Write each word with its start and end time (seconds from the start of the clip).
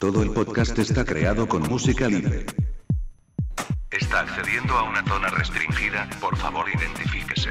Todo 0.00 0.22
el 0.22 0.30
podcast 0.30 0.78
está 0.78 1.04
creado 1.04 1.48
con 1.48 1.62
música 1.62 2.06
libre. 2.06 2.46
Está 3.90 4.20
accediendo 4.20 4.74
a 4.74 4.84
una 4.84 5.04
zona 5.04 5.28
restringida, 5.28 6.08
por 6.20 6.36
favor 6.36 6.66
identifíquese. 6.68 7.50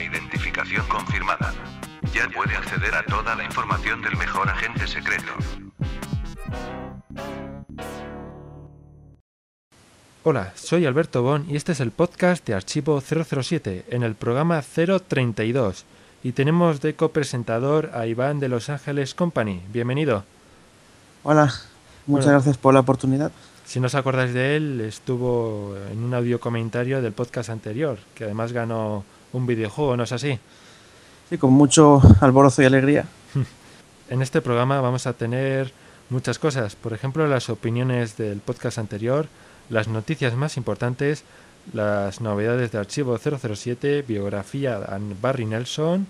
Identificación 0.00 0.84
confirmada. 0.88 1.54
Ya 2.12 2.28
puede 2.28 2.56
acceder 2.56 2.92
a 2.96 3.04
toda 3.04 3.36
la 3.36 3.44
información 3.44 4.02
del 4.02 4.16
mejor 4.16 4.48
agente 4.48 4.88
secreto. 4.88 5.32
Hola, 10.24 10.52
soy 10.56 10.86
Alberto 10.86 11.22
Bon 11.22 11.46
y 11.48 11.54
este 11.54 11.70
es 11.70 11.78
el 11.78 11.92
podcast 11.92 12.44
de 12.44 12.54
Archivo 12.54 13.00
007 13.00 13.84
en 13.90 14.02
el 14.02 14.16
programa 14.16 14.60
032 14.60 15.84
y 16.22 16.32
tenemos 16.32 16.80
de 16.80 16.94
copresentador 16.94 17.90
a 17.94 18.06
Iván 18.06 18.40
de 18.40 18.48
Los 18.48 18.68
Ángeles 18.68 19.14
Company. 19.14 19.62
Bienvenido. 19.72 20.24
Hola, 21.22 21.44
muchas 22.06 22.26
Bueno. 22.26 22.30
gracias 22.32 22.58
por 22.58 22.74
la 22.74 22.80
oportunidad. 22.80 23.30
Si 23.64 23.80
no 23.80 23.86
os 23.86 23.94
acordáis 23.94 24.32
de 24.32 24.56
él, 24.56 24.80
estuvo 24.80 25.74
en 25.92 26.02
un 26.02 26.14
audio 26.14 26.40
comentario 26.40 27.02
del 27.02 27.12
podcast 27.12 27.50
anterior, 27.50 27.98
que 28.14 28.24
además 28.24 28.52
ganó 28.52 29.04
un 29.32 29.46
videojuego, 29.46 29.96
¿no 29.96 30.04
es 30.04 30.12
así? 30.12 30.38
Sí, 31.28 31.36
con 31.38 31.52
mucho 31.52 32.00
alborozo 32.20 32.62
y 32.62 32.66
alegría. 32.66 33.04
En 34.10 34.22
este 34.22 34.40
programa 34.40 34.80
vamos 34.80 35.06
a 35.06 35.12
tener 35.12 35.70
muchas 36.08 36.38
cosas, 36.38 36.74
por 36.76 36.94
ejemplo 36.94 37.26
las 37.26 37.50
opiniones 37.50 38.16
del 38.16 38.38
podcast 38.38 38.78
anterior, 38.78 39.26
las 39.68 39.86
noticias 39.86 40.34
más 40.34 40.56
importantes, 40.56 41.24
las 41.72 42.20
novedades 42.20 42.72
de 42.72 42.78
Archivo 42.78 43.18
007, 43.18 44.04
biografía 44.06 44.76
a 44.76 44.98
Barry 45.20 45.46
Nelson, 45.46 46.06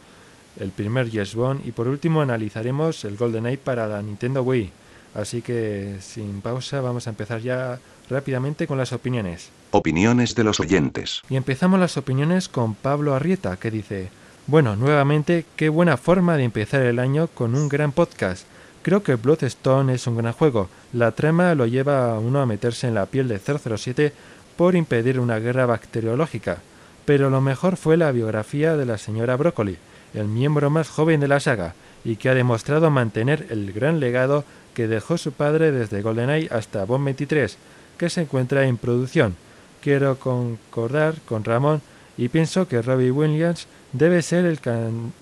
el 0.61 0.71
primer 0.71 1.11
Yes 1.11 1.35
Bond 1.35 1.67
y 1.67 1.73
por 1.73 1.89
último 1.89 2.21
analizaremos 2.21 3.05
el 3.05 3.17
GoldenEye 3.17 3.59
para 3.59 3.87
la 3.87 4.03
Nintendo 4.03 4.43
Wii. 4.43 4.71
Así 5.15 5.43
que 5.43 5.97
sin 6.01 6.41
pausa 6.41 6.81
vamos 6.81 7.07
a 7.07 7.11
empezar 7.11 7.41
ya 7.41 7.79
rápidamente 8.11 8.67
con 8.67 8.79
las 8.79 8.93
opiniones. 8.93 9.51
Opiniones 9.71 10.35
de 10.35 10.45
los 10.45 10.61
oyentes. 10.61 11.23
Y 11.29 11.37
empezamos 11.37 11.81
las 11.81 11.97
opiniones 11.97 12.49
con 12.49 12.75
Pablo 12.75 13.15
Arrieta, 13.15 13.57
que 13.57 13.71
dice, 13.71 14.11
bueno, 14.47 14.77
nuevamente, 14.77 15.45
qué 15.57 15.69
buena 15.69 15.97
forma 15.97 16.37
de 16.37 16.45
empezar 16.45 16.83
el 16.83 16.99
año 16.99 17.29
con 17.29 17.55
un 17.55 17.69
gran 17.69 17.93
podcast. 17.93 18.47
Creo 18.83 19.03
que 19.03 19.17
Bloodstone 19.17 19.93
es 19.95 20.07
un 20.07 20.17
gran 20.17 20.33
juego. 20.33 20.69
La 20.93 21.13
trama 21.13 21.55
lo 21.55 21.67
lleva 21.67 22.13
a 22.13 22.19
uno 22.19 22.41
a 22.41 22.47
meterse 22.47 22.87
en 22.87 22.95
la 22.95 23.07
piel 23.07 23.29
de 23.29 23.39
007 23.39 24.13
por 24.59 24.75
impedir 24.75 25.21
una 25.21 25.39
guerra 25.39 25.67
bacteriológica. 25.67 26.59
Pero 27.05 27.31
lo 27.31 27.41
mejor 27.41 27.77
fue 27.77 27.97
la 27.97 28.11
biografía 28.11 28.77
de 28.77 28.87
la 28.87 28.99
señora 28.99 29.37
Broccoli, 29.37 29.79
el 30.15 30.27
miembro 30.27 30.69
más 30.69 30.89
joven 30.89 31.21
de 31.21 31.29
la 31.29 31.39
saga, 31.39 31.77
y 32.05 32.17
que 32.17 32.29
ha 32.29 32.35
demostrado 32.35 32.91
mantener 32.91 33.47
el 33.51 33.73
gran 33.73 34.01
legado 34.01 34.45
que 34.75 34.89
dejó 34.89 35.17
su 35.17 35.31
padre 35.31 35.71
desde 35.71 36.03
GoldenEye 36.03 36.49
hasta 36.51 36.85
Bond 36.85 37.05
23, 37.05 37.57
que 37.97 38.11
se 38.11 38.23
encuentra 38.23 38.67
en 38.67 38.79
producción. 38.79 39.37
Quiero 39.81 40.19
concordar 40.19 41.15
con 41.25 41.45
Ramón 41.45 41.81
y 42.17 42.29
pienso 42.29 42.67
que 42.67 42.83
Robbie 42.83 43.13
Williams 43.13 43.69
debe 43.93 44.23
ser 44.23 44.45
el, 44.45 44.59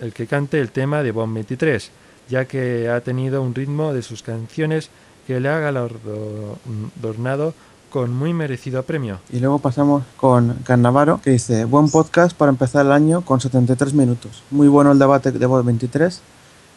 el 0.00 0.15
que 0.15 0.27
cante 0.27 0.61
el 0.61 0.71
tema 0.71 1.03
de 1.03 1.12
Bond 1.12 1.34
23, 1.34 1.91
ya 2.31 2.47
que 2.47 2.89
ha 2.89 3.03
tenido 3.03 3.43
un 3.43 3.55
ritmo 3.55 3.93
de 3.93 4.00
sus 4.00 4.23
canciones 4.23 4.89
que 5.27 5.41
le 5.41 5.50
ha 5.50 5.59
galardonado 5.59 7.53
con 7.91 8.15
muy 8.15 8.33
merecido 8.33 8.83
premio. 8.83 9.19
Y 9.31 9.41
luego 9.41 9.59
pasamos 9.59 10.03
con 10.17 10.55
Cannavaro, 10.65 11.20
que 11.23 11.31
dice, 11.31 11.65
buen 11.65 11.89
podcast 11.91 12.37
para 12.37 12.51
empezar 12.51 12.87
el 12.87 12.93
año 12.93 13.23
con 13.23 13.41
73 13.41 13.95
minutos. 13.95 14.43
Muy 14.51 14.69
bueno 14.69 14.93
el 14.93 14.98
debate 14.98 15.33
de 15.33 15.47
Voz 15.47 15.65
23. 15.65 16.20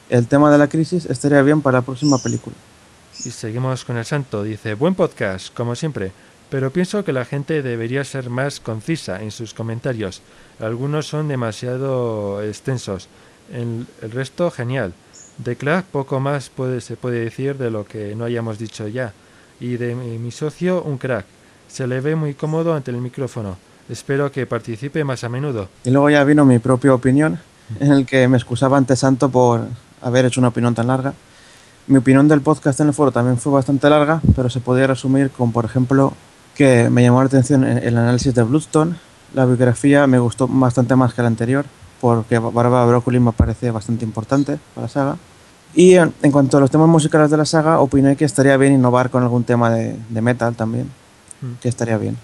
El 0.09 0.27
tema 0.27 0.51
de 0.51 0.57
la 0.57 0.67
crisis 0.67 1.05
estaría 1.05 1.41
bien 1.41 1.61
para 1.61 1.79
la 1.79 1.85
próxima 1.85 2.17
película. 2.17 2.55
Y 3.25 3.31
seguimos 3.31 3.85
con 3.85 3.97
el 3.97 4.05
santo. 4.05 4.43
Dice, 4.43 4.73
buen 4.75 4.95
podcast, 4.95 5.53
como 5.53 5.75
siempre, 5.75 6.11
pero 6.49 6.71
pienso 6.71 7.03
que 7.03 7.13
la 7.13 7.25
gente 7.25 7.61
debería 7.61 8.03
ser 8.03 8.29
más 8.29 8.59
concisa 8.59 9.21
en 9.21 9.31
sus 9.31 9.53
comentarios. 9.53 10.21
Algunos 10.59 11.07
son 11.07 11.27
demasiado 11.27 12.41
extensos. 12.41 13.07
El, 13.51 13.85
el 14.01 14.11
resto, 14.11 14.49
genial. 14.51 14.93
De 15.37 15.55
Clark 15.55 15.85
poco 15.85 16.19
más 16.19 16.49
puede, 16.49 16.81
se 16.81 16.95
puede 16.95 17.19
decir 17.23 17.57
de 17.57 17.71
lo 17.71 17.85
que 17.85 18.15
no 18.15 18.25
hayamos 18.25 18.57
dicho 18.57 18.87
ya. 18.87 19.13
Y 19.59 19.77
de 19.77 19.95
mi, 19.95 20.31
socio, 20.31 20.83
un 20.83 20.97
crack. 20.97 21.25
Se 21.67 21.85
le 21.85 22.01
ve 22.01 22.15
muy 22.15 22.33
cómodo 22.33 22.73
ante 22.73 22.91
el 22.91 22.97
micrófono. 22.97 23.57
Espero 23.89 24.31
que 24.31 24.45
participe 24.45 25.03
más 25.03 25.23
a 25.23 25.29
menudo. 25.29 25.67
Y 25.83 25.91
luego 25.91 26.09
ya 26.09 26.23
vino 26.23 26.45
mi 26.45 26.59
propia 26.59 26.93
opinión, 26.93 27.39
en 27.79 27.91
el 27.91 28.05
que 28.05 28.27
me 28.27 28.37
excusaba 28.37 28.77
ante 28.77 28.95
Santo 28.95 29.29
por 29.29 29.61
haber 30.01 30.25
hecho 30.25 30.41
una 30.41 30.49
opinión 30.49 30.75
tan 30.75 30.87
larga. 30.87 31.13
Mi 31.87 31.97
opinión 31.97 32.27
del 32.27 32.41
podcast 32.41 32.79
en 32.79 32.87
el 32.87 32.93
foro 32.93 33.11
también 33.11 33.37
fue 33.37 33.51
bastante 33.51 33.89
larga, 33.89 34.21
pero 34.35 34.49
se 34.49 34.59
podría 34.59 34.87
resumir 34.87 35.31
con, 35.31 35.51
por 35.51 35.65
ejemplo, 35.65 36.13
que 36.55 36.89
me 36.89 37.01
llamó 37.01 37.21
la 37.21 37.27
atención 37.27 37.63
el 37.63 37.97
análisis 37.97 38.33
de 38.35 38.43
Bloodstone. 38.43 38.95
La 39.33 39.45
biografía 39.45 40.05
me 40.07 40.19
gustó 40.19 40.47
bastante 40.47 40.95
más 40.95 41.13
que 41.13 41.21
la 41.21 41.27
anterior, 41.27 41.65
porque 41.99 42.37
Barbara 42.37 42.85
Broccoli 42.85 43.19
me 43.19 43.31
parece 43.31 43.71
bastante 43.71 44.05
importante 44.05 44.59
para 44.75 44.85
la 44.85 44.89
saga. 44.89 45.17
Y 45.75 45.95
en, 45.95 46.13
en 46.23 46.31
cuanto 46.31 46.57
a 46.57 46.59
los 46.59 46.71
temas 46.71 46.87
musicales 46.87 47.29
de 47.29 47.37
la 47.37 47.45
saga, 47.45 47.79
opiné 47.79 48.15
que 48.15 48.25
estaría 48.25 48.57
bien 48.57 48.73
innovar 48.73 49.09
con 49.09 49.23
algún 49.23 49.43
tema 49.43 49.69
de, 49.69 49.95
de 50.09 50.21
metal 50.21 50.55
también, 50.55 50.89
Mm. 51.41 51.53
que 51.61 51.69
estaría 51.69 51.97
bien. 51.97 52.17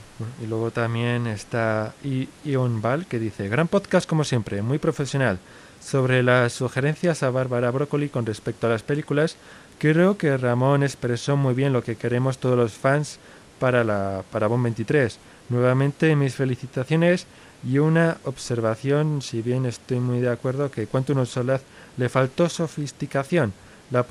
Y 0.44 0.48
luego 0.48 0.72
también 0.72 1.26
está 1.28 1.94
I- 2.04 2.28
Ion 2.44 2.82
Val 2.82 3.06
que 3.06 3.18
dice, 3.18 3.48
gran 3.48 3.70
podcast 3.70 4.10
como 4.10 4.26
siempre, 4.26 4.62
muy 4.62 4.78
profesional. 4.78 5.40
Sobre 5.82 6.22
las 6.22 6.52
sugerencias 6.52 7.24
a 7.24 7.30
Bárbara 7.30 7.72
Broccoli 7.72 8.10
con 8.10 8.26
respecto 8.26 8.68
a 8.68 8.72
las 8.72 8.84
películas, 8.84 9.38
creo 9.80 10.18
que 10.18 10.36
Ramón 10.36 10.84
expresó 10.84 11.38
muy 11.38 11.54
bien 11.54 11.72
lo 11.72 11.82
que 11.82 11.96
queremos 11.96 12.40
todos 12.40 12.58
los 12.58 12.74
fans 12.74 13.20
para, 13.60 13.86
la, 13.86 14.24
para 14.32 14.48
Bond 14.48 14.64
23. 14.64 15.18
Nuevamente 15.48 16.14
mis 16.18 16.36
felicitaciones 16.36 17.26
y 17.66 17.78
una 17.78 18.18
observación, 18.26 19.22
si 19.22 19.42
bien 19.42 19.66
estoy 19.66 20.00
muy 20.02 20.20
de 20.20 20.30
acuerdo 20.30 20.72
que 20.72 20.88
Quantum 20.88 21.20
of 21.20 21.30
Solace 21.30 21.64
le 21.98 22.10
faltó 22.10 22.50
sofisticación. 22.50 23.54
La, 23.92 24.04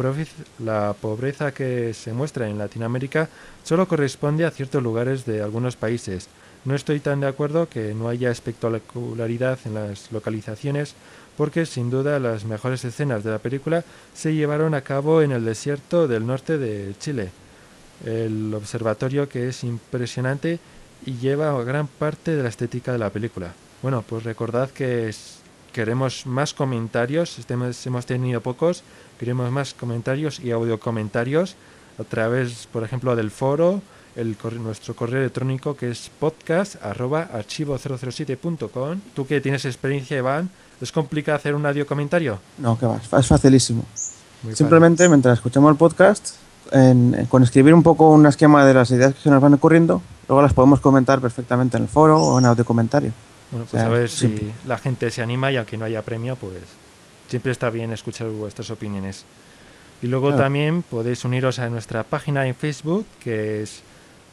pobreza 1.00 1.52
que 1.52 1.92
se 1.94 2.12
muestra 2.12 2.48
en 2.48 2.58
Latinoamérica 2.58 3.28
solo 3.64 3.88
corresponde 3.88 4.44
a 4.44 4.50
ciertos 4.50 4.82
lugares 4.82 5.26
de 5.26 5.42
algunos 5.42 5.76
países. 5.76 6.28
No 6.64 6.74
estoy 6.74 7.00
tan 7.00 7.20
de 7.20 7.26
acuerdo 7.26 7.68
que 7.68 7.92
no 7.92 8.08
haya 8.08 8.30
espectacularidad 8.30 9.58
en 9.64 9.74
las 9.74 10.12
localizaciones, 10.12 10.94
porque 11.36 11.66
sin 11.66 11.90
duda 11.90 12.20
las 12.20 12.44
mejores 12.44 12.84
escenas 12.84 13.24
de 13.24 13.32
la 13.32 13.38
película 13.38 13.84
se 14.14 14.32
llevaron 14.34 14.74
a 14.74 14.82
cabo 14.82 15.22
en 15.22 15.32
el 15.32 15.44
desierto 15.44 16.06
del 16.06 16.26
norte 16.26 16.56
de 16.56 16.94
Chile. 17.00 17.30
El 18.06 18.54
observatorio 18.54 19.28
que 19.28 19.48
es 19.48 19.64
impresionante 19.64 20.60
y 21.04 21.18
lleva 21.18 21.62
gran 21.64 21.88
parte 21.88 22.36
de 22.36 22.42
la 22.42 22.48
estética 22.48 22.92
de 22.92 22.98
la 22.98 23.10
película. 23.10 23.52
Bueno, 23.82 24.02
pues 24.08 24.22
recordad 24.22 24.70
que 24.70 25.08
queremos 25.74 26.24
más 26.24 26.54
comentarios, 26.54 27.38
este 27.38 27.54
hemos 27.54 28.06
tenido 28.06 28.40
pocos, 28.40 28.82
queremos 29.18 29.50
más 29.50 29.74
comentarios 29.74 30.38
y 30.38 30.52
audio 30.52 30.78
comentarios 30.78 31.56
a 31.98 32.04
través, 32.04 32.68
por 32.72 32.84
ejemplo, 32.84 33.14
del 33.16 33.30
foro, 33.32 33.82
el 34.16 34.36
nuestro 34.60 34.94
correo 34.94 35.20
electrónico 35.20 35.76
que 35.76 35.90
es 35.90 36.10
podcast 36.20 36.76
arroba 36.82 37.28
archivo007.com. 37.34 39.00
Tú 39.14 39.26
que 39.26 39.40
tienes 39.40 39.64
experiencia, 39.64 40.16
Iván, 40.16 40.48
¿es 40.80 40.92
complicado 40.92 41.36
hacer 41.36 41.54
un 41.56 41.66
audio 41.66 41.86
comentario? 41.86 42.38
No, 42.58 42.78
que 42.78 42.86
va, 42.86 42.96
es 43.18 43.26
facilísimo. 43.26 43.84
Muy 44.44 44.54
Simplemente 44.54 45.08
mientras 45.08 45.38
escuchamos 45.38 45.70
el 45.72 45.76
podcast, 45.76 46.36
en- 46.70 47.14
en- 47.18 47.26
con 47.26 47.42
escribir 47.42 47.74
un 47.74 47.82
poco 47.82 48.10
un 48.10 48.26
esquema 48.26 48.64
de 48.64 48.74
las 48.74 48.90
ideas 48.92 49.14
que 49.14 49.20
se 49.22 49.30
nos 49.30 49.42
van 49.42 49.54
ocurriendo, 49.54 50.00
luego 50.28 50.40
las 50.42 50.52
podemos 50.52 50.80
comentar 50.80 51.20
perfectamente 51.20 51.76
en 51.76 51.82
el 51.84 51.88
foro 51.88 52.20
o 52.22 52.38
en 52.38 52.44
audio 52.46 52.64
comentario. 52.64 53.12
Bueno, 53.54 53.68
pues 53.70 53.74
O 53.82 53.86
sea, 53.86 53.86
a 53.86 53.98
ver 53.98 54.10
si 54.10 54.52
la 54.66 54.78
gente 54.78 55.08
se 55.12 55.22
anima 55.22 55.52
y 55.52 55.56
aunque 55.56 55.76
no 55.76 55.84
haya 55.84 56.02
premio, 56.02 56.34
pues 56.34 56.54
siempre 57.28 57.52
está 57.52 57.70
bien 57.70 57.92
escuchar 57.92 58.26
vuestras 58.28 58.68
opiniones. 58.70 59.24
Y 60.02 60.08
luego 60.08 60.26
Claro. 60.30 60.42
también 60.42 60.82
podéis 60.82 61.24
uniros 61.24 61.60
a 61.60 61.68
nuestra 61.70 62.02
página 62.02 62.46
en 62.48 62.56
Facebook, 62.56 63.06
que 63.22 63.62
es 63.62 63.82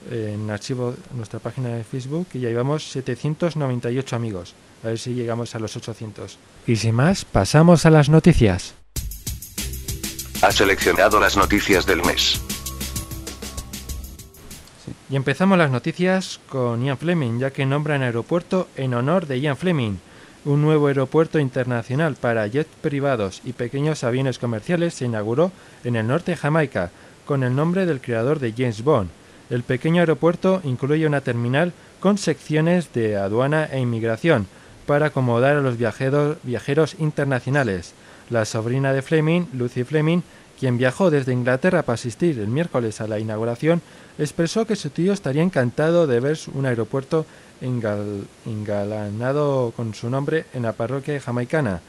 eh, 0.09 0.31
en 0.33 0.49
archivo 0.49 0.95
nuestra 1.15 1.37
página 1.39 1.69
de 1.69 1.83
Facebook, 1.83 2.25
y 2.33 2.39
ya 2.39 2.49
llevamos 2.49 2.83
798 2.89 4.15
amigos. 4.15 4.55
A 4.83 4.87
ver 4.87 4.97
si 4.97 5.13
llegamos 5.13 5.53
a 5.53 5.59
los 5.59 5.77
800. 5.77 6.39
Y 6.65 6.75
sin 6.77 6.95
más, 6.95 7.23
pasamos 7.23 7.85
a 7.85 7.91
las 7.91 8.09
noticias. 8.09 8.73
Ha 10.41 10.51
seleccionado 10.51 11.19
las 11.19 11.37
noticias 11.37 11.85
del 11.85 12.01
mes. 12.03 12.41
Y 15.11 15.17
empezamos 15.17 15.57
las 15.57 15.71
noticias 15.71 16.39
con 16.47 16.85
Ian 16.85 16.97
Fleming, 16.97 17.37
ya 17.37 17.51
que 17.51 17.65
nombran 17.65 18.01
aeropuerto 18.01 18.69
en 18.77 18.93
honor 18.93 19.27
de 19.27 19.41
Ian 19.41 19.57
Fleming. 19.57 19.97
Un 20.45 20.61
nuevo 20.61 20.87
aeropuerto 20.87 21.37
internacional 21.37 22.15
para 22.15 22.47
jets 22.47 22.69
privados 22.81 23.41
y 23.43 23.51
pequeños 23.51 24.05
aviones 24.05 24.39
comerciales 24.39 24.93
se 24.93 25.03
inauguró 25.03 25.51
en 25.83 25.97
el 25.97 26.07
norte 26.07 26.31
de 26.31 26.37
Jamaica, 26.37 26.91
con 27.25 27.43
el 27.43 27.53
nombre 27.53 27.85
del 27.85 27.99
creador 27.99 28.39
de 28.39 28.53
James 28.53 28.85
Bond. 28.85 29.09
El 29.49 29.63
pequeño 29.63 29.99
aeropuerto 29.99 30.61
incluye 30.63 31.05
una 31.05 31.19
terminal 31.19 31.73
con 31.99 32.17
secciones 32.17 32.93
de 32.93 33.17
aduana 33.17 33.65
e 33.65 33.81
inmigración 33.81 34.47
para 34.85 35.07
acomodar 35.07 35.57
a 35.57 35.61
los 35.61 35.75
viajeros, 35.77 36.95
internacionales. 36.99 37.93
La 38.29 38.45
sobrina 38.45 38.93
de 38.93 39.01
Fleming, 39.01 39.47
Lucy 39.51 39.83
Fleming, 39.83 40.21
quien 40.61 40.77
viajó 40.77 41.09
desde 41.09 41.33
Inglaterra 41.33 41.81
para 41.81 41.95
asistir 41.95 42.37
el 42.37 42.47
miércoles 42.47 43.01
a 43.01 43.07
la 43.07 43.17
inauguración, 43.17 43.81
expresó 44.19 44.67
que 44.67 44.75
su 44.75 44.91
tío 44.91 45.11
estaría 45.11 45.41
encantado 45.41 46.05
de 46.05 46.19
ver 46.19 46.37
un 46.53 46.67
aeropuerto 46.67 47.25
engalanado 48.45 49.73
con 49.75 49.95
su 49.95 50.11
nombre 50.11 50.45
en 50.53 50.61
la 50.61 50.73
parroquia 50.73 51.19
jamaicana. 51.19 51.81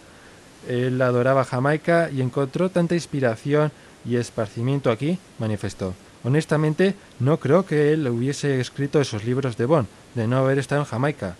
Él 0.67 1.03
adoraba 1.03 1.45
Jamaica 1.45 2.09
y 2.11 2.23
encontró 2.23 2.71
tanta 2.71 2.95
inspiración 2.95 3.71
y 4.07 4.17
esparcimiento 4.17 4.91
aquí, 4.91 5.19
manifestó. 5.39 5.93
Honestamente, 6.25 6.95
no 7.21 7.37
creo 7.37 7.67
que 7.67 7.93
él 7.93 8.09
hubiese 8.09 8.59
escrito 8.59 9.03
esos 9.03 9.25
libros 9.25 9.59
de 9.59 9.67
Bond, 9.67 9.87
de 10.15 10.27
no 10.27 10.39
haber 10.39 10.59
estado 10.59 10.81
en 10.81 10.87
Jamaica. 10.87 11.37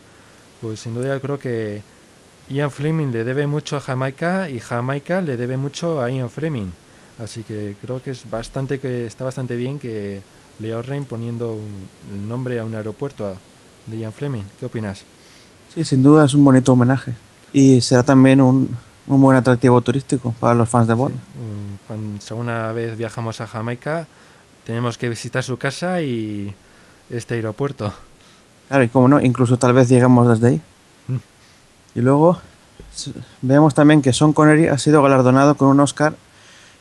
Pues 0.61 0.81
sin 0.81 0.93
duda 0.95 1.19
creo 1.19 1.39
que 1.39 1.81
Ian 2.51 2.71
Fleming 2.71 3.11
le 3.11 3.25
debe 3.25 3.47
mucho 3.47 3.79
a 3.79 3.81
Jamaica 3.81 4.51
y 4.51 4.61
Jamaica 4.61 5.23
le 5.23 5.39
debe 5.39 5.57
mucho 5.57 6.03
a 6.03 6.11
Ian 6.11 6.29
Fleming. 6.29 6.73
Así 7.23 7.43
que 7.43 7.77
creo 7.81 8.03
que 8.03 8.11
es 8.11 8.29
bastante 8.29 8.81
que 8.81 9.07
está 9.07 9.25
bastante 9.25 9.55
bien 9.55 9.79
que 9.79 10.23
le 10.59 10.73
ahorren 10.73 11.05
poniendo 11.05 11.59
el 12.13 12.29
nombre 12.29 12.59
a 12.59 12.65
un 12.65 12.75
aeropuerto 12.75 13.37
de 13.87 13.99
Ian 13.99 14.13
Fleming. 14.13 14.43
¿Qué 14.59 14.67
opinas? 14.67 15.05
Sí, 15.73 15.85
sin 15.85 16.03
duda 16.03 16.25
es 16.25 16.35
un 16.35 16.45
bonito 16.45 16.73
homenaje. 16.73 17.13
Y 17.53 17.81
será 17.81 18.03
también 18.03 18.41
un, 18.41 18.77
un 19.07 19.21
buen 19.21 19.37
atractivo 19.37 19.81
turístico 19.81 20.35
para 20.41 20.55
los 20.55 20.69
fans 20.69 20.89
de 20.89 20.95
Bond. 20.95 21.15
Cuando 21.87 22.37
una 22.37 22.73
vez 22.73 22.97
viajamos 22.97 23.41
a 23.41 23.47
Jamaica, 23.47 24.07
tenemos 24.65 24.99
que 24.99 25.09
visitar 25.09 25.45
su 25.45 25.59
casa 25.59 26.03
y 26.03 26.55
este 27.11 27.35
aeropuerto. 27.35 27.93
Claro, 28.69 28.85
y 28.85 28.89
como 28.89 29.09
no, 29.09 29.21
incluso 29.21 29.59
tal 29.59 29.75
vez 29.75 29.89
llegamos 29.89 30.29
desde 30.29 30.49
ahí. 30.49 30.61
Mm. 31.09 31.17
Y 31.99 32.01
luego 32.01 32.41
vemos 33.43 33.75
también 33.75 34.03
que 34.03 34.13
Sean 34.13 34.33
Connery 34.33 34.69
ha 34.69 34.79
sido 34.79 35.03
galardonado 35.03 35.57
con 35.57 35.69
un 35.69 35.81
Oscar 35.81 36.15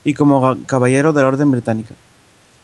y 0.04 0.14
como 0.14 0.58
caballero 0.66 1.14
de 1.14 1.22
la 1.22 1.28
Orden 1.28 1.52
Británica. 1.52 1.96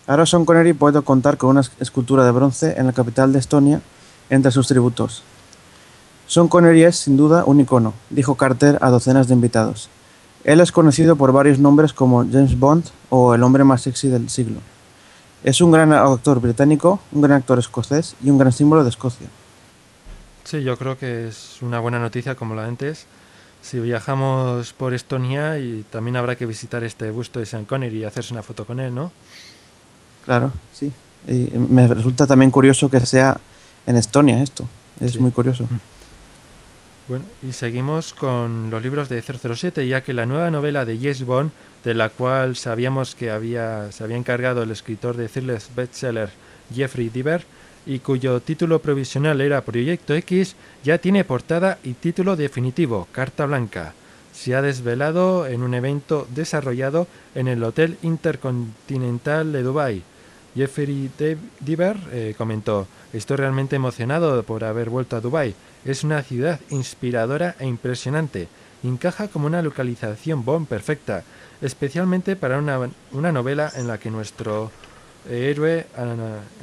Ahora 0.07 0.25
Sean 0.25 0.45
Connery 0.45 0.73
puede 0.73 1.01
contar 1.01 1.37
con 1.37 1.51
una 1.51 1.61
escultura 1.79 2.23
de 2.23 2.31
bronce 2.31 2.75
en 2.77 2.85
la 2.85 2.93
capital 2.93 3.33
de 3.33 3.39
Estonia 3.39 3.81
entre 4.29 4.51
sus 4.51 4.67
tributos. 4.67 5.23
Sean 6.27 6.47
Connery 6.47 6.83
es, 6.83 6.97
sin 6.97 7.17
duda, 7.17 7.43
un 7.45 7.59
icono, 7.59 7.93
dijo 8.09 8.35
Carter 8.35 8.77
a 8.81 8.89
docenas 8.89 9.27
de 9.27 9.33
invitados. 9.33 9.89
Él 10.43 10.61
es 10.61 10.71
conocido 10.71 11.15
por 11.15 11.31
varios 11.31 11.59
nombres 11.59 11.93
como 11.93 12.25
James 12.25 12.57
Bond 12.57 12.85
o 13.09 13.33
el 13.35 13.43
hombre 13.43 13.63
más 13.63 13.81
sexy 13.81 14.07
del 14.07 14.29
siglo. 14.29 14.59
Es 15.43 15.61
un 15.61 15.71
gran 15.71 15.93
actor 15.93 16.39
británico, 16.39 16.99
un 17.11 17.21
gran 17.21 17.37
actor 17.37 17.59
escocés 17.59 18.15
y 18.23 18.29
un 18.29 18.37
gran 18.37 18.51
símbolo 18.51 18.83
de 18.83 18.89
Escocia. 18.89 19.27
Sí, 20.43 20.63
yo 20.63 20.77
creo 20.77 20.97
que 20.97 21.27
es 21.27 21.61
una 21.61 21.79
buena 21.79 21.99
noticia 21.99 22.35
como 22.35 22.55
la 22.55 22.65
antes. 22.65 23.05
Si 23.67 23.81
viajamos 23.81 24.71
por 24.71 24.93
Estonia 24.93 25.59
y 25.59 25.83
también 25.89 26.15
habrá 26.15 26.37
que 26.37 26.45
visitar 26.45 26.85
este 26.85 27.11
busto 27.11 27.41
de 27.41 27.45
Sean 27.45 27.65
Connery 27.65 27.97
y 27.97 28.03
hacerse 28.05 28.33
una 28.33 28.41
foto 28.41 28.63
con 28.63 28.79
él, 28.79 28.95
¿no? 28.95 29.11
Claro, 30.23 30.53
sí. 30.71 30.89
Y 31.27 31.49
me 31.57 31.85
resulta 31.85 32.25
también 32.25 32.49
curioso 32.49 32.89
que 32.89 33.01
sea 33.01 33.37
en 33.85 33.97
Estonia 33.97 34.41
esto. 34.41 34.65
Es 35.01 35.19
muy 35.19 35.31
curioso. 35.31 35.65
Mm. 35.65 35.79
Bueno, 37.09 37.25
y 37.43 37.51
seguimos 37.51 38.13
con 38.13 38.69
los 38.69 38.81
libros 38.81 39.09
de 39.09 39.21
007, 39.21 39.85
ya 39.85 40.01
que 40.01 40.13
la 40.13 40.25
nueva 40.25 40.49
novela 40.49 40.85
de 40.85 40.97
James 40.97 41.25
Bond, 41.25 41.51
de 41.83 41.93
la 41.93 42.07
cual 42.07 42.55
sabíamos 42.55 43.15
que 43.15 43.31
había, 43.31 43.91
se 43.91 44.01
había 44.01 44.15
encargado 44.15 44.63
el 44.63 44.71
escritor 44.71 45.17
de 45.17 45.27
Thrilles 45.27 45.71
bestseller 45.75 46.29
Jeffrey 46.73 47.09
Diver, 47.09 47.45
y 47.87 47.99
cuyo 47.99 48.39
título 48.41 48.79
provisional 48.79 49.41
era 49.41 49.61
Proyecto 49.61 50.13
X, 50.13 50.55
ya 50.83 50.97
tiene 50.97 51.23
portada 51.23 51.79
y 51.83 51.93
título 51.93 52.35
definitivo, 52.35 53.07
Carta 53.11 53.45
Blanca. 53.45 53.93
Se 54.33 54.53
ha 54.53 54.61
desvelado 54.61 55.47
en 55.47 55.63
un 55.63 55.73
evento 55.73 56.27
desarrollado 56.35 57.07
en 57.33 57.47
el 57.47 57.63
Hotel 57.63 57.97
Intercontinental 58.03 59.51
de 59.51 59.63
Dubai. 59.63 60.03
Jeffrey 60.55 61.09
Diver 61.59 61.97
eh, 62.11 62.35
comentó, 62.37 62.87
estoy 63.13 63.37
realmente 63.37 63.75
emocionado 63.75 64.43
por 64.43 64.63
haber 64.63 64.89
vuelto 64.89 65.15
a 65.15 65.21
Dubai 65.21 65.55
es 65.87 66.03
una 66.03 66.21
ciudad 66.21 66.59
inspiradora 66.69 67.55
e 67.59 67.65
impresionante. 67.65 68.49
Encaja 68.83 69.29
como 69.29 69.47
una 69.47 69.61
localización 69.61 70.43
Bond 70.43 70.67
perfecta, 70.67 71.23
especialmente 71.61 72.35
para 72.35 72.57
una, 72.57 72.89
una 73.11 73.31
novela 73.31 73.71
en 73.75 73.87
la 73.87 73.97
que 73.97 74.11
nuestro 74.11 74.69
héroe 75.29 75.85
a, 75.95 76.05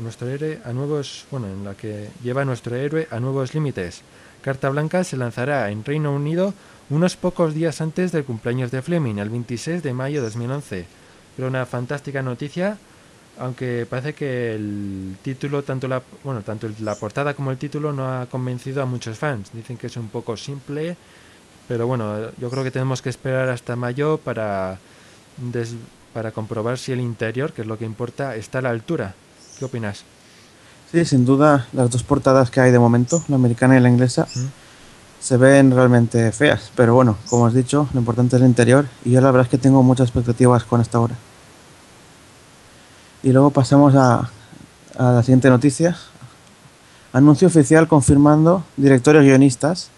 nuestro 0.00 0.28
héroe 0.28 0.60
a 0.64 0.72
nuevos 0.72 1.26
bueno 1.30 1.46
en 1.46 1.64
la 1.64 1.74
que 1.74 2.08
lleva 2.22 2.44
nuestro 2.44 2.76
héroe 2.76 3.08
a 3.10 3.20
nuevos 3.20 3.54
límites. 3.54 4.02
Carta 4.42 4.68
Blanca 4.68 5.04
se 5.04 5.16
lanzará 5.16 5.70
en 5.70 5.84
Reino 5.84 6.12
Unido 6.12 6.54
unos 6.90 7.16
pocos 7.16 7.54
días 7.54 7.80
antes 7.80 8.12
del 8.12 8.24
cumpleaños 8.24 8.70
de 8.70 8.82
Fleming, 8.82 9.16
el 9.16 9.30
26 9.30 9.82
de 9.82 9.94
mayo 9.94 10.20
de 10.20 10.26
2011. 10.26 10.86
Pero 11.36 11.48
una 11.48 11.66
fantástica 11.66 12.22
noticia 12.22 12.78
aunque 13.38 13.86
parece 13.88 14.14
que 14.14 14.54
el 14.54 15.16
título, 15.22 15.62
tanto 15.62 15.88
la, 15.88 16.02
bueno, 16.22 16.42
tanto 16.42 16.68
la 16.80 16.94
portada 16.94 17.34
como 17.34 17.50
el 17.50 17.58
título 17.58 17.92
no 17.92 18.06
ha 18.06 18.26
convencido 18.26 18.82
a 18.82 18.86
muchos 18.86 19.18
fans. 19.18 19.50
Dicen 19.52 19.76
que 19.76 19.88
es 19.88 19.96
un 19.96 20.08
poco 20.08 20.36
simple, 20.36 20.96
pero 21.66 21.86
bueno, 21.86 22.30
yo 22.38 22.50
creo 22.50 22.62
que 22.62 22.70
tenemos 22.70 23.02
que 23.02 23.08
esperar 23.08 23.48
hasta 23.48 23.76
mayo 23.76 24.18
para, 24.18 24.78
para 26.14 26.30
comprobar 26.30 26.78
si 26.78 26.92
el 26.92 27.00
interior, 27.00 27.52
que 27.52 27.62
es 27.62 27.68
lo 27.68 27.76
que 27.76 27.84
importa, 27.84 28.36
está 28.36 28.60
a 28.60 28.62
la 28.62 28.70
altura. 28.70 29.14
¿Qué 29.58 29.64
opinas? 29.64 30.04
Sí, 30.90 31.04
sin 31.04 31.26
duda, 31.26 31.66
las 31.72 31.90
dos 31.90 32.04
portadas 32.04 32.50
que 32.50 32.60
hay 32.60 32.70
de 32.70 32.78
momento, 32.78 33.22
la 33.26 33.34
americana 33.34 33.76
y 33.76 33.80
la 33.80 33.88
inglesa, 33.88 34.28
se 35.20 35.36
ven 35.36 35.72
realmente 35.72 36.30
feas. 36.30 36.70
Pero 36.76 36.94
bueno, 36.94 37.16
como 37.28 37.46
has 37.46 37.54
dicho, 37.54 37.88
lo 37.92 37.98
importante 37.98 38.36
es 38.36 38.42
el 38.42 38.48
interior 38.48 38.86
y 39.04 39.10
yo 39.10 39.20
la 39.20 39.32
verdad 39.32 39.46
es 39.46 39.50
que 39.50 39.58
tengo 39.58 39.82
muchas 39.82 40.08
expectativas 40.08 40.62
con 40.64 40.80
esta 40.80 41.00
obra. 41.00 41.16
Y 43.24 43.32
luego 43.32 43.50
pasamos 43.50 43.94
a, 43.96 44.30
la 44.96 45.22
siguiente 45.22 45.50
noticia. 45.50 45.96
Anuncio 47.12 47.48
oficial 47.48 47.88
confirmando 47.88 48.62
directores 48.76 49.24
guionistas. 49.24 49.88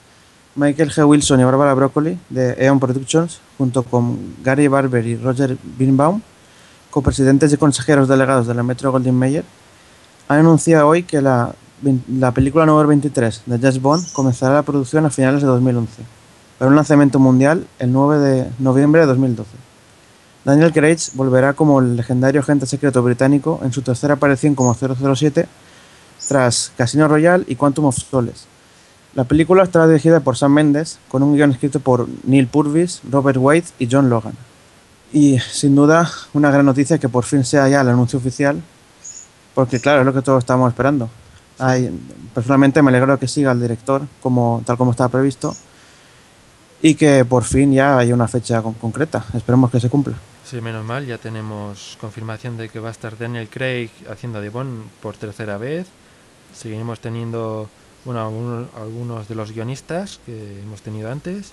Michael 0.54 0.90
G. 0.90 1.06
Wilson 1.06 1.40
y 1.40 1.44
Barbara 1.44 1.74
Broccoli 1.74 2.18
de 2.30 2.52
Eon 2.52 2.80
Productions, 2.80 3.40
junto 3.58 3.82
con 3.82 4.36
Gary 4.42 4.68
Barber 4.68 5.06
y 5.06 5.16
Roger 5.16 5.56
Birnbaum, 5.62 6.20
copresidentes 6.90 7.52
y 7.52 7.56
consejeros 7.56 8.08
delegados 8.08 8.46
de 8.46 8.54
la 8.54 8.62
Metro 8.62 8.92
Goldwyn 8.92 9.14
Mayer, 9.14 9.44
han 10.28 10.40
anunciado 10.40 10.88
hoy 10.88 11.02
que 11.02 11.20
la, 11.20 11.54
la 12.08 12.32
película 12.32 12.66
número 12.66 12.88
23 12.88 13.42
de 13.46 13.58
Jazz 13.58 13.80
Bond 13.80 14.12
comenzará 14.12 14.54
la 14.54 14.62
producción 14.62 15.06
a 15.06 15.10
finales 15.10 15.42
de 15.42 15.48
2011, 15.48 16.02
para 16.58 16.68
un 16.68 16.76
lanzamiento 16.76 17.18
mundial 17.18 17.66
el 17.78 17.92
9 17.92 18.18
de 18.18 18.50
noviembre 18.58 19.02
de 19.02 19.06
2012. 19.06 19.50
Daniel 20.44 20.72
Craig 20.72 20.98
volverá 21.14 21.54
como 21.54 21.80
el 21.80 21.96
legendario 21.96 22.40
agente 22.40 22.66
secreto 22.66 23.02
británico 23.02 23.60
en 23.64 23.72
su 23.72 23.82
tercera 23.82 24.14
aparición 24.14 24.54
como 24.54 24.74
007 24.74 25.48
tras 26.28 26.72
Casino 26.76 27.08
Royale 27.08 27.44
y 27.48 27.56
Quantum 27.56 27.86
of 27.86 27.96
Solace. 27.96 28.55
La 29.16 29.24
película 29.24 29.62
estará 29.62 29.88
dirigida 29.88 30.20
por 30.20 30.36
Sam 30.36 30.52
Mendes, 30.52 30.98
con 31.08 31.22
un 31.22 31.34
guion 31.34 31.50
escrito 31.50 31.80
por 31.80 32.06
Neil 32.24 32.48
Purvis, 32.48 33.00
Robert 33.10 33.38
White 33.40 33.68
y 33.78 33.88
John 33.90 34.10
Logan. 34.10 34.34
Y 35.10 35.38
sin 35.38 35.74
duda, 35.74 36.10
una 36.34 36.50
gran 36.50 36.66
noticia 36.66 36.98
que 36.98 37.08
por 37.08 37.24
fin 37.24 37.42
sea 37.42 37.66
ya 37.66 37.80
el 37.80 37.88
anuncio 37.88 38.18
oficial, 38.18 38.60
porque 39.54 39.80
claro, 39.80 40.00
es 40.00 40.06
lo 40.06 40.12
que 40.12 40.20
todos 40.20 40.40
estamos 40.40 40.68
esperando. 40.68 41.08
personalmente 42.34 42.82
me 42.82 42.90
alegro 42.90 43.18
que 43.18 43.26
siga 43.26 43.52
el 43.52 43.60
director 43.62 44.02
como, 44.20 44.62
tal 44.66 44.76
como 44.76 44.90
estaba 44.90 45.08
previsto 45.08 45.56
y 46.82 46.94
que 46.94 47.24
por 47.24 47.44
fin 47.44 47.72
ya 47.72 47.96
haya 47.96 48.12
una 48.12 48.28
fecha 48.28 48.60
concreta. 48.60 49.24
Esperemos 49.32 49.70
que 49.70 49.80
se 49.80 49.88
cumpla. 49.88 50.14
Sí, 50.44 50.60
menos 50.60 50.84
mal, 50.84 51.06
ya 51.06 51.16
tenemos 51.16 51.96
confirmación 52.02 52.58
de 52.58 52.68
que 52.68 52.80
va 52.80 52.88
a 52.88 52.92
estar 52.92 53.16
Daniel 53.16 53.48
Craig 53.48 53.88
haciendo 54.10 54.42
de 54.42 54.50
Bond 54.50 54.90
por 55.00 55.16
tercera 55.16 55.56
vez. 55.56 55.86
Seguiremos 56.54 57.00
teniendo 57.00 57.70
bueno, 58.06 58.68
algunos, 58.76 59.28
de 59.28 59.34
los 59.34 59.52
guionistas 59.52 60.20
que 60.24 60.60
hemos 60.62 60.80
tenido 60.80 61.10
antes. 61.10 61.52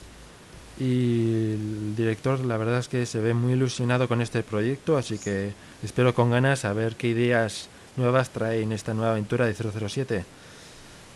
Y 0.80 1.54
el 1.54 1.96
director, 1.96 2.40
la 2.46 2.58
verdad 2.58 2.80
es 2.80 2.88
que 2.88 3.06
se 3.06 3.20
ve 3.20 3.34
muy 3.34 3.54
ilusionado 3.54 4.08
con 4.08 4.22
este 4.22 4.44
proyecto, 4.44 4.98
así 4.98 5.18
que 5.18 5.54
espero 5.84 6.14
con 6.16 6.32
ganas 6.32 6.64
a 6.64 6.74
ver 6.74 6.96
qué 6.96 7.10
ideas 7.10 7.70
nuevas 7.98 8.30
trae 8.30 8.62
en 8.62 8.72
esta 8.72 8.94
nueva 8.94 9.12
aventura 9.12 9.46
de 9.46 9.54
007. 9.54 10.26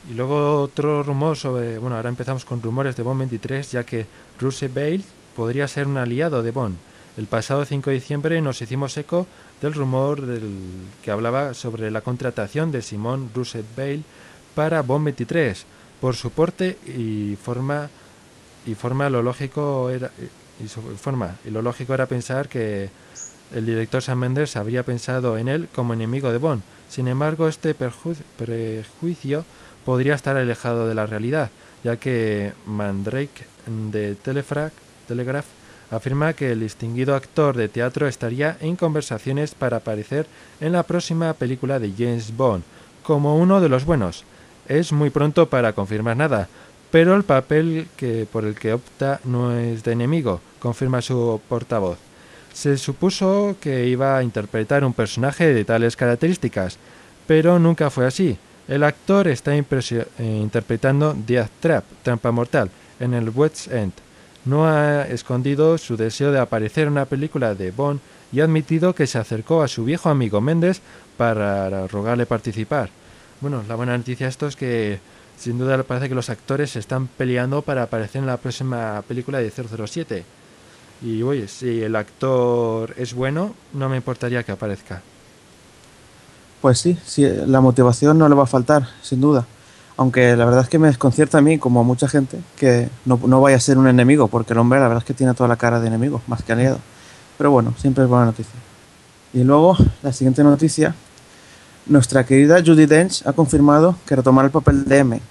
Y 0.10 0.13
luego 0.13 0.62
otro 0.62 1.03
rumor 1.03 1.38
sobre, 1.38 1.77
bueno, 1.77 1.96
ahora 1.96 2.10
empezamos 2.10 2.46
con 2.46 2.62
rumores 2.62 2.96
de 2.96 3.03
Bond 3.03 3.20
23, 3.20 3.72
ya 3.72 3.84
que 3.84 4.06
Bale 4.74 5.01
podría 5.36 5.67
ser 5.67 5.88
un 5.88 5.98
aliado 5.98 6.44
de 6.44 6.51
Bond. 6.51 6.77
El 7.17 7.25
pasado 7.25 7.65
5 7.65 7.89
de 7.89 7.96
diciembre 7.96 8.41
nos 8.41 8.62
hicimos 8.62 8.96
eco 8.96 9.25
del 9.60 9.74
rumor 9.74 10.22
del, 10.22 10.51
que 11.03 11.10
hablaba 11.10 11.56
sobre 11.56 11.89
la 11.89 12.01
contratación 12.01 12.72
de 12.72 12.84
Simón 12.84 13.32
Russell 13.34 13.65
Bale 13.75 14.03
para 14.58 14.82
Bond 14.82 15.06
23 15.06 15.66
por 16.02 16.16
su 16.16 16.32
porte 16.32 16.80
y 16.88 17.36
forma 17.36 17.92
y 18.66 18.74
forma 18.74 19.08
lo 19.08 19.22
lógico 19.22 19.92
era 19.92 20.10
y 20.60 20.68
forma 20.68 21.36
y 21.46 21.52
lo 21.52 21.62
lógico 21.62 21.94
era 21.94 22.08
pensar 22.08 22.50
que 22.50 22.90
el 23.54 23.68
director 23.68 24.02
Sam 24.02 24.18
Mendes 24.18 24.56
habría 24.56 24.82
pensado 24.82 25.38
en 25.38 25.48
él 25.48 25.70
como 25.76 25.94
enemigo 25.94 26.32
de 26.32 26.40
Bond. 26.40 26.64
Sin 26.90 27.08
embargo, 27.08 27.48
este 27.48 27.76
prejuicio 27.76 29.46
podría 29.86 30.16
estar 30.16 30.36
alejado 30.36 30.88
de 30.88 30.96
la 30.96 31.06
realidad, 31.06 31.52
ya 31.84 31.98
que 31.98 32.54
Mandrake 32.66 33.46
de 33.92 34.16
Telegraph 34.16 35.46
afirma 35.92 36.34
que 36.34 36.52
el 36.54 36.62
distinguido 36.62 37.14
actor 37.14 37.56
de 37.56 37.70
teatro 37.70 38.08
estaría 38.08 38.58
en 38.60 38.76
conversaciones 38.76 39.54
para 39.54 39.78
aparecer 39.78 40.26
en 40.60 40.72
la 40.72 40.82
próxima 40.82 41.32
película 41.34 41.78
de 41.78 41.94
James 41.96 42.36
Bond, 42.36 42.64
como 43.04 43.38
uno 43.38 43.62
de 43.62 43.70
los 43.70 43.86
buenos. 43.86 44.26
Es 44.68 44.92
muy 44.92 45.10
pronto 45.10 45.48
para 45.48 45.74
confirmar 45.74 46.18
nada, 46.18 46.50
pero 46.92 47.16
el 47.16 47.24
papel 47.24 47.88
que 47.96 48.28
por 48.32 48.46
el 48.46 48.56
que 48.56 48.74
opta 48.74 49.20
no 49.24 49.58
es 49.58 49.84
de 49.84 49.94
enemigo, 49.94 50.42
confirma 50.60 51.02
su 51.02 51.40
portavoz. 51.48 51.98
Se 52.54 52.78
supuso 52.78 53.56
que 53.62 53.88
iba 53.88 54.18
a 54.18 54.24
interpretar 54.24 54.84
un 54.84 54.94
personaje 54.94 55.54
de 55.54 55.64
tales 55.64 55.96
características, 55.96 56.78
pero 57.28 57.60
nunca 57.60 57.90
fue 57.90 58.06
así. 58.06 58.38
El 58.68 58.84
actor 58.84 59.28
está 59.30 59.56
eh, 59.56 60.06
interpretando 60.20 61.14
Death 61.14 61.52
Trap, 61.62 61.86
Trampa 62.04 62.32
Mortal, 62.32 62.70
en 63.00 63.14
el 63.14 63.30
West 63.30 63.72
End. 63.72 63.94
No 64.44 64.68
ha 64.68 65.04
escondido 65.04 65.78
su 65.78 65.96
deseo 65.96 66.32
de 66.32 66.40
aparecer 66.40 66.88
en 66.88 66.94
una 66.94 67.06
película 67.06 67.56
de 67.56 67.72
Bond 67.72 68.00
y 68.34 68.42
ha 68.42 68.44
admitido 68.44 68.94
que 68.94 69.08
se 69.08 69.18
acercó 69.18 69.62
a 69.62 69.68
su 69.68 69.86
viejo 69.86 70.10
amigo 70.10 70.42
Méndez 70.42 70.82
para 71.16 71.88
rogarle 71.88 72.26
participar. 72.26 72.90
Bueno, 73.39 73.63
la 73.67 73.75
buena 73.75 73.96
noticia 73.96 74.27
esto 74.27 74.48
es 74.48 74.56
que 74.56 75.00
sin 75.38 75.60
duda 75.60 75.82
parece 75.84 76.10
que 76.10 76.15
los 76.15 76.29
actores 76.29 76.72
se 76.72 76.79
están 76.79 77.08
peleando 77.08 77.62
para 77.62 77.84
aparecer 77.84 78.22
en 78.22 78.27
la 78.27 78.38
próxima 78.38 79.03
película 79.08 79.38
de 79.38 79.51
007. 79.51 80.24
Y 81.03 81.22
oye, 81.22 81.48
si 81.48 81.84
el 81.84 81.96
actor 81.96 82.96
es 82.98 83.13
bueno, 83.13 83.53
no 83.74 83.89
me 83.89 83.98
importaría 83.98 84.41
que 84.41 84.51
aparezca. 84.51 85.03
Pues 86.62 86.79
sí, 86.79 86.98
sí, 87.06 87.27
la 87.46 87.62
motivación 87.62 88.17
no 88.17 88.27
le 88.27 88.34
va 88.34 88.44
a 88.44 88.48
faltar, 88.48 88.88
sin 89.03 89.22
duda. 89.22 89.46
Aunque 89.98 90.36
la 90.36 90.46
verdad 90.46 90.63
es 90.63 90.70
que 90.70 90.79
me 90.79 90.88
desconcierta 90.88 91.38
a 91.38 91.41
mí, 91.41 91.60
como 91.60 91.82
a 91.82 91.84
mucha 91.84 92.08
gente, 92.08 92.39
que 92.56 92.89
no, 93.06 93.20
no 93.27 93.41
vaya 93.41 93.58
a 93.58 93.60
ser 93.60 93.77
un 93.77 93.88
enemigo, 93.88 94.27
porque 94.27 94.53
el 94.53 94.60
hombre 94.60 94.79
la 94.79 94.88
verdad 94.88 95.03
es 95.03 95.08
que 95.08 95.13
tiene 95.13 95.36
toda 95.36 95.48
la 95.48 95.58
cara 95.58 95.79
de 95.79 95.88
enemigo, 95.88 96.22
más 96.25 96.41
que 96.41 96.53
aliado. 96.53 96.79
Pero 97.38 97.51
bueno, 97.51 97.75
siempre 97.77 98.03
es 98.03 98.10
buena 98.10 98.25
noticia. 98.25 98.60
Y 99.34 99.44
luego, 99.44 99.77
la 100.01 100.12
siguiente 100.12 100.44
noticia. 100.44 100.96
Nuestra 101.89 102.25
querida 102.25 102.62
Judy 102.62 102.86
Dench 102.86 103.25
ha 103.25 103.32
confirmado 103.32 103.96
que 104.06 104.17
retomará 104.17 104.48
el 104.48 104.51
papel 104.51 104.84
de 104.84 104.98
M, 104.98 105.22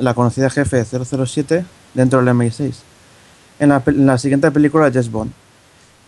la 0.00 0.12
conocida 0.12 0.50
jefe 0.50 0.78
de 0.78 0.84
007 0.84 1.64
dentro 1.94 2.18
del 2.18 2.34
MI6, 2.34 2.74
en 3.60 3.68
la, 3.68 3.80
en 3.86 4.06
la 4.06 4.18
siguiente 4.18 4.50
película 4.50 4.86
de 4.86 4.92
Jess 4.92 5.08
Bond. 5.08 5.30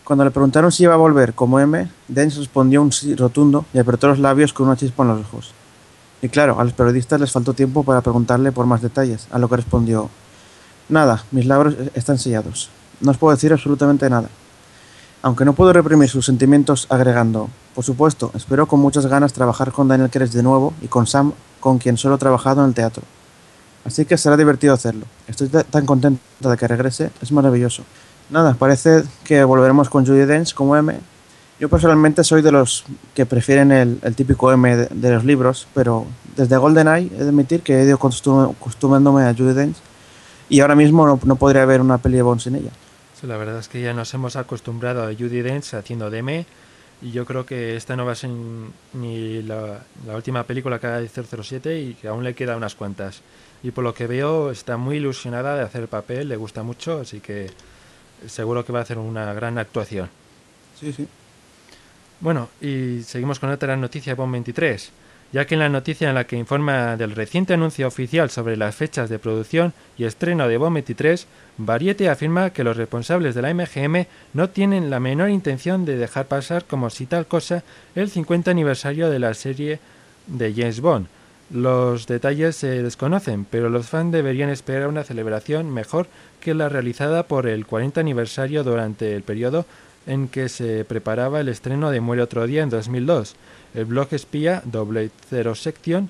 Cuando 0.03 0.25
le 0.25 0.31
preguntaron 0.31 0.73
si 0.73 0.83
iba 0.83 0.93
a 0.93 0.97
volver 0.97 1.33
como 1.33 1.57
M, 1.57 1.89
Dench 2.09 2.35
respondió 2.35 2.81
un 2.81 2.91
sí 2.91 3.15
rotundo 3.15 3.65
y 3.73 3.79
apretó 3.79 4.09
los 4.09 4.19
labios 4.19 4.51
con 4.51 4.67
una 4.67 4.75
chispa 4.75 5.03
en 5.03 5.09
los 5.09 5.21
ojos. 5.21 5.53
Y 6.21 6.27
claro, 6.27 6.59
a 6.59 6.65
los 6.65 6.73
periodistas 6.73 7.21
les 7.21 7.31
faltó 7.31 7.53
tiempo 7.53 7.83
para 7.83 8.01
preguntarle 8.01 8.51
por 8.51 8.65
más 8.65 8.81
detalles, 8.81 9.27
a 9.31 9.39
lo 9.39 9.47
que 9.47 9.55
respondió, 9.55 10.09
nada, 10.89 11.23
mis 11.31 11.45
labios 11.45 11.75
están 11.93 12.19
sellados. 12.19 12.69
No 12.99 13.11
os 13.11 13.17
puedo 13.17 13.33
decir 13.33 13.53
absolutamente 13.53 14.09
nada. 14.09 14.27
Aunque 15.23 15.45
no 15.45 15.53
puedo 15.53 15.71
reprimir 15.71 16.09
sus 16.09 16.25
sentimientos 16.25 16.85
agregando, 16.89 17.49
por 17.73 17.85
supuesto, 17.85 18.31
espero 18.35 18.67
con 18.67 18.81
muchas 18.81 19.05
ganas 19.05 19.31
trabajar 19.31 19.71
con 19.71 19.87
Daniel 19.87 20.09
Craig 20.09 20.29
de 20.29 20.43
nuevo 20.43 20.73
y 20.81 20.87
con 20.87 21.07
Sam, 21.07 21.31
con 21.61 21.77
quien 21.77 21.95
solo 21.95 22.15
he 22.15 22.17
trabajado 22.17 22.61
en 22.61 22.67
el 22.67 22.73
teatro. 22.73 23.03
Así 23.85 24.03
que 24.03 24.17
será 24.17 24.35
divertido 24.35 24.73
hacerlo. 24.73 25.05
Estoy 25.25 25.47
tan 25.47 25.85
contento 25.85 26.49
de 26.49 26.57
que 26.57 26.67
regrese, 26.67 27.09
es 27.21 27.31
maravilloso. 27.31 27.83
Nada, 28.29 28.53
parece 28.55 29.05
que 29.23 29.45
volveremos 29.45 29.89
con 29.89 30.05
Judy 30.05 30.25
Dench 30.25 30.53
como 30.53 30.75
M. 30.75 30.93
Yo 31.57 31.69
personalmente 31.69 32.25
soy 32.25 32.41
de 32.41 32.51
los 32.51 32.83
que 33.13 33.25
prefieren 33.25 33.71
el, 33.71 33.99
el 34.03 34.15
típico 34.15 34.51
M 34.51 34.75
de, 34.75 35.09
los 35.09 35.23
libros, 35.23 35.69
pero 35.73 36.05
desde 36.35 36.57
GoldenEye 36.57 37.09
he 37.15 37.23
de 37.23 37.29
admitir 37.29 37.61
que 37.61 37.79
he 37.79 37.85
ido 37.85 37.95
acostumbrándome 37.95 39.23
a 39.23 39.33
Judy 39.33 39.53
Dench 39.53 39.77
y 40.49 40.59
ahora 40.59 40.75
mismo 40.75 41.07
no, 41.07 41.17
no, 41.23 41.37
podría 41.37 41.63
haber 41.63 41.79
una 41.79 41.97
peli 41.97 42.17
de 42.17 42.23
Bond 42.23 42.41
sin 42.41 42.55
ella. 42.55 42.71
La 43.23 43.37
verdad 43.37 43.59
es 43.59 43.69
que 43.69 43.81
ya 43.81 43.93
nos 43.93 44.13
hemos 44.13 44.35
acostumbrado 44.35 45.03
a 45.03 45.13
Judy 45.13 45.41
Dench 45.41 45.73
haciendo 45.75 46.09
de 46.09 46.19
M 46.19 46.45
y 47.01 47.11
yo 47.11 47.25
creo 47.25 47.45
que 47.45 47.77
esta 47.77 47.95
no 47.95 48.05
va 48.05 48.11
a 48.11 48.15
ser 48.15 48.29
ni 48.93 49.41
la, 49.41 49.81
la 50.05 50.15
última 50.15 50.43
película 50.43 50.77
que 50.77 50.87
haga 50.87 50.99
de 50.99 51.09
007 51.09 51.79
y 51.79 51.93
que 51.93 52.09
aún 52.09 52.25
le 52.25 52.33
queda 52.33 52.57
unas 52.57 52.75
cuantas. 52.75 53.21
Y 53.63 53.71
por 53.71 53.85
lo 53.85 53.93
que 53.93 54.07
veo 54.07 54.51
está 54.51 54.75
muy 54.75 54.97
ilusionada 54.97 55.55
de 55.55 55.61
hacer 55.61 55.83
el 55.83 55.87
papel, 55.87 56.27
le 56.27 56.35
gusta 56.35 56.63
mucho, 56.63 56.99
así 56.99 57.21
que 57.21 57.49
seguro 58.27 58.65
que 58.65 58.73
va 58.73 58.79
a 58.79 58.83
hacer 58.83 58.97
una 58.97 59.33
gran 59.33 59.57
actuación. 59.57 60.09
Sí, 60.77 60.91
sí. 60.91 61.07
Bueno, 62.19 62.49
y 62.59 63.03
seguimos 63.03 63.39
con 63.39 63.49
otra 63.49 63.75
noticia 63.77 64.11
de 64.11 64.15
Bond 64.15 64.33
23, 64.33 64.91
ya 65.33 65.45
que 65.45 65.55
en 65.55 65.59
la 65.59 65.69
noticia 65.69 66.07
en 66.07 66.15
la 66.15 66.25
que 66.25 66.37
informa 66.37 66.95
del 66.95 67.11
reciente 67.11 67.55
anuncio 67.55 67.87
oficial 67.87 68.29
sobre 68.29 68.55
las 68.55 68.75
fechas 68.75 69.09
de 69.09 69.17
producción 69.17 69.73
y 69.97 70.05
estreno 70.05 70.47
de 70.47 70.57
Bond 70.57 70.75
23, 70.75 71.27
Variety 71.57 72.05
afirma 72.05 72.51
que 72.51 72.63
los 72.63 72.77
responsables 72.77 73.33
de 73.33 73.41
la 73.41 73.53
MGM 73.53 74.05
no 74.33 74.49
tienen 74.49 74.91
la 74.91 74.99
menor 74.99 75.31
intención 75.31 75.85
de 75.85 75.97
dejar 75.97 76.27
pasar 76.27 76.65
como 76.65 76.91
si 76.91 77.07
tal 77.07 77.25
cosa 77.25 77.63
el 77.95 78.11
50 78.11 78.51
aniversario 78.51 79.09
de 79.09 79.19
la 79.19 79.33
serie 79.33 79.79
de 80.27 80.53
James 80.53 80.81
Bond. 80.81 81.07
Los 81.49 82.05
detalles 82.05 82.55
se 82.55 82.83
desconocen, 82.83 83.45
pero 83.45 83.69
los 83.69 83.87
fans 83.87 84.11
deberían 84.11 84.49
esperar 84.49 84.87
una 84.87 85.03
celebración 85.03 85.73
mejor 85.73 86.07
que 86.41 86.53
la 86.53 86.69
realizada 86.69 87.23
por 87.23 87.47
el 87.47 87.65
40 87.65 87.99
aniversario 87.99 88.63
durante 88.63 89.15
el 89.15 89.23
periodo 89.23 89.65
en 90.05 90.27
que 90.27 90.49
se 90.49 90.85
preparaba 90.85 91.39
el 91.39 91.49
estreno 91.49 91.89
de 91.89 92.01
Muere 92.01 92.21
otro 92.21 92.45
día 92.45 92.63
en 92.63 92.69
2002. 92.69 93.35
El 93.73 93.85
blog 93.85 94.07
espía 94.11 94.61
Double 94.65 95.09
Zero 95.29 95.55
Section 95.55 96.09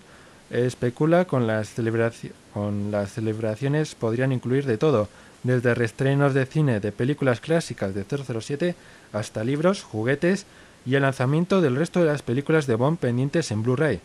especula 0.50 1.26
con 1.26 1.48
las, 1.48 1.74
con 2.54 2.92
las 2.92 3.12
celebraciones 3.14 3.96
podrían 3.96 4.32
incluir 4.34 4.66
de 4.66 4.78
todo, 4.78 5.08
desde 5.44 5.74
reestrenos 5.74 6.34
de 6.34 6.46
cine 6.46 6.80
de 6.80 6.92
películas 6.92 7.40
clásicas 7.40 7.96
de 7.96 8.04
007 8.04 8.76
hasta 9.14 9.44
libros, 9.44 9.82
juguetes 9.82 10.46
y 10.86 10.96
el 10.96 11.04
lanzamiento 11.04 11.62
del 11.62 11.78
resto 11.78 12.02
de 12.02 12.08
las 12.08 12.22
películas 12.22 12.68
de 12.68 12.76
Bond 12.76 13.00
pendientes 13.00 13.50
en 13.52 13.64
Blu-ray. 13.64 14.02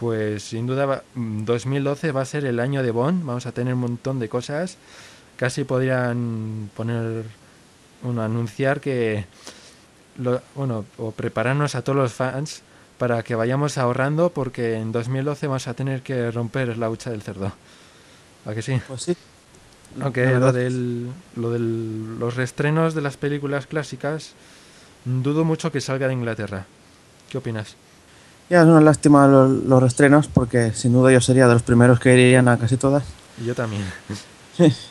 Pues 0.00 0.44
sin 0.44 0.66
duda 0.66 1.02
2012 1.14 2.12
va 2.12 2.22
a 2.22 2.24
ser 2.24 2.46
el 2.46 2.58
año 2.58 2.82
de 2.82 2.90
Bond, 2.90 3.24
vamos 3.24 3.46
a 3.46 3.52
tener 3.52 3.74
un 3.74 3.80
montón 3.80 4.18
de 4.18 4.28
cosas. 4.28 4.78
Casi 5.36 5.64
podrían 5.64 6.70
poner, 6.74 7.24
bueno, 8.02 8.22
anunciar 8.22 8.80
que, 8.80 9.26
lo, 10.16 10.40
bueno, 10.54 10.84
o 10.96 11.10
prepararnos 11.12 11.74
a 11.74 11.82
todos 11.82 11.96
los 11.96 12.12
fans 12.12 12.62
para 12.98 13.22
que 13.22 13.34
vayamos 13.34 13.78
ahorrando 13.78 14.30
porque 14.30 14.74
en 14.74 14.92
2012 14.92 15.46
vamos 15.46 15.68
a 15.68 15.74
tener 15.74 16.02
que 16.02 16.30
romper 16.30 16.76
la 16.76 16.90
hucha 16.90 17.10
del 17.10 17.22
cerdo. 17.22 17.52
¿A 18.44 18.54
que 18.54 18.62
sí? 18.62 18.80
Pues 18.86 19.02
sí. 19.02 19.16
Aunque 20.00 20.26
lo 20.26 20.52
del, 20.52 21.08
lo 21.36 21.50
del 21.50 22.18
los 22.18 22.36
reestrenos 22.36 22.94
de 22.94 23.00
las 23.00 23.16
películas 23.16 23.66
clásicas 23.66 24.32
dudo 25.04 25.44
mucho 25.44 25.72
que 25.72 25.80
salga 25.80 26.08
de 26.08 26.12
Inglaterra. 26.12 26.66
¿Qué 27.30 27.38
opinas? 27.38 27.76
Ya 28.50 28.62
es 28.62 28.66
una 28.66 28.80
lástima 28.80 29.26
los, 29.26 29.50
los 29.50 29.82
estrenos 29.84 30.28
porque 30.28 30.72
sin 30.72 30.92
duda 30.92 31.12
yo 31.12 31.20
sería 31.20 31.46
de 31.46 31.54
los 31.54 31.62
primeros 31.62 32.00
que 32.00 32.12
irían 32.14 32.48
a 32.48 32.58
casi 32.58 32.76
todas. 32.76 33.04
Y 33.40 33.46
yo 33.46 33.54
también. 33.54 33.84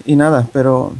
y 0.05 0.15
nada, 0.15 0.47
pero 0.53 0.93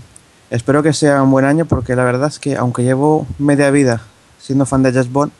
espero 0.50 0.84
que 0.84 0.94
sea 0.94 1.22
un 1.24 1.32
buen 1.32 1.46
año 1.46 1.66
porque 1.66 1.96
la 1.96 2.04
verdad 2.04 2.30
es 2.30 2.40
que 2.40 2.56
aunque 2.56 2.84
llevo 2.84 3.28
media 3.40 3.70
vida 3.72 4.02
siendo 4.40 4.66
fan 4.66 4.84
de 4.84 4.92
Jazz 4.92 5.12
Bond, 5.12 5.32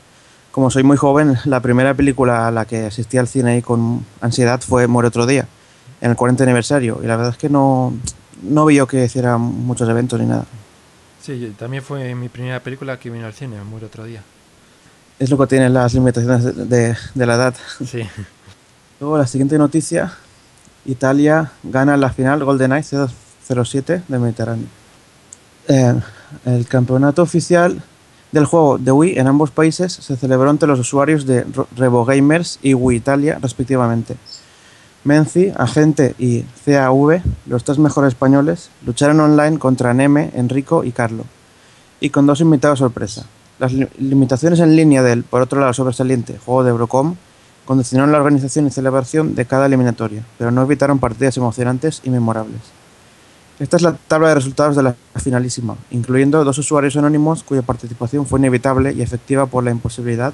como 0.58 0.72
soy 0.72 0.82
muy 0.82 0.98
joven, 0.98 1.38
la 1.46 1.60
primera 1.60 1.94
película 1.94 2.48
a 2.48 2.52
la 2.52 2.66
que 2.66 2.88
asistí 2.88 3.20
al 3.20 3.28
cine 3.28 3.60
y 3.60 3.62
con 3.62 4.04
ansiedad 4.22 4.60
fue 4.60 4.88
Muere 4.88 5.10
otro 5.10 5.28
día, 5.28 5.48
en 6.02 6.10
el 6.10 6.18
40 6.18 6.44
aniversario. 6.46 7.00
Y 7.04 7.06
la 7.06 7.16
verdad 7.16 7.34
es 7.34 7.38
que 7.38 7.48
no, 7.48 7.94
no 8.42 8.66
vi 8.66 8.78
yo 8.78 8.88
que 8.88 9.06
hiciera 9.06 9.38
muchos 9.38 9.88
eventos 9.88 10.20
ni 10.20 10.26
nada. 10.26 10.46
Sí, 11.22 11.54
también 11.60 11.84
fue 11.84 12.16
mi 12.16 12.28
primera 12.28 12.60
película 12.60 12.98
que 12.98 13.12
vino 13.12 13.28
al 13.28 13.34
cine, 13.34 13.62
Muere 13.62 13.86
otro 13.86 14.04
día. 14.04 14.24
Es 15.20 15.30
lo 15.30 15.38
que 15.38 15.46
tienen 15.46 15.76
las 15.76 15.94
limitaciones 15.94 16.44
de, 16.44 16.66
de, 16.66 16.98
de 17.14 17.26
la 17.28 17.36
edad. 17.36 17.56
Sí. 17.86 18.02
Luego 19.00 19.16
la 19.16 19.28
siguiente 19.28 19.60
noticia, 19.60 20.12
Italia 20.88 21.52
gana 21.62 21.96
la 21.98 22.10
final 22.10 22.44
GoldenEye 22.44 22.84
007 23.48 24.02
del 24.08 24.20
Mediterráneo. 24.20 24.66
Eh, 25.68 25.94
el 26.46 26.68
campeonato 26.68 27.22
oficial 27.22 27.80
del 28.40 28.46
juego 28.46 28.78
de 28.78 28.92
Wii 28.92 29.20
en 29.20 29.28
ambos 29.28 29.52
países 29.52 29.94
se 29.94 30.16
celebró 30.16 30.50
entre 30.50 30.68
los 30.68 30.80
usuarios 30.80 31.26
de 31.26 31.46
RevoGamers 31.76 32.60
y 32.62 32.74
Wii 32.74 32.98
Italia 32.98 33.40
respectivamente. 33.42 34.16
Menzi, 35.04 35.54
Agente 35.56 36.16
y 36.20 36.44
CAV, 36.66 37.22
los 37.46 37.64
tres 37.64 37.80
mejores 37.80 38.10
españoles, 38.10 38.70
lucharon 38.86 39.20
online 39.20 39.58
contra 39.58 39.94
Neme, 39.94 40.32
Enrico 40.36 40.84
y 40.84 40.92
Carlo, 40.92 41.24
y 42.00 42.10
con 42.10 42.26
dos 42.26 42.42
invitados 42.42 42.80
sorpresa. 42.80 43.26
Las 43.58 43.74
li 43.74 43.88
limitaciones 43.98 44.60
en 44.60 44.76
línea 44.76 45.02
del, 45.02 45.24
por 45.24 45.42
otro 45.42 45.60
lado, 45.60 45.74
sobresaliente 45.74 46.38
juego 46.38 46.64
de 46.64 46.72
Eurocom 46.72 47.16
condicionaron 47.66 48.12
la 48.12 48.20
organización 48.20 48.68
y 48.68 48.72
celebración 48.72 49.36
de 49.36 49.46
cada 49.46 49.66
eliminatoria, 49.66 50.24
pero 50.38 50.52
no 50.52 50.62
evitaron 50.62 51.00
partidas 51.00 51.38
emocionantes 51.38 52.02
y 52.04 52.10
memorables. 52.10 52.62
Esta 53.60 53.78
es 53.78 53.82
la 53.82 53.94
tabla 53.94 54.30
de 54.30 54.36
resultados 54.36 54.76
de 54.76 54.84
la 54.84 54.96
finalísima, 55.16 55.76
incluyendo 55.90 56.44
dos 56.44 56.60
usuarios 56.60 56.96
anónimos 56.96 57.42
cuya 57.42 57.64
participación 57.64 58.28
fue 58.28 58.40
inevitable 58.40 58.94
y 58.94 59.02
efectiva 59.02 59.48
por 59.48 59.64
la 59.64 59.72
imposibilidad 59.72 60.32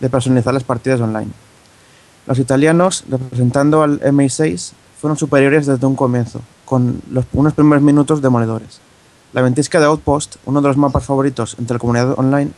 de 0.00 0.10
personalizar 0.10 0.52
las 0.52 0.64
partidas 0.64 1.00
online. 1.00 1.30
Los 2.26 2.40
italianos, 2.40 3.04
representando 3.08 3.84
al 3.84 4.00
MI6, 4.00 4.72
fueron 5.00 5.16
superiores 5.16 5.66
desde 5.66 5.86
un 5.86 5.94
comienzo, 5.94 6.40
con 6.64 7.00
unos 7.32 7.54
primeros 7.54 7.84
minutos 7.84 8.20
demoledores. 8.20 8.80
La 9.32 9.42
ventisca 9.42 9.78
de 9.78 9.86
Outpost, 9.86 10.36
uno 10.44 10.60
de 10.60 10.66
los 10.66 10.76
mapas 10.76 11.04
favoritos 11.04 11.54
entre 11.60 11.74
la 11.74 11.78
comunidad 11.78 12.18
online, 12.18 12.50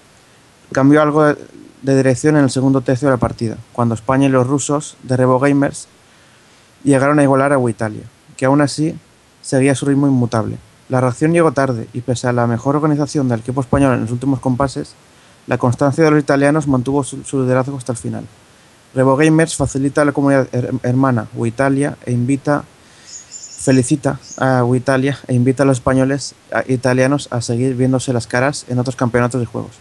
cambió 0.72 1.02
algo 1.02 1.24
de, 1.24 1.36
de 1.82 1.96
dirección 1.96 2.38
en 2.38 2.44
el 2.44 2.50
segundo 2.50 2.80
tercio 2.80 3.08
de 3.08 3.12
la 3.12 3.20
partida, 3.20 3.58
cuando 3.74 3.94
España 3.94 4.26
y 4.26 4.30
los 4.30 4.46
rusos 4.46 4.96
de 5.02 5.18
Revo 5.18 5.38
Gamers 5.38 5.86
llegaron 6.82 7.18
a 7.18 7.22
igualar 7.22 7.52
a 7.52 7.70
Italia, 7.70 8.04
que 8.38 8.46
aún 8.46 8.62
así 8.62 8.96
seguía 9.42 9.74
su 9.74 9.86
ritmo 9.86 10.06
inmutable. 10.06 10.58
La 10.88 11.00
reacción 11.00 11.32
llegó 11.32 11.52
tarde 11.52 11.88
y 11.92 12.00
pese 12.00 12.28
a 12.28 12.32
la 12.32 12.46
mejor 12.46 12.76
organización 12.76 13.28
del 13.28 13.40
equipo 13.40 13.60
español 13.60 13.94
en 13.94 14.02
los 14.02 14.10
últimos 14.10 14.40
compases, 14.40 14.94
la 15.46 15.58
constancia 15.58 16.04
de 16.04 16.10
los 16.10 16.20
italianos 16.20 16.66
mantuvo 16.66 17.04
su, 17.04 17.22
liderazgo 17.40 17.76
hasta 17.76 17.92
el 17.92 17.98
final. 17.98 18.24
Revo 18.94 19.16
Gamers 19.16 19.54
facilita 19.56 20.02
a 20.02 20.04
la 20.06 20.12
comunidad 20.12 20.48
her- 20.52 20.72
hermana 20.82 21.28
Italia 21.44 21.96
e 22.06 22.12
invita 22.12 22.64
felicita 23.60 24.18
a 24.38 24.64
Italia 24.74 25.18
e 25.26 25.34
invita 25.34 25.64
a 25.64 25.66
los 25.66 25.78
españoles 25.78 26.34
italianos 26.68 27.28
a 27.30 27.42
seguir 27.42 27.74
viéndose 27.74 28.12
las 28.12 28.26
caras 28.26 28.64
en 28.68 28.78
otros 28.78 28.96
campeonatos 28.96 29.40
de 29.40 29.46
juegos. 29.46 29.72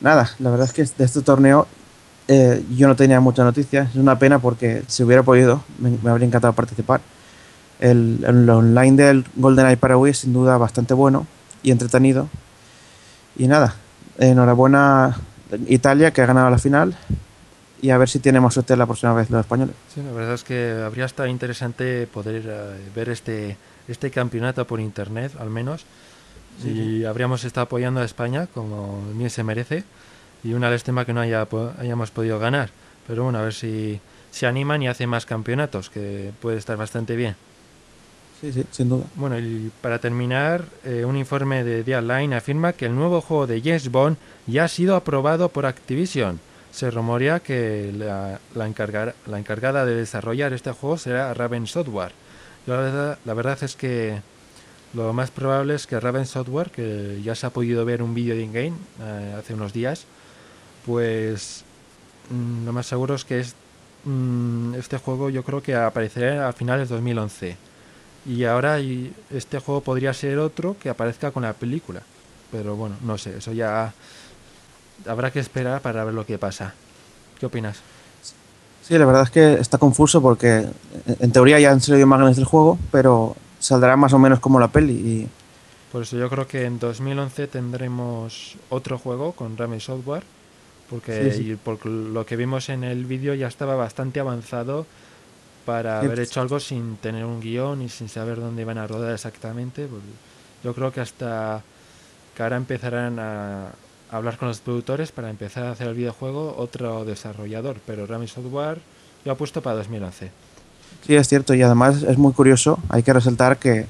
Nada, 0.00 0.30
la 0.38 0.50
verdad 0.50 0.66
es 0.66 0.72
que 0.72 0.84
de 0.84 1.04
este 1.04 1.20
torneo 1.22 1.66
eh, 2.28 2.64
yo 2.76 2.86
no 2.88 2.96
tenía 2.96 3.20
mucha 3.20 3.44
noticia. 3.44 3.82
Es 3.90 3.96
una 3.96 4.18
pena 4.18 4.38
porque 4.38 4.82
si 4.86 5.02
hubiera 5.02 5.22
podido, 5.22 5.62
me, 5.78 5.90
me 6.02 6.10
habría 6.10 6.26
encantado 6.26 6.52
participar. 6.52 7.00
El, 7.80 8.24
el 8.26 8.48
online 8.48 8.96
del 9.02 9.24
GoldenEye 9.36 9.76
para 9.76 9.96
Wii 9.98 10.10
es 10.10 10.18
sin 10.18 10.32
duda 10.32 10.56
bastante 10.56 10.94
bueno 10.94 11.26
y 11.62 11.70
entretenido. 11.70 12.28
Y 13.36 13.48
nada, 13.48 13.74
enhorabuena 14.18 15.16
Italia 15.68 16.10
que 16.12 16.22
ha 16.22 16.26
ganado 16.26 16.50
la 16.50 16.58
final 16.58 16.96
y 17.82 17.90
a 17.90 17.98
ver 17.98 18.08
si 18.08 18.18
tenemos 18.18 18.54
suerte 18.54 18.76
la 18.76 18.86
próxima 18.86 19.12
vez 19.14 19.28
los 19.30 19.40
españoles. 19.40 19.74
Sí, 19.94 20.00
la 20.02 20.12
verdad 20.12 20.34
es 20.34 20.44
que 20.44 20.82
habría 20.84 21.04
estado 21.04 21.28
interesante 21.28 22.06
poder 22.06 22.42
eh, 22.46 22.76
ver 22.94 23.10
este, 23.10 23.56
este 23.88 24.10
campeonato 24.10 24.66
por 24.66 24.80
internet, 24.80 25.32
al 25.38 25.50
menos. 25.50 25.84
y 26.64 27.04
habríamos 27.04 27.44
estado 27.44 27.64
apoyando 27.64 28.00
a 28.00 28.04
España, 28.04 28.46
como 28.54 29.02
bien 29.14 29.28
se 29.28 29.42
merece. 29.44 29.84
Y 30.42 30.54
una 30.54 30.70
lástima 30.70 31.04
que 31.04 31.12
no 31.12 31.20
haya, 31.20 31.44
po- 31.44 31.72
hayamos 31.78 32.10
podido 32.10 32.38
ganar. 32.38 32.70
Pero 33.06 33.24
bueno, 33.24 33.38
a 33.38 33.42
ver 33.42 33.52
si 33.52 34.00
se 34.30 34.46
animan 34.46 34.82
y 34.82 34.88
hacen 34.88 35.08
más 35.10 35.26
campeonatos, 35.26 35.90
que 35.90 36.32
puede 36.40 36.56
estar 36.56 36.76
bastante 36.78 37.14
bien. 37.16 37.36
Sí, 38.40 38.52
sí, 38.52 38.64
sin 38.70 38.88
duda. 38.90 39.06
Bueno, 39.14 39.38
y 39.38 39.72
para 39.80 39.98
terminar, 39.98 40.66
eh, 40.84 41.04
un 41.06 41.16
informe 41.16 41.64
de 41.64 41.82
Deadline 41.84 42.34
afirma 42.34 42.74
que 42.74 42.84
el 42.86 42.94
nuevo 42.94 43.22
juego 43.22 43.46
de 43.46 43.62
James 43.62 43.90
Bond 43.90 44.18
ya 44.46 44.64
ha 44.64 44.68
sido 44.68 44.94
aprobado 44.94 45.48
por 45.48 45.64
Activision. 45.64 46.38
Se 46.70 46.90
rumorea 46.90 47.40
que 47.40 47.92
la, 47.96 48.38
la, 48.54 48.68
encargar- 48.68 49.14
la 49.26 49.38
encargada 49.38 49.86
de 49.86 49.94
desarrollar 49.94 50.52
este 50.52 50.70
juego 50.72 50.98
será 50.98 51.32
Raven 51.32 51.66
Software. 51.66 52.12
La 52.66 52.76
verdad, 52.76 53.18
la 53.24 53.34
verdad 53.34 53.58
es 53.62 53.74
que 53.74 54.20
lo 54.94 55.12
más 55.14 55.30
probable 55.30 55.74
es 55.74 55.86
que 55.86 55.98
Raven 55.98 56.26
Software, 56.26 56.70
que 56.70 57.20
ya 57.24 57.34
se 57.34 57.46
ha 57.46 57.50
podido 57.50 57.84
ver 57.86 58.02
un 58.02 58.14
vídeo 58.14 58.34
de 58.36 58.42
in-game 58.42 58.76
eh, 59.00 59.34
hace 59.38 59.54
unos 59.54 59.72
días, 59.72 60.06
pues 60.84 61.64
mm, 62.30 62.66
lo 62.66 62.72
más 62.72 62.86
seguro 62.86 63.14
es 63.14 63.24
que 63.24 63.44
mm, 64.04 64.74
este 64.74 64.98
juego 64.98 65.30
yo 65.30 65.42
creo 65.44 65.62
que 65.62 65.74
aparecerá 65.74 66.48
a 66.48 66.52
finales 66.52 66.88
de 66.88 66.94
2011. 66.96 67.56
Y 68.26 68.44
ahora 68.44 68.80
y 68.80 69.12
este 69.30 69.60
juego 69.60 69.80
podría 69.80 70.12
ser 70.12 70.38
otro 70.38 70.76
que 70.80 70.88
aparezca 70.88 71.30
con 71.30 71.44
la 71.44 71.52
película. 71.52 72.02
Pero 72.50 72.76
bueno, 72.76 72.96
no 73.02 73.18
sé, 73.18 73.38
eso 73.38 73.52
ya 73.52 73.92
habrá 75.06 75.30
que 75.30 75.40
esperar 75.40 75.80
para 75.80 76.04
ver 76.04 76.14
lo 76.14 76.26
que 76.26 76.38
pasa. 76.38 76.74
¿Qué 77.38 77.46
opinas? 77.46 77.78
Sí, 78.82 78.96
la 78.98 79.04
verdad 79.04 79.22
es 79.24 79.30
que 79.30 79.54
está 79.54 79.78
confuso 79.78 80.22
porque 80.22 80.58
eh, 80.58 81.16
en 81.20 81.32
teoría 81.32 81.58
ya 81.58 81.70
han 81.72 81.80
salido 81.80 82.02
imágenes 82.02 82.36
del 82.36 82.44
juego, 82.44 82.78
pero 82.92 83.36
saldrá 83.58 83.96
más 83.96 84.12
o 84.12 84.18
menos 84.18 84.40
como 84.40 84.60
la 84.60 84.68
peli. 84.68 84.92
Y 84.92 85.28
Por 85.92 86.02
eso 86.02 86.16
yo 86.16 86.28
creo 86.30 86.46
que 86.46 86.64
en 86.64 86.78
2011 86.78 87.48
tendremos 87.48 88.56
otro 88.70 88.98
juego 88.98 89.32
con 89.32 89.56
Ramen 89.56 89.80
Software. 89.80 90.22
Porque 90.88 91.32
Sí, 91.32 91.38
sí. 91.38 91.50
y 91.50 91.56
por 91.56 91.84
lo 91.84 92.24
que 92.26 92.36
vimos 92.36 92.68
en 92.68 92.84
el 92.84 93.06
vídeo 93.06 93.34
ya 93.34 93.48
estaba 93.48 93.74
bastante 93.74 94.20
avanzado 94.20 94.86
para 95.66 96.00
haber 96.00 96.20
hecho 96.20 96.40
algo 96.40 96.58
sin 96.60 96.96
tener 96.96 97.24
un 97.26 97.40
guion 97.40 97.82
y 97.82 97.88
sin 97.90 98.08
saber 98.08 98.40
dónde 98.40 98.62
iban 98.62 98.78
a 98.78 98.86
rodar 98.86 99.12
exactamente. 99.12 99.86
pues 99.86 100.00
yo 100.64 100.72
creo 100.74 100.90
que 100.92 101.00
hasta 101.02 101.62
que 102.34 102.42
ahora 102.42 102.56
empezarán 102.56 103.18
a 103.18 103.66
hablar 104.10 104.38
con 104.38 104.48
los 104.48 104.60
productores 104.60 105.12
para 105.12 105.28
empezar 105.28 105.64
a 105.66 105.72
hacer 105.72 105.88
el 105.88 105.94
videojuego 105.94 106.54
otro 106.56 107.04
desarrollador. 107.04 107.76
Pero 107.86 108.06
Ramen 108.06 108.28
Software 108.28 108.80
yo 109.24 109.32
apuesto 109.32 109.60
para 109.60 109.76
2011. 109.76 110.30
sí, 111.06 111.14
es 111.16 111.28
cierto. 111.28 111.52
Y 111.54 111.62
además 111.62 112.02
es 112.02 112.16
muy 112.16 112.32
curioso, 112.32 112.78
hay 112.88 113.02
que 113.02 113.12
resaltar 113.12 113.58
que 113.58 113.86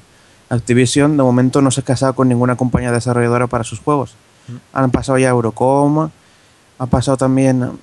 Activision 0.49 1.17
de 1.17 1.23
momento 1.23 1.61
no 1.61 1.71
se 1.71 1.81
ha 1.81 1.83
casado 1.83 2.13
con 2.13 2.29
ninguna 2.29 2.55
compañía 2.55 2.91
desarrolladora 2.91 3.47
para 3.47 3.63
sus 3.65 3.79
juegos. 3.79 4.13
Mm. 4.47 4.55
Han 4.73 4.91
pasado 4.91 5.17
ya 5.17 5.29
Eurocom, 5.29 6.09
ha 6.79 6.85
pasado 6.85 7.17
también 7.17 7.77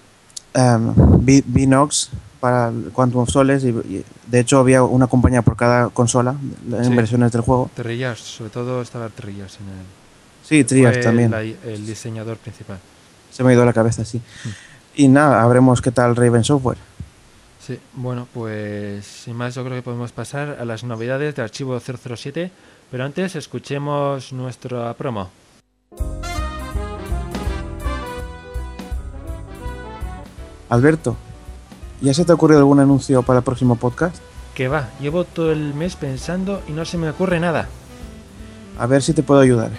em, 0.54 0.94
Vi- 1.20 1.44
Vinox 1.46 2.09
para 2.44 2.70
Quantum 2.92 3.22
of 3.22 3.30
Soles 3.30 3.64
y, 3.64 3.68
y 3.68 4.04
de 4.26 4.40
hecho 4.40 4.59
había 4.59 4.83
una 4.83 5.07
compañía 5.07 5.40
por 5.40 5.57
cada 5.57 5.88
consola 5.88 6.35
en 6.70 6.85
Sí. 6.85 6.94
versiones 6.94 7.33
del 7.33 7.40
juego. 7.40 7.70
Trillas, 7.74 8.18
sobre 8.18 8.50
todo 8.50 8.83
estaba 8.83 9.09
Trillas 9.09 9.57
en 9.62 9.68
el... 9.70 9.85
Sí, 10.66 10.83
fue 10.83 10.98
también. 10.98 11.30
la- 11.30 11.40
el 11.40 11.87
diseñador 11.87 12.37
principal. 12.37 12.76
Se 13.30 13.42
me 13.42 13.48
ha 13.50 13.54
ido 13.54 13.64
la 13.64 13.72
cabeza, 13.72 14.04
sí. 14.04 14.18
Mm. 14.18 14.48
Y 14.96 15.09
nada, 15.09 15.42
habremos 15.42 15.80
qué 15.80 15.90
tal 15.90 16.14
Raven 16.16 16.44
Software. 16.44 16.76
Sí, 17.66 17.78
bueno, 17.94 18.28
pues 18.35 19.07
sin 19.07 19.37
más 19.37 19.54
yo 19.54 19.64
creo 19.64 19.78
que 19.78 19.83
podemos 19.83 20.12
pasar 20.12 20.59
a 20.61 20.66
las 20.66 20.85
novedades 20.85 21.35
de 21.35 21.40
Archivo 21.40 21.80
007, 21.80 22.50
pero 22.90 23.04
antes 23.07 23.37
escuchemos 23.37 24.35
nuestra 24.35 24.92
promo. 24.92 25.30
Alberto, 30.68 31.16
¿ya 32.05 32.12
se 32.12 32.25
te 32.25 32.33
ha 32.33 32.35
ocurrido 32.35 32.61
algún 32.61 32.81
anuncio 32.81 33.23
para 33.23 33.38
el 33.38 33.45
próximo 33.45 33.77
podcast? 33.77 34.17
Que 34.55 34.69
va, 34.69 34.90
llevo 35.01 35.25
todo 35.25 35.51
el 35.51 35.73
mes 35.73 35.97
pensando 35.97 36.62
y 36.69 36.73
no 36.73 36.85
se 36.85 36.99
me 36.99 37.09
ocurre 37.09 37.40
nada. 37.40 37.69
A 38.79 38.87
ver 38.87 39.03
si 39.03 39.14
te 39.14 39.23
puedo 39.23 39.40
ayudar. 39.40 39.71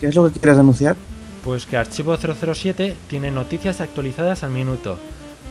¿Qué 0.00 0.06
es 0.06 0.14
lo 0.14 0.32
que 0.32 0.40
quieres 0.40 0.58
anunciar? 0.58 0.96
Pues 1.44 1.66
que 1.66 1.76
Archivo 1.76 2.16
007 2.16 2.96
tiene 3.06 3.30
noticias 3.30 3.82
actualizadas 3.82 4.42
al 4.42 4.50
minuto, 4.50 4.98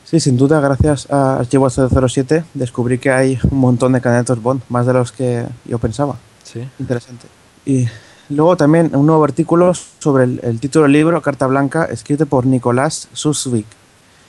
Sí, 0.06 0.20
sin 0.20 0.36
duda, 0.36 0.60
gracias 0.60 1.10
a 1.10 1.38
Archivo 1.40 1.68
007 1.68 2.44
descubrí 2.54 2.98
que 2.98 3.10
hay 3.10 3.40
un 3.50 3.58
montón 3.58 3.92
de 3.92 4.00
candidatos 4.00 4.40
Bond, 4.40 4.62
más 4.68 4.86
de 4.86 4.92
los 4.92 5.10
que 5.10 5.44
yo 5.64 5.78
pensaba. 5.78 6.14
Sí. 6.44 6.60
Interesante. 6.78 7.26
Y 7.64 7.88
luego 8.28 8.56
también 8.56 8.94
un 8.94 9.04
nuevo 9.04 9.24
artículo 9.24 9.74
sobre 9.74 10.22
el, 10.22 10.40
el 10.44 10.60
título 10.60 10.84
del 10.84 10.92
libro, 10.92 11.20
Carta 11.22 11.48
Blanca, 11.48 11.86
escrito 11.86 12.24
por 12.26 12.46
Nicolás 12.46 13.08
Susvik, 13.14 13.66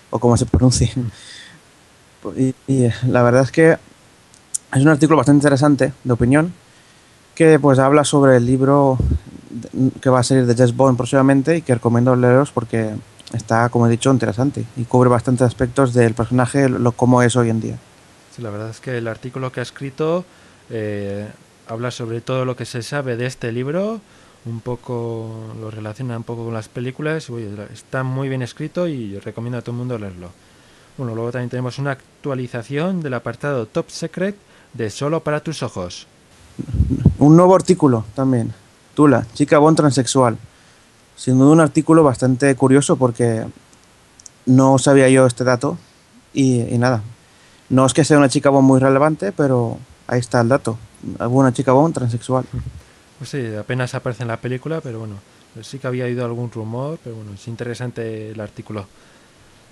o 0.09 0.17
como 0.17 0.35
se 0.35 0.45
pronuncie. 0.45 0.91
Y, 2.35 2.53
y 2.67 2.89
la 3.07 3.23
verdad 3.23 3.43
es 3.43 3.51
que 3.51 3.77
es 4.73 4.81
un 4.81 4.89
artículo 4.89 5.15
bastante 5.15 5.37
interesante, 5.37 5.93
de 6.03 6.11
opinión, 6.11 6.51
que 7.35 7.57
pues 7.57 7.79
habla 7.79 8.03
sobre 8.03 8.35
el 8.35 8.45
libro 8.45 8.97
que 10.01 10.09
va 10.09 10.19
a 10.19 10.23
salir 10.23 10.45
de 10.45 10.53
Jess 10.53 10.75
Bond 10.75 10.97
próximamente 10.97 11.57
y 11.57 11.61
que 11.61 11.75
recomiendo 11.75 12.15
leeros 12.17 12.51
porque 12.51 12.95
está, 13.33 13.69
como 13.69 13.87
he 13.87 13.89
dicho, 13.89 14.11
interesante 14.11 14.65
y 14.75 14.83
cubre 14.83 15.09
bastantes 15.09 15.45
aspectos 15.45 15.93
del 15.93 16.13
personaje, 16.13 16.69
lo 16.69 16.91
como 16.91 17.21
es 17.21 17.35
hoy 17.35 17.49
en 17.49 17.61
día. 17.61 17.77
Sí, 18.35 18.41
la 18.41 18.49
verdad 18.49 18.69
es 18.69 18.79
que 18.79 18.97
el 18.97 19.07
artículo 19.07 19.51
que 19.51 19.59
ha 19.59 19.63
escrito 19.63 20.25
eh, 20.69 21.27
habla 21.67 21.91
sobre 21.91 22.21
todo 22.21 22.45
lo 22.45 22.55
que 22.55 22.65
se 22.65 22.81
sabe 22.81 23.15
de 23.17 23.25
este 23.25 23.51
libro, 23.51 23.99
un 24.45 24.61
poco 24.61 25.53
lo 25.59 25.71
relaciona 25.71 26.17
un 26.17 26.23
poco 26.23 26.45
con 26.45 26.53
las 26.53 26.69
películas, 26.69 27.29
oye, 27.29 27.49
está 27.73 28.03
muy 28.03 28.29
bien 28.29 28.41
escrito 28.41 28.87
y 28.87 29.19
recomiendo 29.19 29.57
a 29.57 29.61
todo 29.61 29.71
el 29.71 29.77
mundo 29.77 29.97
leerlo. 29.97 30.31
Bueno, 30.97 31.13
luego 31.13 31.31
también 31.31 31.49
tenemos 31.49 31.77
una 31.77 31.91
actualización 31.91 33.01
del 33.01 33.13
apartado 33.13 33.65
Top 33.67 33.89
Secret 33.89 34.35
de 34.73 34.89
Solo 34.89 35.21
para 35.21 35.41
tus 35.41 35.61
ojos. 35.61 36.07
Un 37.19 37.35
nuevo 37.35 37.55
artículo 37.55 38.05
también. 38.15 38.53
Tula, 38.95 39.25
chica 39.33 39.59
Bond 39.59 39.77
transexual. 39.77 40.37
Sin 41.17 41.38
duda 41.38 41.51
un 41.51 41.60
artículo 41.60 42.01
bastante 42.03 42.56
curioso 42.56 42.95
porque 42.95 43.45
no 44.45 44.77
sabía 44.80 45.10
yo 45.10 45.25
este 45.25 45.43
dato 45.43 45.77
y, 46.34 46.62
y 46.62 46.77
nada. 46.77 47.01
No 47.69 47.86
es 47.86 47.93
que 47.93 48.06
sea 48.06 48.17
una 48.17 48.30
chica 48.30 48.49
Bond 48.49 48.65
muy 48.65 48.80
relevante, 48.80 49.34
pero 49.34 49.77
ahí 50.08 50.19
está 50.21 50.39
el 50.39 50.47
dato. 50.47 50.77
Alguna 51.19 51.51
chica 51.51 51.73
Bond 51.73 51.93
transexual. 51.93 52.45
Pues 53.17 53.30
sí, 53.30 53.43
apenas 53.60 53.93
aparece 53.93 54.21
en 54.23 54.30
la 54.30 54.38
película, 54.38 54.80
pero 54.80 54.99
bueno, 54.99 55.15
sí 55.63 55.80
que 55.80 55.88
había 55.88 56.06
oído 56.06 56.23
algún 56.23 56.49
rumor, 56.49 56.97
pero 57.03 57.17
bueno, 57.17 57.34
es 57.34 57.45
interesante 57.49 58.30
el 58.32 58.39
artículo. 58.39 58.86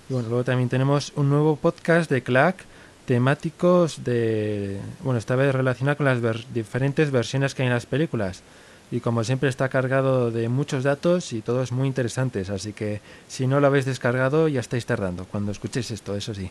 Y 0.10 0.14
bueno, 0.14 0.28
luego 0.28 0.44
también 0.44 0.68
tenemos 0.68 1.14
un 1.16 1.30
nuevo 1.30 1.56
podcast 1.56 2.10
de 2.12 2.22
Clack 2.22 2.66
temáticos 3.06 4.04
de, 4.04 4.80
bueno, 5.04 5.20
esta 5.20 5.36
vez 5.36 5.54
relacionado 5.54 5.98
con 5.98 6.08
las 6.08 6.20
ver- 6.22 6.46
diferentes 6.54 7.12
versiones 7.12 7.54
que 7.54 7.62
hay 7.62 7.68
en 7.68 7.74
las 7.76 7.86
películas. 7.86 8.42
Y 8.92 9.00
como 9.00 9.24
siempre 9.24 9.50
está 9.50 9.68
cargado 9.70 10.30
de 10.32 10.48
muchos 10.48 10.84
datos 10.84 11.34
y 11.34 11.42
todos 11.42 11.72
muy 11.72 11.88
interesantes, 11.88 12.50
así 12.50 12.72
que 12.72 13.02
si 13.28 13.48
no 13.48 13.60
lo 13.60 13.68
habéis 13.68 13.86
descargado 13.86 14.48
ya 14.48 14.60
estáis 14.60 14.86
tardando 14.86 15.26
cuando 15.26 15.52
escuchéis 15.52 15.90
esto, 15.92 16.16
eso 16.16 16.34
sí. 16.34 16.50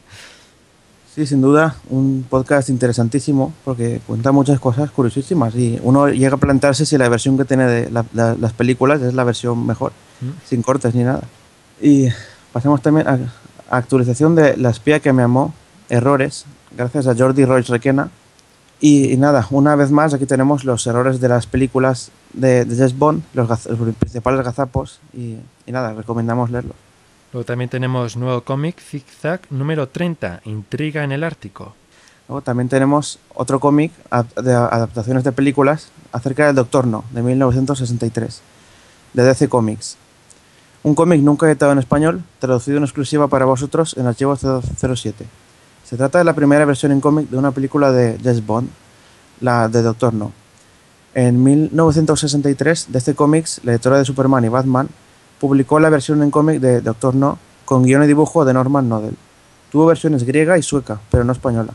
Sí, 1.14 1.26
sin 1.26 1.40
duda, 1.40 1.76
un 1.90 2.26
podcast 2.28 2.70
interesantísimo 2.70 3.54
porque 3.64 4.00
cuenta 4.04 4.32
muchas 4.32 4.58
cosas 4.58 4.90
curiosísimas 4.90 5.54
y 5.54 5.78
uno 5.84 6.08
llega 6.08 6.34
a 6.34 6.38
plantearse 6.38 6.84
si 6.84 6.98
la 6.98 7.08
versión 7.08 7.38
que 7.38 7.44
tiene 7.44 7.66
de 7.66 7.90
la- 7.90 8.04
la- 8.12 8.34
las 8.34 8.52
películas 8.52 9.00
es 9.00 9.14
la 9.14 9.22
versión 9.22 9.64
mejor, 9.64 9.92
¿Mm? 10.20 10.30
sin 10.44 10.62
cortes 10.62 10.92
ni 10.92 11.04
nada. 11.04 11.22
Y 11.80 12.08
pasamos 12.52 12.82
también 12.82 13.06
a, 13.06 13.12
a 13.70 13.76
actualización 13.76 14.34
de 14.34 14.56
La 14.56 14.70
espía 14.70 14.98
que 14.98 15.12
me 15.12 15.22
amó, 15.22 15.54
Errores, 15.88 16.46
gracias 16.76 17.06
a 17.06 17.14
Jordi 17.14 17.44
Royce 17.44 17.70
Requena. 17.70 18.10
Y, 18.80 19.12
y 19.12 19.16
nada, 19.16 19.46
una 19.50 19.76
vez 19.76 19.92
más 19.92 20.14
aquí 20.14 20.26
tenemos 20.26 20.64
los 20.64 20.84
errores 20.88 21.20
de 21.20 21.28
las 21.28 21.46
películas 21.46 22.10
de, 22.34 22.64
de 22.64 22.76
James 22.76 22.98
Bond, 22.98 23.22
los, 23.32 23.48
los 23.48 23.94
principales 23.96 24.44
gazapos 24.44 25.00
y, 25.12 25.36
y 25.66 25.72
nada, 25.72 25.92
recomendamos 25.92 26.50
leerlos. 26.50 26.76
Luego 27.32 27.44
también 27.44 27.68
tenemos 27.68 28.16
nuevo 28.16 28.42
cómic, 28.42 28.78
Zig 28.78 29.04
Zag 29.20 29.40
número 29.50 29.88
30, 29.88 30.42
Intriga 30.44 31.02
en 31.02 31.10
el 31.10 31.24
Ártico. 31.24 31.74
Luego 32.28 32.42
también 32.42 32.68
tenemos 32.68 33.18
otro 33.34 33.60
cómic 33.60 33.92
de 34.40 34.54
adaptaciones 34.54 35.24
de 35.24 35.32
películas 35.32 35.90
acerca 36.12 36.46
del 36.46 36.54
Doctor 36.54 36.86
No, 36.86 37.04
de 37.10 37.22
1963, 37.22 38.40
de 39.12 39.22
DC 39.24 39.48
Comics. 39.48 39.96
Un 40.84 40.94
cómic 40.94 41.20
nunca 41.22 41.46
editado 41.46 41.72
en 41.72 41.78
español, 41.78 42.22
traducido 42.38 42.78
en 42.78 42.84
exclusiva 42.84 43.26
para 43.26 43.46
vosotros 43.46 43.96
en 43.98 44.06
Archivo 44.06 44.36
007. 44.36 45.26
Se 45.84 45.96
trata 45.96 46.18
de 46.18 46.24
la 46.24 46.34
primera 46.34 46.64
versión 46.64 46.92
en 46.92 47.00
cómic 47.00 47.28
de 47.28 47.36
una 47.36 47.50
película 47.50 47.90
de 47.90 48.18
James 48.22 48.46
Bond, 48.46 48.68
la 49.40 49.68
de 49.68 49.82
Doctor 49.82 50.14
No. 50.14 50.32
En 51.14 51.44
1963, 51.44 52.87
DC 52.90 53.14
Comics, 53.14 53.61
la 53.62 53.72
editora 53.72 53.98
de 53.98 54.05
Superman 54.05 54.44
y 54.44 54.48
Batman, 54.48 54.88
publicó 55.38 55.79
la 55.79 55.88
versión 55.88 56.22
en 56.24 56.33
cómic 56.33 56.61
de 56.61 56.81
Doctor 56.81 57.14
No 57.14 57.38
con 57.64 57.85
guion 57.85 58.03
y 58.03 58.07
dibujo 58.07 58.44
de 58.44 58.53
Norman 58.53 58.88
Nodel. 58.88 59.16
Tuvo 59.70 59.87
versiones 59.87 60.24
griega 60.24 60.59
y 60.59 60.62
sueca, 60.62 61.00
pero 61.11 61.24
no 61.24 61.33
española. 61.33 61.72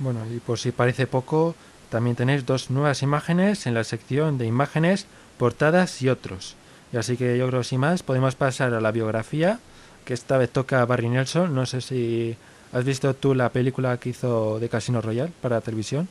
Bueno, 0.00 0.20
y 0.34 0.40
por 0.40 0.58
si 0.58 0.72
parece 0.72 1.06
poco, 1.06 1.54
también 1.90 2.16
tenéis 2.16 2.44
dos 2.44 2.70
nuevas 2.70 3.02
imágenes 3.02 3.66
en 3.66 3.74
la 3.74 3.84
sección 3.84 4.36
de 4.36 4.46
imágenes, 4.46 5.06
portadas 5.38 6.02
y 6.02 6.08
otros. 6.08 6.56
Y 6.92 6.96
así 6.96 7.16
que 7.16 7.38
yo 7.38 7.46
creo 7.48 7.60
que 7.60 7.68
sin 7.68 7.80
más 7.80 8.02
podemos 8.02 8.34
pasar 8.34 8.74
a 8.74 8.80
la 8.80 8.90
biografía, 8.90 9.60
que 10.04 10.12
esta 10.12 10.38
vez 10.38 10.50
toca 10.50 10.82
a 10.82 10.86
Barry 10.86 11.08
Nelson. 11.08 11.54
No 11.54 11.66
sé 11.66 11.80
si 11.80 12.36
has 12.72 12.84
visto 12.84 13.14
tú 13.14 13.34
la 13.34 13.50
película 13.50 13.96
que 13.98 14.10
hizo 14.10 14.58
de 14.58 14.68
Casino 14.68 15.00
Royale 15.00 15.32
para 15.40 15.60
televisión. 15.60 16.08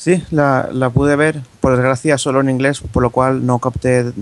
Sí, 0.00 0.22
la, 0.30 0.70
la 0.72 0.88
pude 0.88 1.14
ver, 1.14 1.42
por 1.60 1.72
desgracia, 1.72 2.16
solo 2.16 2.40
en 2.40 2.48
inglés, 2.48 2.80
por 2.80 3.02
lo 3.02 3.10
cual 3.10 3.44
no 3.44 3.58
capté 3.58 4.12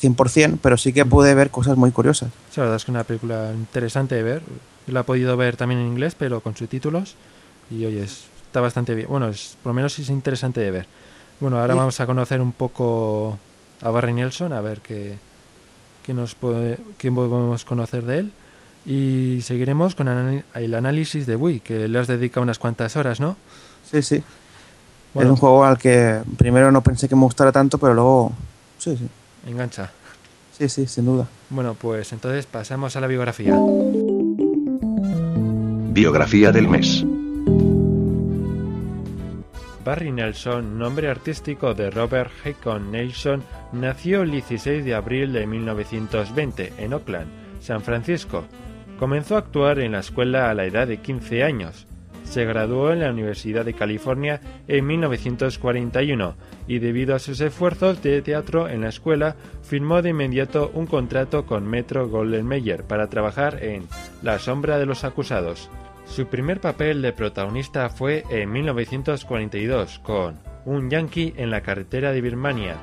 100%, 0.00 0.58
pero 0.60 0.76
sí 0.76 0.92
que 0.92 1.04
pude 1.06 1.34
ver 1.36 1.50
cosas 1.50 1.76
muy 1.76 1.92
curiosas. 1.92 2.30
Sí, 2.50 2.56
la 2.56 2.64
verdad 2.64 2.76
es 2.78 2.84
que 2.84 2.90
es 2.90 2.94
una 2.94 3.04
película 3.04 3.52
interesante 3.54 4.16
de 4.16 4.24
ver. 4.24 4.42
Yo 4.88 4.92
la 4.92 5.00
he 5.00 5.04
podido 5.04 5.36
ver 5.36 5.56
también 5.56 5.80
en 5.80 5.86
inglés, 5.86 6.16
pero 6.18 6.40
con 6.40 6.56
subtítulos. 6.56 7.14
Y 7.70 7.84
oye, 7.84 8.02
es- 8.02 8.24
está 8.46 8.60
bastante 8.60 8.96
bien. 8.96 9.06
Bueno, 9.08 9.28
es, 9.28 9.56
por 9.62 9.70
lo 9.70 9.74
menos 9.74 9.96
es 10.00 10.08
interesante 10.10 10.60
de 10.60 10.70
ver. 10.72 10.86
Bueno, 11.38 11.60
ahora 11.60 11.74
vamos 11.74 12.00
a 12.00 12.06
conocer 12.06 12.40
un 12.40 12.50
poco 12.52 13.38
a 13.82 13.90
Barry 13.90 14.12
Nelson, 14.14 14.52
a 14.52 14.60
ver 14.60 14.80
qué, 14.80 15.16
qué 16.04 16.12
nos 16.12 16.34
puede, 16.34 16.76
qué 16.98 17.12
podemos 17.12 17.64
conocer 17.64 18.02
de 18.04 18.18
él. 18.18 18.32
Y 18.84 19.42
seguiremos 19.42 19.94
con 19.94 20.08
el 20.08 20.74
análisis 20.74 21.24
de 21.26 21.36
Wii, 21.36 21.60
que 21.60 21.86
le 21.86 21.98
has 22.00 22.08
dedicado 22.08 22.42
unas 22.42 22.58
cuantas 22.58 22.96
horas, 22.96 23.20
¿no? 23.20 23.36
Sí, 23.88 24.02
sí. 24.02 24.24
Bueno, 25.14 25.30
Es 25.30 25.34
un 25.34 25.36
juego 25.36 25.64
al 25.64 25.78
que 25.78 26.20
primero 26.36 26.70
no 26.70 26.82
pensé 26.82 27.08
que 27.08 27.16
me 27.16 27.22
gustara 27.22 27.50
tanto, 27.52 27.78
pero 27.78 27.94
luego... 27.94 28.32
Sí, 28.78 28.96
sí. 28.96 29.08
engancha. 29.46 29.90
Sí, 30.56 30.68
sí, 30.68 30.86
sin 30.86 31.06
duda. 31.06 31.26
Bueno, 31.50 31.74
pues 31.74 32.12
entonces 32.12 32.46
pasamos 32.46 32.94
a 32.96 33.00
la 33.00 33.06
biografía. 33.06 33.56
Biografía 35.90 36.52
del 36.52 36.68
mes. 36.68 37.04
Barry 39.88 40.12
Nelson, 40.12 40.78
nombre 40.78 41.08
artístico 41.08 41.72
de 41.72 41.90
Robert 41.90 42.30
Hacon 42.44 42.92
Nelson, 42.92 43.42
nació 43.72 44.20
el 44.20 44.30
16 44.32 44.84
de 44.84 44.94
abril 44.94 45.32
de 45.32 45.46
1920 45.46 46.74
en 46.76 46.92
Oakland, 46.92 47.26
San 47.62 47.80
Francisco. 47.80 48.44
Comenzó 48.98 49.36
a 49.36 49.38
actuar 49.38 49.78
en 49.78 49.92
la 49.92 50.00
escuela 50.00 50.50
a 50.50 50.54
la 50.54 50.66
edad 50.66 50.86
de 50.86 50.98
15 50.98 51.42
años. 51.42 51.87
Se 52.28 52.44
graduó 52.44 52.92
en 52.92 53.00
la 53.00 53.10
Universidad 53.10 53.64
de 53.64 53.72
California 53.72 54.40
en 54.68 54.86
1941 54.86 56.36
y 56.66 56.78
debido 56.78 57.14
a 57.14 57.18
sus 57.18 57.40
esfuerzos 57.40 58.02
de 58.02 58.20
teatro 58.20 58.68
en 58.68 58.82
la 58.82 58.90
escuela 58.90 59.34
firmó 59.62 60.02
de 60.02 60.10
inmediato 60.10 60.70
un 60.74 60.86
contrato 60.86 61.46
con 61.46 61.66
Metro 61.66 62.06
Golden 62.06 62.44
Mayer 62.44 62.84
para 62.84 63.08
trabajar 63.08 63.64
en 63.64 63.86
La 64.22 64.38
sombra 64.38 64.78
de 64.78 64.84
los 64.84 65.04
acusados. 65.04 65.70
Su 66.04 66.26
primer 66.26 66.60
papel 66.60 67.00
de 67.00 67.14
protagonista 67.14 67.88
fue 67.88 68.24
en 68.28 68.52
1942 68.52 69.98
con 70.00 70.38
Un 70.66 70.90
yankee 70.90 71.32
en 71.34 71.50
la 71.50 71.62
carretera 71.62 72.12
de 72.12 72.20
Birmania. 72.20 72.76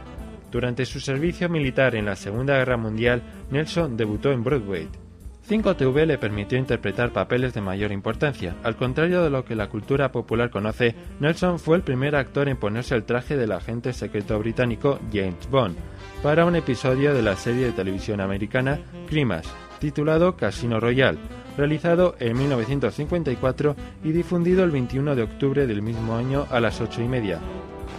Durante 0.52 0.86
su 0.86 1.00
servicio 1.00 1.50
militar 1.50 1.96
en 1.96 2.06
la 2.06 2.16
Segunda 2.16 2.58
Guerra 2.58 2.78
Mundial, 2.78 3.22
Nelson 3.52 3.96
debutó 3.96 4.32
en 4.32 4.44
Broadway. 4.44 5.05
5TV 5.48 6.06
le 6.06 6.18
permitió 6.18 6.58
interpretar 6.58 7.12
papeles 7.12 7.54
de 7.54 7.62
mayor 7.62 7.92
importancia. 7.92 8.56
Al 8.64 8.76
contrario 8.76 9.24
de 9.24 9.30
lo 9.30 9.46
que 9.46 9.56
la 9.56 9.68
cultura 9.68 10.12
popular 10.12 10.50
conoce, 10.50 10.96
Nelson 11.20 11.60
fue 11.60 11.78
el 11.78 11.84
primer 11.84 12.16
actor 12.16 12.50
en 12.50 12.58
ponerse 12.58 12.96
el 12.96 13.04
traje 13.04 13.38
del 13.38 13.52
agente 13.52 13.94
secreto 13.94 14.40
británico 14.40 15.00
James 15.14 15.48
Bond 15.50 15.76
para 16.24 16.46
un 16.46 16.56
episodio 16.56 17.14
de 17.14 17.22
la 17.22 17.36
serie 17.36 17.68
de 17.68 17.72
televisión 17.72 18.22
americana 18.22 18.80
Crimas, 19.08 19.46
titulado 19.80 20.36
Casino 20.36 20.80
Royale, 20.80 21.20
realizado 21.56 22.16
en 22.20 22.38
1954 22.38 23.76
y 24.04 24.12
difundido 24.12 24.64
el 24.64 24.72
21 24.72 25.16
de 25.16 25.24
octubre 25.24 25.68
del 25.68 25.84
mismo 25.84 26.16
año 26.16 26.48
a 26.50 26.60
las 26.60 26.82
8 26.82 27.04
y 27.04 27.08
media. 27.08 27.40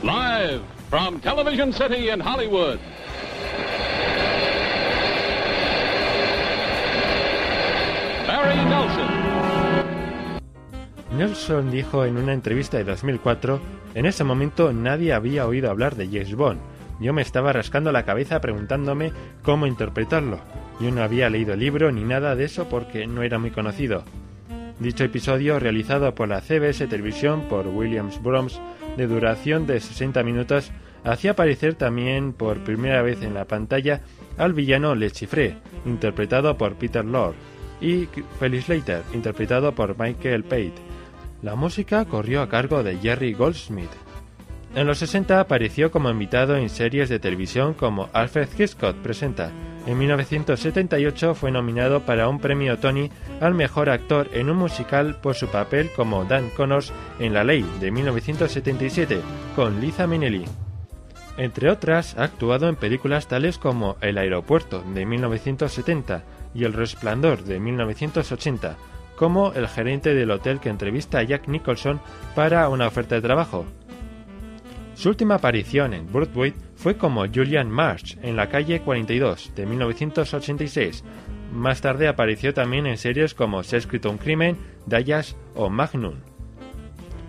Live 0.02 0.60
from 0.90 1.20
Television 1.20 1.72
City 1.72 2.10
in 2.10 2.20
Hollywood. 2.20 2.78
Barry 8.26 8.45
Nelson. 11.16 11.70
Dijo 11.70 12.04
en 12.04 12.18
una 12.18 12.32
entrevista 12.32 12.76
de 12.76 12.84
2004, 12.84 13.60
en 13.94 14.06
ese 14.06 14.24
momento 14.24 14.72
nadie 14.72 15.12
había 15.12 15.46
oído 15.46 15.70
hablar 15.70 15.96
de 15.96 16.06
James 16.06 16.34
Bond. 16.34 16.60
Yo 17.00 17.12
me 17.12 17.22
estaba 17.22 17.52
rascando 17.52 17.92
la 17.92 18.04
cabeza 18.04 18.40
preguntándome 18.40 19.12
cómo 19.42 19.66
interpretarlo. 19.66 20.40
Yo 20.80 20.90
no 20.90 21.02
había 21.02 21.30
leído 21.30 21.54
el 21.54 21.60
libro 21.60 21.90
ni 21.92 22.02
nada 22.02 22.36
de 22.36 22.44
eso 22.44 22.68
porque 22.68 23.06
no 23.06 23.22
era 23.22 23.38
muy 23.38 23.50
conocido. 23.50 24.04
Dicho 24.78 25.04
episodio, 25.04 25.58
realizado 25.58 26.14
por 26.14 26.28
la 26.28 26.42
CBS 26.42 26.86
Televisión 26.86 27.44
por 27.48 27.66
Williams 27.66 28.22
Broms, 28.22 28.60
de 28.96 29.06
duración 29.06 29.66
de 29.66 29.80
60 29.80 30.22
minutos, 30.22 30.70
hacía 31.04 31.30
aparecer 31.32 31.74
también 31.74 32.32
por 32.34 32.58
primera 32.58 33.00
vez 33.00 33.22
en 33.22 33.34
la 33.34 33.46
pantalla 33.46 34.02
al 34.36 34.52
villano 34.52 34.94
Le 34.94 35.10
Chiffre, 35.10 35.56
interpretado 35.86 36.58
por 36.58 36.74
Peter 36.74 37.04
Lorre, 37.04 37.36
y 37.80 38.08
Felix 38.38 38.68
Leiter, 38.68 39.02
interpretado 39.12 39.74
por 39.74 39.98
Michael 39.98 40.44
Pate. 40.44 40.74
La 41.42 41.54
música 41.54 42.04
corrió 42.04 42.42
a 42.42 42.48
cargo 42.48 42.82
de 42.82 42.96
Jerry 42.98 43.32
Goldsmith. 43.32 43.90
En 44.74 44.86
los 44.86 44.98
60 44.98 45.40
apareció 45.40 45.90
como 45.90 46.10
invitado 46.10 46.56
en 46.56 46.68
series 46.68 47.08
de 47.08 47.18
televisión 47.18 47.74
como 47.74 48.10
Alfred 48.12 48.48
Hitchcock 48.58 48.96
presenta. 48.96 49.50
En 49.86 49.96
1978 49.98 51.34
fue 51.34 51.50
nominado 51.50 52.00
para 52.00 52.28
un 52.28 52.40
premio 52.40 52.78
Tony 52.78 53.10
al 53.40 53.54
mejor 53.54 53.88
actor 53.88 54.28
en 54.32 54.50
un 54.50 54.56
musical 54.56 55.16
por 55.22 55.34
su 55.34 55.46
papel 55.46 55.90
como 55.94 56.24
Dan 56.24 56.50
Connors 56.50 56.92
en 57.20 57.32
La 57.32 57.44
Ley 57.44 57.64
de 57.80 57.90
1977 57.90 59.20
con 59.54 59.80
Liza 59.80 60.06
Minnelli. 60.06 60.44
Entre 61.38 61.70
otras, 61.70 62.16
ha 62.18 62.24
actuado 62.24 62.68
en 62.68 62.76
películas 62.76 63.28
tales 63.28 63.58
como 63.58 63.96
El 64.00 64.18
aeropuerto 64.18 64.82
de 64.94 65.06
1970 65.06 66.24
y 66.56 66.64
El 66.64 66.72
resplandor 66.72 67.44
de 67.44 67.60
1980, 67.60 68.76
como 69.16 69.52
el 69.52 69.68
gerente 69.68 70.14
del 70.14 70.30
hotel 70.30 70.60
que 70.60 70.68
entrevista 70.68 71.18
a 71.18 71.22
Jack 71.22 71.48
Nicholson 71.48 72.00
para 72.34 72.68
una 72.68 72.86
oferta 72.86 73.14
de 73.14 73.22
trabajo. 73.22 73.66
Su 74.94 75.10
última 75.10 75.34
aparición 75.34 75.92
en 75.92 76.10
Broadway 76.10 76.54
Fue 76.76 76.96
como 76.96 77.26
Julian 77.26 77.70
March 77.70 78.18
en 78.22 78.36
la 78.36 78.48
calle 78.48 78.80
42 78.80 79.52
de 79.54 79.66
1986. 79.66 81.04
Más 81.52 81.80
tarde 81.80 82.08
apareció 82.08 82.54
también 82.54 82.86
en 82.86 82.98
series 82.98 83.34
como 83.34 83.62
Se 83.62 83.76
ha 83.76 83.78
escrito 83.78 84.10
un 84.10 84.18
crimen, 84.18 84.56
Dallas 84.86 85.36
o 85.54 85.68
Magnum. 85.68 86.16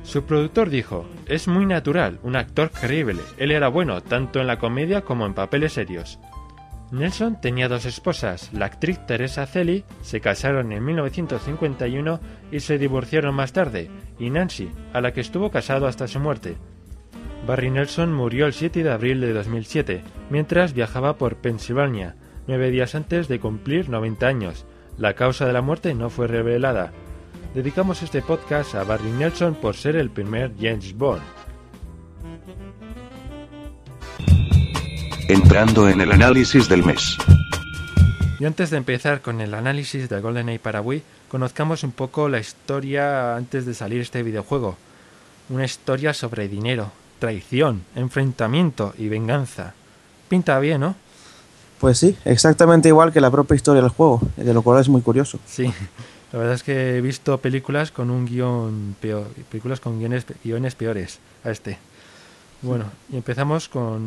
Su 0.03 0.23
productor 0.23 0.69
dijo, 0.69 1.05
es 1.25 1.49
muy 1.49 1.65
natural, 1.65 2.19
un 2.23 2.37
actor 2.37 2.71
creíble, 2.71 3.21
él 3.37 3.51
era 3.51 3.67
bueno 3.67 4.01
tanto 4.01 4.39
en 4.39 4.47
la 4.47 4.57
comedia 4.57 5.01
como 5.01 5.25
en 5.25 5.33
papeles 5.33 5.73
serios. 5.73 6.19
Nelson 6.91 7.41
tenía 7.41 7.67
dos 7.67 7.85
esposas, 7.85 8.49
la 8.53 8.65
actriz 8.65 9.05
Teresa 9.05 9.45
Celi, 9.45 9.83
se 10.01 10.21
casaron 10.21 10.71
en 10.71 10.85
1951 10.85 12.19
y 12.51 12.61
se 12.61 12.77
divorciaron 12.77 13.35
más 13.35 13.51
tarde, 13.51 13.91
y 14.17 14.29
Nancy, 14.29 14.71
a 14.93 15.01
la 15.01 15.11
que 15.11 15.19
estuvo 15.19 15.51
casado 15.51 15.87
hasta 15.87 16.07
su 16.07 16.21
muerte. 16.21 16.55
Barry 17.45 17.71
Nelson 17.71 18.13
murió 18.13 18.45
el 18.45 18.53
7 18.53 18.83
de 18.83 18.91
abril 18.91 19.19
de 19.19 19.33
2007, 19.33 20.01
mientras 20.29 20.73
viajaba 20.73 21.17
por 21.17 21.35
Pensilvania, 21.35 22.15
nueve 22.47 22.71
días 22.71 22.95
antes 22.95 23.27
de 23.27 23.39
cumplir 23.39 23.89
90 23.89 24.25
años. 24.25 24.65
La 24.97 25.13
causa 25.13 25.45
de 25.45 25.53
la 25.53 25.61
muerte 25.61 25.93
no 25.93 26.09
fue 26.09 26.27
revelada. 26.27 26.91
Dedicamos 27.53 28.01
este 28.01 28.21
podcast 28.21 28.75
a 28.75 28.83
Barry 28.83 29.11
Nelson 29.11 29.55
por 29.55 29.75
ser 29.75 29.95
el 29.97 30.09
primer 30.09 30.53
James 30.59 30.97
Bond. 30.97 31.36
Entrando 35.29 35.89
en 35.89 35.99
el 35.99 36.13
análisis 36.13 36.69
del 36.69 36.85
mes. 36.85 37.17
Y 38.39 38.45
antes 38.45 38.69
de 38.69 38.77
empezar 38.77 39.21
con 39.21 39.41
el 39.41 39.53
análisis 39.53 40.07
de 40.07 40.21
GoldenEye 40.21 40.57
para 40.57 40.79
Wii, 40.79 41.03
conozcamos 41.27 41.83
un 41.83 41.91
poco 41.91 42.29
la 42.29 42.39
historia 42.39 43.35
antes 43.35 43.65
de 43.65 43.73
salir 43.73 43.99
este 43.99 44.23
videojuego. 44.23 44.77
Una 45.49 45.65
historia 45.65 46.13
sobre 46.13 46.47
dinero, 46.47 46.93
traición, 47.19 47.83
enfrentamiento 47.95 48.93
y 48.97 49.09
venganza. 49.09 49.73
Pinta 50.29 50.59
bien, 50.59 50.79
¿no? 50.79 50.95
Pues 51.81 51.97
sí, 51.97 52.15
exactamente 52.23 52.87
igual 52.87 53.11
que 53.11 53.19
la 53.19 53.29
propia 53.29 53.55
historia 53.55 53.81
del 53.81 53.91
juego, 53.91 54.21
de 54.37 54.53
lo 54.53 54.61
cual 54.61 54.79
es 54.79 54.87
muy 54.87 55.01
curioso. 55.01 55.39
Sí, 55.45 55.65
la 56.31 56.39
verdad 56.39 56.55
es 56.55 56.63
que 56.63 56.95
he 56.97 57.01
visto 57.01 57.37
películas 57.39 57.91
con 57.91 58.11
un 58.11 58.25
guion 58.25 58.95
peor, 59.01 59.27
películas 59.51 59.81
con 59.81 59.99
guiones, 59.99 60.25
guiones 60.41 60.75
peores 60.75 61.19
a 61.43 61.51
este. 61.51 61.79
Bueno, 62.61 62.85
y 63.11 63.17
empezamos 63.17 63.69
con 63.69 64.01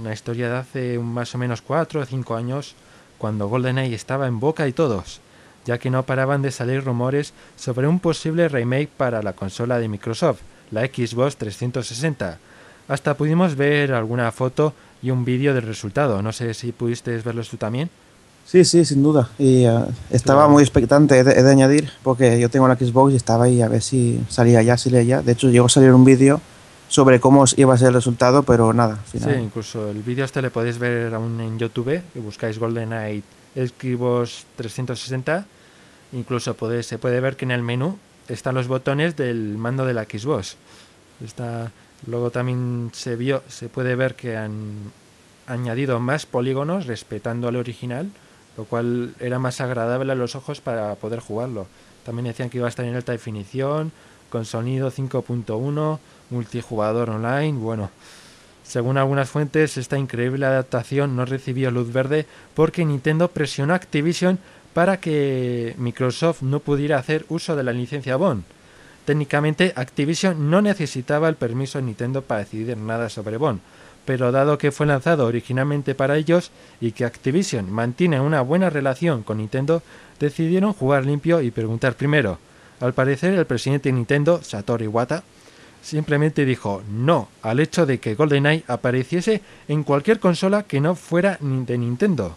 una 0.00 0.12
historia 0.12 0.50
de 0.50 0.56
hace 0.56 0.98
más 0.98 1.34
o 1.34 1.38
menos 1.38 1.62
cuatro 1.62 2.00
o 2.00 2.04
cinco 2.04 2.36
años, 2.36 2.74
cuando 3.16 3.48
GoldenEye 3.48 3.94
estaba 3.94 4.26
en 4.26 4.38
boca 4.38 4.68
y 4.68 4.72
todos, 4.72 5.20
ya 5.64 5.78
que 5.78 5.88
no 5.88 6.02
paraban 6.02 6.42
de 6.42 6.50
salir 6.50 6.84
rumores 6.84 7.32
sobre 7.56 7.88
un 7.88 7.98
posible 7.98 8.48
remake 8.48 8.90
para 8.94 9.22
la 9.22 9.32
consola 9.32 9.78
de 9.78 9.88
Microsoft, 9.88 10.40
la 10.70 10.82
Xbox 10.82 11.36
360. 11.36 12.38
Hasta 12.88 13.14
pudimos 13.14 13.56
ver 13.56 13.92
alguna 13.94 14.30
foto 14.30 14.74
y 15.02 15.10
un 15.10 15.24
vídeo 15.24 15.54
del 15.54 15.64
resultado. 15.64 16.20
No 16.20 16.32
sé 16.32 16.52
si 16.52 16.72
pudiste 16.72 17.16
verlos 17.18 17.48
tú 17.48 17.56
también. 17.56 17.88
Sí, 18.44 18.64
sí, 18.64 18.84
sin 18.84 19.02
duda. 19.02 19.30
Y 19.38 19.64
eh, 19.64 19.84
estaba 20.10 20.46
muy 20.48 20.62
expectante, 20.62 21.18
he 21.18 21.24
de, 21.24 21.32
he 21.32 21.42
de 21.42 21.50
añadir, 21.50 21.90
porque 22.04 22.38
yo 22.38 22.48
tengo 22.48 22.68
la 22.68 22.76
Xbox 22.76 23.12
y 23.12 23.16
estaba 23.16 23.46
ahí 23.46 23.62
a 23.62 23.68
ver 23.68 23.82
si 23.82 24.20
salía 24.28 24.62
ya, 24.62 24.76
salía 24.76 25.02
ya. 25.02 25.22
De 25.22 25.32
hecho, 25.32 25.48
llegó 25.48 25.66
a 25.66 25.70
salir 25.70 25.92
un 25.92 26.04
vídeo 26.04 26.40
sobre 26.88 27.20
cómo 27.20 27.44
iba 27.56 27.74
a 27.74 27.78
ser 27.78 27.88
el 27.88 27.94
resultado, 27.94 28.42
pero 28.42 28.72
nada, 28.72 28.94
al 28.94 29.06
Sí, 29.10 29.18
final. 29.18 29.40
incluso 29.40 29.90
el 29.90 30.02
vídeo 30.02 30.24
este 30.24 30.40
le 30.42 30.50
podéis 30.50 30.78
ver 30.78 31.14
aún 31.14 31.40
en 31.40 31.58
YouTube, 31.58 32.00
y 32.14 32.18
buscáis 32.18 32.58
GoldenEye 32.58 33.22
Xbox 33.54 34.44
360. 34.56 35.46
Incluso 36.12 36.54
se 36.82 36.98
puede 36.98 37.20
ver 37.20 37.36
que 37.36 37.44
en 37.44 37.50
el 37.50 37.62
menú 37.62 37.98
están 38.28 38.54
los 38.54 38.68
botones 38.68 39.16
del 39.16 39.56
mando 39.58 39.84
de 39.84 39.94
la 39.94 40.04
Xbox. 40.04 40.56
Está, 41.24 41.72
luego 42.06 42.30
también 42.30 42.90
se 42.92 43.16
vio, 43.16 43.42
se 43.48 43.68
puede 43.68 43.96
ver 43.96 44.14
que 44.14 44.36
han 44.36 44.92
añadido 45.46 45.98
más 46.00 46.26
polígonos 46.26 46.86
respetando 46.86 47.48
al 47.48 47.56
original, 47.56 48.10
lo 48.56 48.64
cual 48.64 49.14
era 49.20 49.38
más 49.38 49.60
agradable 49.60 50.12
a 50.12 50.14
los 50.14 50.34
ojos 50.34 50.60
para 50.60 50.94
poder 50.96 51.20
jugarlo. 51.20 51.66
También 52.04 52.26
decían 52.26 52.50
que 52.50 52.58
iba 52.58 52.66
a 52.66 52.70
estar 52.70 52.84
en 52.84 52.94
alta 52.94 53.12
definición, 53.12 53.92
con 54.30 54.44
sonido 54.44 54.90
5.1, 54.90 55.98
multijugador 56.30 57.10
online, 57.10 57.58
bueno. 57.58 57.90
Según 58.64 58.98
algunas 58.98 59.30
fuentes, 59.30 59.76
esta 59.76 59.96
increíble 59.96 60.44
adaptación 60.44 61.14
no 61.14 61.24
recibió 61.24 61.70
luz 61.70 61.92
verde 61.92 62.26
porque 62.54 62.84
Nintendo 62.84 63.28
presionó 63.28 63.74
a 63.74 63.76
Activision 63.76 64.38
para 64.74 64.98
que 64.98 65.74
Microsoft 65.78 66.42
no 66.42 66.60
pudiera 66.60 66.98
hacer 66.98 67.24
uso 67.28 67.54
de 67.54 67.62
la 67.62 67.72
licencia 67.72 68.16
Bond. 68.16 68.42
Técnicamente, 69.04 69.72
Activision 69.76 70.50
no 70.50 70.60
necesitaba 70.60 71.28
el 71.28 71.36
permiso 71.36 71.78
de 71.78 71.84
Nintendo 71.84 72.22
para 72.22 72.40
decidir 72.40 72.76
nada 72.76 73.08
sobre 73.08 73.36
Bond, 73.36 73.60
pero 74.04 74.32
dado 74.32 74.58
que 74.58 74.72
fue 74.72 74.84
lanzado 74.84 75.26
originalmente 75.26 75.94
para 75.94 76.16
ellos 76.16 76.50
y 76.80 76.90
que 76.90 77.04
Activision 77.04 77.70
mantiene 77.70 78.20
una 78.20 78.40
buena 78.40 78.68
relación 78.68 79.22
con 79.22 79.38
Nintendo, 79.38 79.80
decidieron 80.18 80.72
jugar 80.72 81.06
limpio 81.06 81.40
y 81.40 81.52
preguntar 81.52 81.94
primero. 81.94 82.38
Al 82.80 82.94
parecer, 82.94 83.34
el 83.34 83.46
presidente 83.46 83.88
de 83.88 83.94
Nintendo, 83.94 84.42
Satoru 84.42 84.84
Iwata, 84.84 85.22
simplemente 85.86 86.44
dijo 86.44 86.82
no 86.90 87.28
al 87.42 87.60
hecho 87.60 87.86
de 87.86 88.00
que 88.00 88.16
GoldenEye 88.16 88.64
apareciese 88.66 89.40
en 89.68 89.84
cualquier 89.84 90.18
consola 90.18 90.64
que 90.64 90.80
no 90.80 90.96
fuera 90.96 91.38
de 91.40 91.78
Nintendo. 91.78 92.36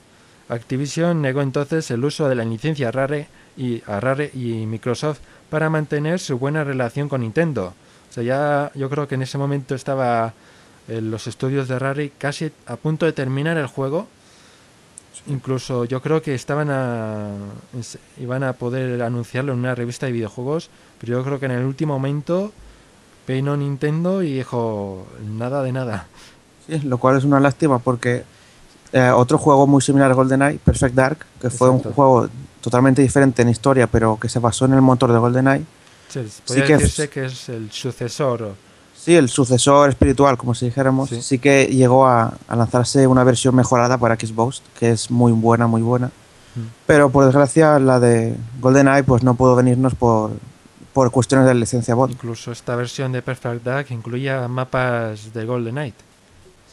Activision 0.50 1.20
negó 1.20 1.42
entonces 1.42 1.90
el 1.90 2.06
uso 2.06 2.30
de 2.30 2.36
la 2.36 2.46
licencia 2.46 2.92
Rare 2.92 3.28
y, 3.58 3.82
a 3.88 4.00
Rare 4.00 4.30
y 4.36 4.68
Microsoft 4.68 5.20
para 5.50 5.70
mantener 5.72 6.20
su 6.20 6.38
buena 6.38 6.64
relación 6.64 7.10
con 7.10 7.22
Nintendo. 7.22 7.74
O 8.10 8.14
sea, 8.14 8.24
ya 8.24 8.72
yo 8.76 8.88
creo 8.88 9.08
que 9.08 9.16
en 9.16 9.24
ese 9.24 9.40
momento 9.40 9.74
estaba 9.74 10.34
en 10.88 11.10
los 11.10 11.26
estudios 11.26 11.68
de 11.68 11.80
Rare 11.80 12.12
casi 12.20 12.52
a 12.68 12.76
punto 12.76 13.08
de 13.08 13.14
terminar 13.14 13.58
el 13.58 13.68
juego. 13.68 14.08
Incluso 15.26 15.86
yo 15.86 16.04
creo 16.04 16.22
que 16.22 16.36
estaban 16.36 16.70
a 16.70 17.32
iban 18.20 18.44
a 18.44 18.54
poder 18.54 19.02
anunciarlo 19.02 19.54
en 19.54 19.60
una 19.60 19.74
revista 19.74 20.06
de 20.06 20.12
videojuegos, 20.12 20.70
pero 21.00 21.18
yo 21.18 21.24
creo 21.24 21.40
que 21.40 21.48
en 21.48 21.54
el 21.54 21.66
último 21.66 21.94
momento 21.94 22.54
peinó 23.30 23.56
Nintendo 23.56 24.24
y 24.24 24.34
dijo 24.34 25.06
nada 25.38 25.62
de 25.62 25.72
nada. 25.72 26.08
Sí, 26.66 26.80
lo 26.80 26.98
cual 26.98 27.16
es 27.16 27.24
una 27.26 27.40
lástima 27.40 27.78
porque 27.78 28.24
eh, 28.92 29.12
otro 29.14 29.38
juego 29.38 29.68
muy 29.68 29.84
similar 29.84 30.10
a 30.10 30.16
GoldenEye, 30.16 30.58
Perfect 30.58 30.96
Dark, 30.96 31.18
que 31.40 31.52
fue 31.52 31.70
un 31.70 31.78
juego 31.80 32.28
totalmente 32.60 33.04
diferente 33.04 33.44
en 33.44 33.50
historia, 33.50 33.86
pero 33.86 34.18
que 34.20 34.28
se 34.30 34.40
basó 34.40 34.66
en 34.66 34.74
el 34.74 34.82
motor 34.82 35.14
de 35.14 35.20
GoldenEye. 35.20 35.64
Sí, 36.08 36.22
que 36.64 36.74
decirse 36.78 37.04
es- 37.04 37.10
que 37.12 37.26
es 37.26 37.50
el 37.50 37.70
sucesor. 37.72 38.56
Sí, 38.98 39.16
el 39.16 39.30
sucesor 39.30 39.90
espiritual, 39.90 40.36
como 40.36 40.56
si 40.56 40.66
dijéramos, 40.66 41.10
Sí. 41.10 41.22
sí, 41.22 41.38
que 41.38 41.68
llegó 41.68 42.08
a, 42.08 42.34
a 42.48 42.56
lanzarse 42.56 43.06
una 43.06 43.24
versión 43.24 43.54
mejorada 43.56 44.00
para 44.00 44.16
Xbox, 44.16 44.64
que 44.80 44.90
es 44.90 45.12
muy 45.12 45.32
buena, 45.34 45.68
muy 45.68 45.84
buena. 45.84 46.08
Mm. 46.08 46.62
Pero 46.88 47.12
por 47.12 47.26
desgracia 47.26 47.78
la 47.78 48.00
de 48.00 48.36
GoldenEye 48.60 49.04
pues 49.04 49.22
no 49.22 49.36
pudo 49.36 49.56
venirnos 49.56 49.94
por, 49.94 50.32
por 51.00 51.12
cuestiones 51.12 51.48
de 51.48 51.56
licencia 51.56 51.96
bot. 51.96 52.12
Incluso 52.12 52.52
esta 52.52 52.76
versión 52.76 53.14
de 53.14 53.22
Perfect 53.22 53.64
Dark 53.64 53.88
incluía 53.92 54.46
mapas 54.50 55.34
de 55.34 55.46
Golden 55.46 55.76
Knight 55.76 55.96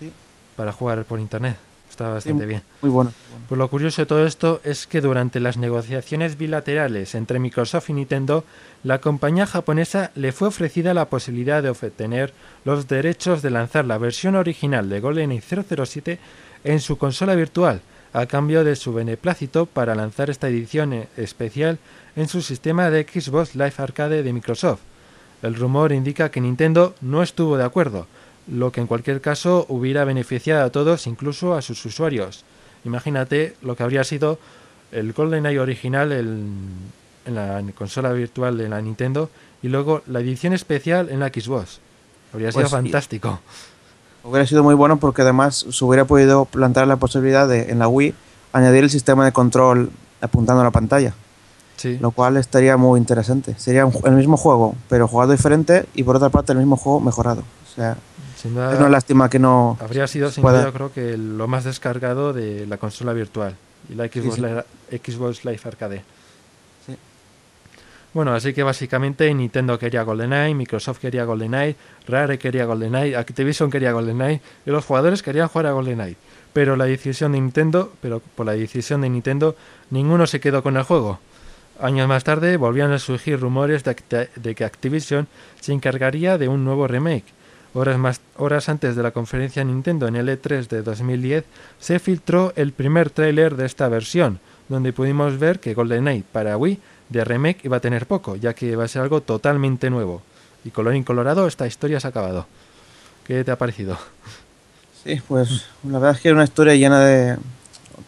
Sí. 0.01 0.11
para 0.57 0.73
jugar 0.73 1.05
por 1.05 1.21
internet. 1.21 1.57
Está 1.89 2.09
bastante 2.09 2.43
Sí. 2.43 2.49
bien. 2.49 2.62
Muy 2.83 2.91
bueno. 2.91 3.12
Pues 3.49 3.57
lo 3.57 3.69
curioso 3.71 4.03
de 4.03 4.07
todo 4.07 4.27
esto 4.27 4.61
es 4.65 4.89
que 4.89 5.01
durante 5.01 5.39
las 5.39 5.59
negociaciones 5.59 6.37
bilaterales 6.37 7.15
entre 7.15 7.39
Microsoft 7.39 7.89
y 7.91 7.93
Nintendo, 7.93 8.43
la 8.83 8.99
compañía 9.01 9.47
japonesa 9.47 10.11
le 10.17 10.33
fue 10.33 10.49
ofrecida 10.49 10.93
la 10.93 11.05
posibilidad 11.09 11.62
de 11.62 11.71
obtener 11.71 12.33
los 12.65 12.89
derechos 12.89 13.43
de 13.43 13.51
lanzar 13.51 13.85
la 13.85 13.97
versión 13.97 14.35
original 14.35 14.89
de 14.89 14.99
GoldenEye 14.99 15.41
007 15.41 16.19
en 16.65 16.81
su 16.81 16.99
consola 16.99 17.37
virtual, 17.37 17.81
a 18.17 18.25
cambio 18.25 18.65
de 18.65 18.77
su 18.77 18.95
beneplácito 18.95 19.67
para 19.67 19.95
lanzar 19.95 20.31
esta 20.31 20.49
edición 20.49 20.95
eh, 20.95 21.09
especial 21.19 21.79
en 22.17 22.29
su 22.29 22.41
sistema 22.41 22.89
de 22.89 23.05
Xbox 23.05 23.55
Live 23.55 23.75
Arcade 23.77 24.23
de 24.23 24.33
Microsoft. 24.33 24.81
El 25.43 25.55
rumor 25.55 25.93
indica 25.93 26.31
que 26.31 26.41
Nintendo 26.41 26.95
no 27.03 27.23
estuvo 27.23 27.59
de 27.59 27.65
acuerdo, 27.65 28.07
lo 28.49 28.73
que 28.73 28.81
en 28.81 28.87
cualquier 28.87 29.21
caso 29.21 29.67
hubiera 29.69 30.05
beneficiado 30.05 30.65
a 30.65 30.71
todos, 30.71 31.07
incluso 31.07 31.55
a 31.55 31.61
sus 31.61 31.85
usuarios. 31.85 32.45
Imagínate 32.87 33.55
lo 33.61 33.77
que 33.77 33.83
habría 33.83 34.03
sido 34.03 34.39
el 34.93 35.13
GoldenEye 35.13 35.61
original 35.61 36.11
en, 36.13 36.57
en 37.27 37.35
la 37.35 37.63
consola 37.75 38.13
virtual 38.13 38.57
de 38.57 38.71
la 38.71 38.81
Nintendo 38.81 39.29
y 39.63 39.69
luego 39.69 40.03
la 40.07 40.21
edición 40.21 40.55
especial 40.55 41.11
en 41.11 41.21
la 41.21 41.29
Xbox. 41.29 41.81
Habría 42.33 42.51
sido 42.51 42.63
Pues, 42.63 42.73
y- 42.73 42.77
fantástico. 42.77 43.41
Hubiera 44.27 44.47
sido 44.47 44.62
muy 44.62 44.75
bueno 44.75 44.97
porque 44.99 45.23
además 45.23 45.67
se 45.71 45.85
hubiera 45.85 46.05
podido 46.05 46.45
plantear 46.47 46.87
la 46.89 46.97
posibilidad 46.97 47.47
de 47.49 47.71
en 47.71 47.79
la 47.79 47.89
Wii 47.89 48.15
añadir 48.53 48.85
el 48.85 48.91
sistema 48.91 49.25
de 49.25 49.33
control 49.33 49.91
apuntando 50.21 50.62
a 50.62 50.65
la 50.65 50.71
pantalla, 50.71 51.15
Sí, 51.77 51.99
lo 52.01 52.11
cual 52.11 52.37
estaría 52.39 52.77
muy 52.79 52.99
interesante. 52.99 53.55
Sería 53.59 53.85
un 53.85 53.93
el 54.05 54.15
mismo 54.15 54.37
juego, 54.39 54.75
pero 54.89 55.07
jugado 55.07 55.33
diferente 55.33 55.85
y 55.95 56.03
por 56.05 56.17
otra 56.17 56.31
parte 56.31 56.53
el 56.53 56.59
mismo 56.59 56.77
juego 56.77 57.01
mejorado. 57.01 57.43
O 57.43 57.75
sea, 57.75 57.97
sin 58.41 58.55
duda 58.55 58.73
es 58.73 58.79
una 58.81 58.89
lástima 58.89 59.29
que 59.29 59.39
no... 59.39 59.77
habría 59.81 60.07
sido 60.07 60.31
sin 60.31 60.43
duda 60.43 60.73
creo 60.73 60.91
que 60.93 61.17
lo 61.19 61.47
más 61.49 61.65
descargado 61.65 62.33
de 62.33 62.67
la 62.67 62.79
consola 62.79 63.12
virtual 63.12 63.55
y 63.91 63.95
la 63.95 64.07
Xbox, 64.07 64.35
sí. 64.37 64.41
Li- 64.41 64.99
Xbox 64.99 65.45
Live 65.45 65.61
Arcade. 65.65 66.03
Bueno, 68.17 68.33
así 68.33 68.55
que 68.55 68.63
básicamente 68.63 69.35
Nintendo 69.35 69.79
quería 69.79 70.03
GoldenEye, 70.03 70.55
Microsoft 70.55 71.01
quería 71.01 71.25
GoldenEye, 71.25 71.77
Rare 72.09 72.39
quería 72.39 72.65
GoldenEye, 72.65 73.15
Activision 73.15 73.71
quería 73.71 73.93
GoldenEye 73.93 74.41
y 74.65 74.71
los 74.71 74.87
jugadores 74.87 75.23
querían 75.23 75.49
jugar 75.49 75.67
a 75.67 75.73
GoldenEye. 75.73 76.17
Pero 76.55 76.77
la 76.77 76.87
decisión 76.87 77.33
de 77.33 77.41
Nintendo, 77.43 77.93
pero 78.01 78.23
por 78.35 78.47
la 78.47 78.53
decisión 78.53 79.03
de 79.03 79.11
Nintendo, 79.11 79.55
ninguno 79.91 80.27
se 80.27 80.41
quedó 80.41 80.63
con 80.63 80.79
el 80.79 80.85
juego. 80.85 81.21
Años 81.79 82.09
más 82.09 82.25
tarde 82.25 82.57
volvían 82.57 82.91
a 82.93 82.99
surgir 82.99 83.39
rumores 83.39 83.85
de 83.85 84.55
que 84.55 84.65
Activision 84.65 85.29
se 85.61 85.75
encargaría 85.75 86.39
de 86.39 86.49
un 86.49 86.65
nuevo 86.65 86.89
remake. 86.89 87.27
Horas, 87.75 87.99
más, 87.99 88.23
horas 88.39 88.71
antes 88.71 88.97
de 88.97 89.03
la 89.03 89.11
conferencia 89.11 89.63
Nintendo 89.63 90.09
en 90.09 90.17
el 90.17 90.31
E3 90.31 90.69
de 90.69 90.81
2010 90.81 91.45
se 91.79 91.99
filtró 91.99 92.55
el 92.57 92.73
primer 92.73 93.11
tráiler 93.11 93.57
de 93.57 93.67
esta 93.67 93.91
versión, 93.91 94.41
donde 94.71 94.95
pudimos 94.95 95.39
ver 95.39 95.61
que 95.61 95.75
GoldenEye 95.75 96.25
para 96.33 96.57
Wii 96.57 96.81
de 97.09 97.25
remake 97.25 97.61
iba 97.64 97.77
a 97.77 97.81
tener 97.81 98.07
poco, 98.07 98.37
ya 98.37 98.55
que 98.55 98.77
va 98.77 98.85
a 98.85 98.88
ser 98.88 99.03
algo 99.03 99.21
totalmente 99.21 99.90
nuevo. 99.90 100.23
Y 100.64 100.71
colorín 100.71 101.05
colorado, 101.05 101.47
esta 101.47 101.66
historia 101.66 102.01
se 102.01 102.07
ha 102.09 102.11
acabado. 102.11 102.47
¿Qué 103.25 103.45
te 103.45 103.51
ha 103.51 103.59
parecido? 103.59 103.97
Sí, 105.05 105.21
pues 105.29 105.64
la 105.85 105.99
verdad 105.99 106.16
es 106.16 106.21
que 106.21 106.29
es 106.29 106.35
una 106.35 106.45
historia 106.45 106.75
llena 106.75 107.01
de 107.01 107.37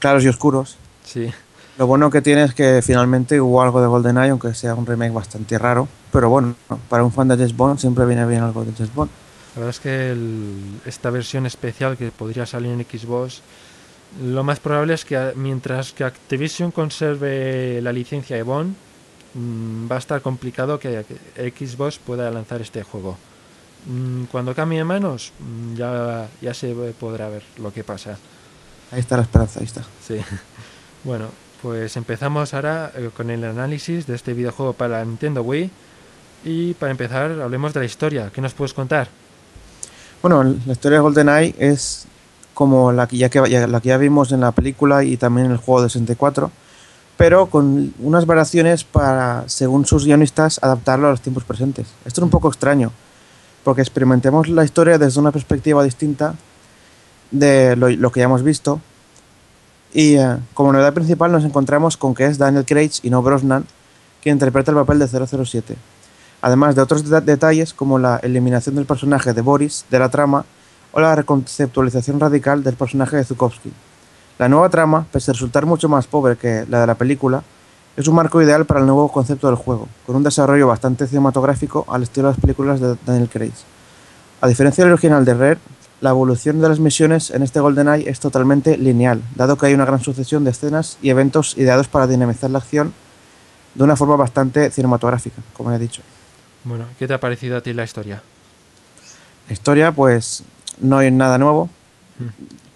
claros 0.00 0.24
y 0.24 0.28
oscuros. 0.28 0.76
Sí, 1.04 1.30
Lo 1.78 1.86
bueno 1.86 2.10
que 2.10 2.20
tiene 2.22 2.42
es 2.42 2.54
que 2.54 2.80
finalmente 2.82 3.40
hubo 3.40 3.62
algo 3.62 3.80
de 3.80 3.86
GoldenEye, 3.86 4.30
aunque 4.30 4.52
sea 4.54 4.74
un 4.74 4.84
remake 4.84 5.12
bastante 5.12 5.56
raro. 5.58 5.86
Pero 6.12 6.28
bueno, 6.28 6.56
para 6.88 7.04
un 7.04 7.12
fan 7.12 7.28
de 7.28 7.36
James 7.36 7.56
Bond 7.56 7.78
siempre 7.78 8.04
viene 8.04 8.26
bien 8.26 8.42
algo 8.42 8.64
de 8.64 8.72
James 8.72 8.92
Bond. 8.94 9.10
la 9.54 9.60
verdad 9.60 9.70
es 9.70 9.80
que 9.80 10.10
el- 10.12 10.80
esta 10.86 11.10
versión 11.10 11.46
especial 11.46 11.96
que 11.96 12.10
podría 12.10 12.46
salir 12.46 12.70
en 12.72 12.84
Xbox, 12.84 13.42
lo 14.22 14.42
más 14.44 14.58
probable 14.60 14.94
es 14.94 15.04
que 15.04 15.32
mientras 15.36 15.92
que 15.92 16.04
Activision 16.04 16.70
conserve 16.70 17.80
la 17.82 17.92
licencia 17.92 18.36
de 18.36 18.42
Bond, 18.42 18.74
va 19.36 19.96
a 19.96 19.98
estar 19.98 20.20
complicado 20.22 20.78
que 20.78 21.04
Xbox 21.36 21.98
pueda 21.98 22.30
lanzar 22.30 22.60
este 22.60 22.82
juego. 22.82 23.16
Mm, 23.86 24.24
Cuando 24.24 24.54
cambie 24.54 24.78
de 24.78 24.84
manos, 24.84 25.32
mm, 25.38 25.74
ya, 25.76 26.28
ya 26.40 26.54
se 26.54 26.74
podrá 26.98 27.28
ver 27.28 27.42
lo 27.58 27.72
que 27.72 27.84
pasa. 27.84 28.18
Ahí 28.90 29.00
está 29.00 29.16
la 29.16 29.22
esperanza, 29.22 29.60
ahí 29.60 29.66
está. 29.66 29.82
Sí. 30.06 30.16
Bueno, 31.04 31.26
pues 31.62 31.96
empezamos 31.96 32.52
ahora 32.54 32.90
eh, 32.96 33.10
con 33.16 33.30
el 33.30 33.44
análisis 33.44 34.06
de 34.08 34.16
este 34.16 34.32
videojuego 34.34 34.72
para 34.72 35.04
Nintendo 35.04 35.42
Wii. 35.42 35.70
Y 36.44 36.74
para 36.74 36.90
empezar, 36.90 37.30
hablemos 37.40 37.72
de 37.72 37.80
la 37.80 37.86
historia. 37.86 38.30
¿Qué 38.34 38.40
nos 38.40 38.52
puedes 38.52 38.74
contar? 38.74 39.08
Bueno, 40.22 40.42
la 40.66 40.72
historia 40.72 40.98
de 40.98 41.02
GoldenEye 41.02 41.54
es 41.58 42.06
como 42.52 42.90
la 42.90 43.06
que, 43.06 43.16
ya 43.16 43.28
que, 43.28 43.48
ya- 43.48 43.68
la 43.68 43.80
que 43.80 43.88
ya 43.90 43.96
vimos 43.96 44.32
en 44.32 44.40
la 44.40 44.50
película 44.50 45.04
y 45.04 45.16
también 45.16 45.46
en 45.46 45.52
el 45.52 45.58
juego 45.58 45.82
de 45.82 45.88
64, 45.88 46.50
pero 47.18 47.46
con 47.46 47.92
unas 47.98 48.24
variaciones 48.24 48.84
para, 48.84 49.42
según 49.46 49.84
sus 49.84 50.06
guionistas, 50.06 50.58
adaptarlo 50.62 51.08
a 51.08 51.10
los 51.10 51.20
tiempos 51.20 51.44
presentes. 51.44 51.88
Esto 52.06 52.20
es 52.20 52.24
un 52.24 52.30
poco 52.30 52.48
extraño, 52.48 52.92
porque 53.64 53.82
experimentemos 53.82 54.48
la 54.48 54.64
historia 54.64 54.96
desde 54.96 55.20
una 55.20 55.32
perspectiva 55.32 55.84
distinta 55.84 56.36
de 57.30 57.76
lo, 57.76 58.10
que 58.10 58.20
ya 58.20 58.24
hemos 58.24 58.42
visto. 58.42 58.80
Y 59.92 60.14
eh, 60.14 60.36
como 60.54 60.72
novedad 60.72 60.94
principal 60.94 61.30
nos 61.32 61.44
encontramos 61.44 61.96
con 61.96 62.14
que 62.14 62.24
es 62.24 62.38
Daniel 62.38 62.64
Craig 62.64 62.92
y 63.02 63.10
no 63.10 63.20
Brosnan 63.20 63.66
quien 64.22 64.36
interpreta 64.36 64.70
el 64.70 64.76
papel 64.76 64.98
de 64.98 65.08
007 65.08 65.76
además 66.40 66.74
de 66.76 66.82
otros 66.82 67.04
deta- 67.04 67.20
detalles 67.20 67.72
como 67.74 67.98
la 67.98 68.16
eliminación 68.18 68.74
del 68.76 68.86
personaje 68.86 69.32
de 69.32 69.40
Boris 69.40 69.84
de 69.90 69.98
la 69.98 70.08
trama 70.08 70.44
o 70.92 71.00
la 71.00 71.14
reconceptualización 71.16 72.20
radical 72.20 72.62
del 72.62 72.74
personaje 72.74 73.16
de 73.16 73.24
Zukovsky. 73.24 73.72
La 74.38 74.48
nueva 74.48 74.68
trama, 74.68 75.04
pese 75.10 75.32
a 75.32 75.34
resultar 75.34 75.66
mucho 75.66 75.88
más 75.88 76.06
pobre 76.06 76.36
que 76.36 76.64
la 76.68 76.80
de 76.80 76.86
la 76.86 76.94
película, 76.94 77.42
es 77.96 78.06
un 78.06 78.14
marco 78.14 78.40
ideal 78.40 78.64
para 78.66 78.78
el 78.78 78.86
nuevo 78.86 79.10
concepto 79.10 79.48
del 79.48 79.56
juego, 79.56 79.88
con 80.06 80.14
un 80.14 80.22
desarrollo 80.22 80.68
bastante 80.68 81.08
cinematográfico 81.08 81.84
al 81.88 82.04
estilo 82.04 82.28
de 82.28 82.34
las 82.34 82.40
películas 82.40 82.78
de 82.78 82.96
Daniel 83.04 83.28
Craig. 83.28 83.52
A 84.40 84.46
diferencia 84.46 84.84
del 84.84 84.92
original 84.92 85.24
de 85.24 85.34
Rare, 85.34 85.58
la 86.00 86.10
evolución 86.10 86.60
de 86.60 86.68
las 86.68 86.78
misiones 86.78 87.30
en 87.30 87.42
este 87.42 87.58
GoldenEye 87.58 88.08
es 88.08 88.20
totalmente 88.20 88.76
lineal, 88.76 89.20
dado 89.34 89.58
que 89.58 89.66
hay 89.66 89.74
una 89.74 89.84
gran 89.84 90.00
sucesión 90.00 90.44
de 90.44 90.52
escenas 90.52 90.98
y 91.02 91.10
eventos 91.10 91.58
ideados 91.58 91.88
para 91.88 92.06
dinamizar 92.06 92.48
la 92.50 92.58
acción 92.58 92.94
de 93.74 93.82
una 93.82 93.96
forma 93.96 94.14
bastante 94.14 94.70
cinematográfica, 94.70 95.42
como 95.54 95.70
ya 95.70 95.76
he 95.76 95.80
dicho. 95.80 96.02
Bueno, 96.62 96.84
¿qué 96.96 97.08
te 97.08 97.14
ha 97.14 97.18
parecido 97.18 97.56
a 97.56 97.60
ti 97.60 97.72
la 97.72 97.82
historia? 97.82 98.22
La 99.48 99.52
historia, 99.52 99.90
pues, 99.90 100.44
no 100.80 100.98
hay 100.98 101.10
nada 101.10 101.38
nuevo. 101.38 101.68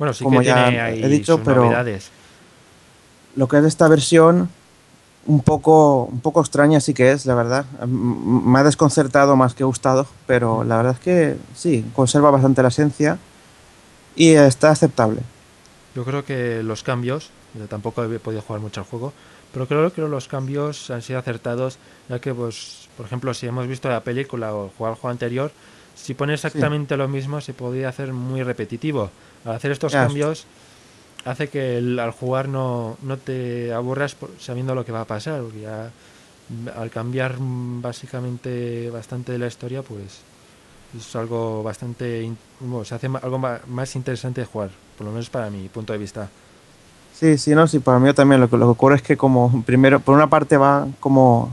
Bueno, 0.02 0.14
sí 0.14 0.24
Como 0.24 0.40
que 0.40 0.46
ya 0.46 0.64
tiene 0.64 0.80
ahí 0.80 1.00
he 1.04 1.08
dicho, 1.08 1.36
sus 1.36 1.44
pero- 1.44 1.66
novedades. 1.66 2.10
Lo 3.36 3.46
que 3.46 3.58
es 3.58 3.64
esta 3.64 3.86
versión, 3.86 4.48
un 5.26 5.40
poco, 5.42 6.06
un 6.06 6.18
poco 6.18 6.40
extraña 6.40 6.80
sí 6.80 6.92
que 6.92 7.12
es, 7.12 7.24
la 7.24 7.36
verdad. 7.36 7.66
Me 7.86 8.58
ha 8.58 8.64
desconcertado 8.64 9.36
más 9.36 9.54
que 9.54 9.62
gustado, 9.62 10.08
pero 10.26 10.64
la 10.64 10.78
verdad 10.78 10.94
es 10.94 10.98
que 10.98 11.36
sí, 11.54 11.84
conserva 11.94 12.32
bastante 12.32 12.62
la 12.62 12.68
esencia 12.70 13.16
y 14.16 14.30
está 14.32 14.70
aceptable. 14.70 15.20
Yo 15.94 16.04
creo 16.04 16.24
que 16.24 16.64
los 16.64 16.82
cambios, 16.82 17.30
yo 17.54 17.66
tampoco 17.66 18.02
he 18.02 18.18
podido 18.18 18.42
jugar 18.42 18.60
mucho 18.60 18.80
al 18.80 18.86
juego, 18.88 19.12
pero 19.52 19.68
creo 19.68 19.92
que 19.92 20.00
los 20.02 20.26
cambios 20.26 20.90
han 20.90 21.02
sido 21.02 21.20
acertados, 21.20 21.78
ya 22.08 22.18
que, 22.18 22.34
pues, 22.34 22.88
por 22.96 23.06
ejemplo, 23.06 23.32
si 23.34 23.46
hemos 23.46 23.68
visto 23.68 23.88
la 23.88 24.00
película 24.00 24.52
o 24.52 24.72
jugar 24.76 24.94
al 24.94 24.98
juego 24.98 25.12
anterior, 25.12 25.52
si 25.94 26.14
pone 26.14 26.34
exactamente 26.34 26.96
lo 26.96 27.06
mismo 27.06 27.40
se 27.40 27.54
podría 27.54 27.88
hacer 27.90 28.12
muy 28.12 28.42
repetitivo. 28.42 29.10
Al 29.44 29.52
hacer 29.56 29.70
estos 29.72 29.92
cambios 30.06 30.46
hace 31.24 31.48
que 31.48 31.78
el- 31.78 31.98
al 31.98 32.10
jugar 32.12 32.48
no, 32.48 32.96
no 33.02 33.16
te 33.16 33.72
aburras 33.72 34.14
por- 34.14 34.30
sabiendo 34.40 34.74
lo 34.74 34.84
que 34.84 34.92
va 34.92 35.02
a 35.02 35.04
pasar, 35.04 35.40
porque 35.42 35.60
ya 35.62 35.90
mm, 36.48 36.68
al 36.80 36.90
cambiar 36.90 37.38
mm, 37.38 37.82
básicamente 37.82 38.90
bastante 38.90 39.32
de 39.32 39.38
la 39.38 39.46
historia, 39.46 39.82
pues 39.82 40.20
es 40.98 41.16
algo 41.16 41.62
bastante, 41.62 42.30
bueno, 42.60 42.84
se 42.84 42.94
hace 42.94 43.06
algo 43.22 43.38
más 43.68 43.96
interesante 43.96 44.40
de 44.42 44.46
jugar, 44.46 44.70
por 44.98 45.06
lo 45.06 45.12
menos 45.12 45.30
para 45.30 45.48
mi 45.50 45.68
punto 45.68 45.92
de 45.92 45.98
vista. 45.98 46.28
Sí, 47.14 47.38
sí, 47.38 47.54
no, 47.54 47.66
sí, 47.66 47.78
para 47.78 47.98
mí 47.98 48.12
también 48.14 48.40
lo 48.40 48.50
que, 48.50 48.56
lo 48.56 48.66
que 48.66 48.70
ocurre 48.72 48.96
es 48.96 49.02
que 49.02 49.16
como 49.16 49.62
primero, 49.64 50.00
por 50.00 50.14
una 50.14 50.28
parte 50.28 50.56
va 50.56 50.86
como 51.00 51.50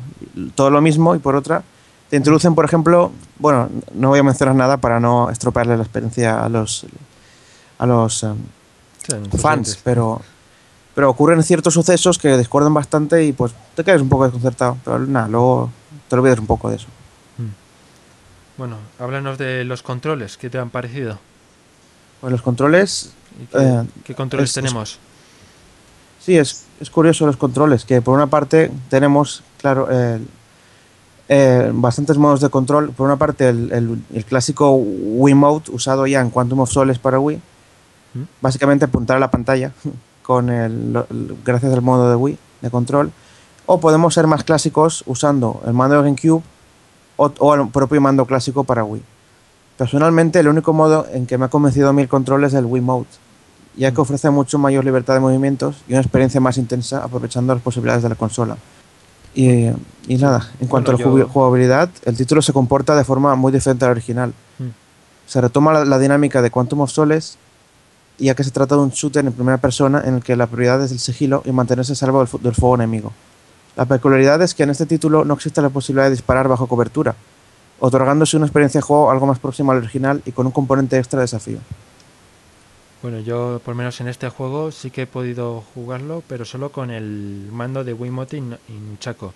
todo 0.56 0.70
lo 0.72 0.82
mismo 0.82 1.16
y 1.16 1.20
por 1.20 1.36
otra 1.36 1.64
te 2.10 2.18
introducen, 2.18 2.56
por 2.56 2.66
ejemplo, 2.66 3.12
bueno, 3.38 3.70
no 3.94 4.10
voy 4.10 4.20
a 4.20 4.24
mencionar 4.24 4.56
nada 4.56 4.78
para 4.78 5.00
no 5.00 5.30
estropearle 5.30 5.78
la 5.78 5.84
experiencia 5.84 6.44
a 6.44 6.50
los 6.50 6.86
a 7.80 7.86
los 7.88 8.20
Sí, 8.20 8.28
nuestros 9.16 9.42
fans, 9.42 9.80
pero 9.84 10.22
pero 10.96 11.10
ocurren 11.10 11.42
ciertos 11.44 11.74
sucesos 11.74 12.18
que 12.18 12.38
discuerdan 12.38 12.74
bastante 12.74 13.24
y 13.24 13.32
pues 13.32 13.54
te 13.76 13.84
quedas 13.86 14.02
un 14.02 14.10
poco 14.10 14.26
desconcertado, 14.26 14.78
pero 14.84 15.00
nada, 15.00 15.28
luego 15.30 15.70
te 16.10 16.16
olvidas 16.16 16.40
un 16.40 16.46
poco 16.48 16.70
de 16.70 16.76
eso. 16.76 16.88
Bueno, 18.58 18.76
háblanos 19.00 19.38
de 19.38 19.64
los 19.64 19.82
controles, 19.82 20.36
¿qué 20.38 20.50
te 20.50 20.58
han 20.58 20.70
parecido? 20.70 21.18
Pues 22.20 22.32
los 22.32 22.42
controles, 22.42 23.14
¿Y 23.42 23.46
qué, 23.46 23.58
Eh, 23.58 23.84
qué 24.04 24.16
controles 24.16 24.50
es- 24.50 24.58
es- 24.58 24.64
tenemos? 24.64 25.00
sí, 26.20 26.38
es, 26.38 26.66
es 26.82 26.90
curioso 26.90 27.26
los 27.26 27.38
controles, 27.38 27.86
que 27.86 28.02
por 28.02 28.16
una 28.16 28.28
parte 28.28 28.70
tenemos, 28.90 29.42
claro, 29.62 29.90
el- 29.90 30.28
eh, 31.30 31.70
bastantes 31.74 32.18
modos 32.18 32.42
de 32.42 32.50
control. 32.50 32.92
Por 32.92 33.06
una 33.06 33.16
parte 33.16 33.48
el, 33.48 33.72
el- 33.72 34.04
el 34.14 34.26
clásico 34.26 34.72
Wiimote 34.74 35.72
usado 35.72 36.06
ya 36.08 36.20
en 36.20 36.30
Quantum 36.32 36.60
of 36.62 36.72
Solace 36.72 37.00
para 37.00 37.20
Wii, 37.20 37.40
¿Mm? 38.14 38.22
básicamente 38.42 38.86
apuntar 38.86 39.18
a 39.18 39.20
la 39.20 39.30
pantalla 39.32 39.72
con 40.24 40.50
el, 40.50 41.04
gracias 41.46 41.74
al 41.74 41.82
modo 41.82 42.10
de 42.10 42.16
Wii 42.16 42.38
de 42.62 42.70
control. 42.70 43.12
O 43.66 43.80
podemos 43.80 44.14
ser 44.14 44.26
más 44.28 44.44
clásicos 44.44 45.04
usando 45.06 45.62
el 45.68 45.74
mando 45.74 45.96
de 45.98 46.02
GameCube 46.04 46.42
o, 47.18 47.32
o 47.40 47.54
el 47.56 47.68
propio 47.70 48.02
mando 48.02 48.26
clásico 48.26 48.64
para 48.64 48.84
Wii. 48.84 49.04
Personalmente, 49.78 50.40
el 50.40 50.48
único 50.48 50.74
modo 50.74 51.06
en 51.14 51.26
que 51.26 51.38
me 51.38 51.46
ha 51.46 51.48
convencido 51.50 51.90
a 51.90 51.94
mí 51.94 52.02
el 52.02 52.10
control 52.10 52.44
es 52.44 52.54
el 52.54 52.66
Wiimote, 52.66 53.10
ya 53.78 53.92
que 53.94 54.02
ofrece 54.02 54.30
mucho 54.30 54.58
mayor 54.60 54.84
libertad 54.84 55.14
de 55.14 55.20
movimientos 55.22 55.78
y 55.88 55.94
una 55.94 56.02
experiencia 56.02 56.42
más 56.42 56.58
intensa 56.58 57.04
aprovechando 57.04 57.54
las 57.54 57.64
posibilidades 57.64 58.04
de 58.04 58.10
la 58.10 58.16
consola. 58.16 58.58
Y, 59.36 59.68
y 60.08 60.18
nada, 60.18 60.50
en 60.60 60.68
cuanto 60.68 60.92
Bueno, 60.92 61.12
a 61.12 61.14
la 61.20 61.24
yo- 61.26 61.30
jugabilidad, 61.30 61.90
el 62.04 62.18
título 62.18 62.42
se 62.42 62.52
comporta 62.52 62.96
de 62.96 63.04
forma 63.06 63.36
muy 63.36 63.52
diferente 63.52 63.86
al 63.86 63.92
original. 63.92 64.34
Mm. 64.58 64.64
Se 65.28 65.40
retoma 65.40 65.72
la, 65.72 65.86
la 65.86 66.00
dinámica 66.00 66.42
de 66.42 66.50
Quantum 66.52 66.82
of 66.82 66.92
Solace, 66.92 67.38
ya 68.26 68.36
que 68.36 68.44
se 68.44 68.52
trata 68.52 68.76
de 68.76 68.82
un 68.82 68.90
shooter 68.90 69.26
en 69.26 69.34
primera 69.34 69.58
persona 69.58 70.02
en 70.06 70.16
el 70.16 70.24
que 70.24 70.36
la 70.36 70.48
prioridad 70.48 70.84
es 70.84 70.92
el 70.92 71.00
sigilo 71.00 71.42
y 71.46 71.52
mantenerse 71.52 71.96
salvo 71.96 72.20
del, 72.20 72.28
fu- 72.28 72.40
del 72.40 72.54
fuego 72.54 72.76
enemigo. 72.76 73.12
La 73.76 73.86
peculiaridad 73.86 74.42
es 74.42 74.54
que 74.54 74.64
en 74.64 74.72
este 74.72 74.86
título 74.86 75.24
no 75.26 75.34
existe 75.36 75.62
la 75.62 75.70
posibilidad 75.70 76.06
de 76.06 76.12
disparar 76.12 76.48
bajo 76.48 76.68
cobertura, 76.68 77.16
otorgándose 77.80 78.36
una 78.36 78.46
experiencia 78.46 78.80
de 78.80 78.86
juego 78.86 79.10
algo 79.10 79.26
más 79.26 79.40
próxima 79.40 79.72
al 79.74 79.80
original 79.80 80.22
y 80.26 80.32
con 80.34 80.46
un 80.46 80.52
componente 80.52 80.98
extra 80.98 81.20
de 81.20 81.24
desafío. 81.24 81.60
Bueno, 83.02 83.20
yo 83.22 83.62
por 83.64 83.76
menos 83.76 84.02
en 84.02 84.10
este 84.10 84.28
juego 84.28 84.72
sí 84.72 84.92
que 84.92 85.04
he 85.04 85.08
podido 85.08 85.64
jugarlo, 85.74 86.22
pero 86.28 86.44
solo 86.44 86.72
con 86.72 86.92
el 86.92 87.48
mando 87.52 87.86
de 87.86 87.94
Wiimote 87.94 88.38
y, 88.38 88.42
Nunchaku. 88.42 89.32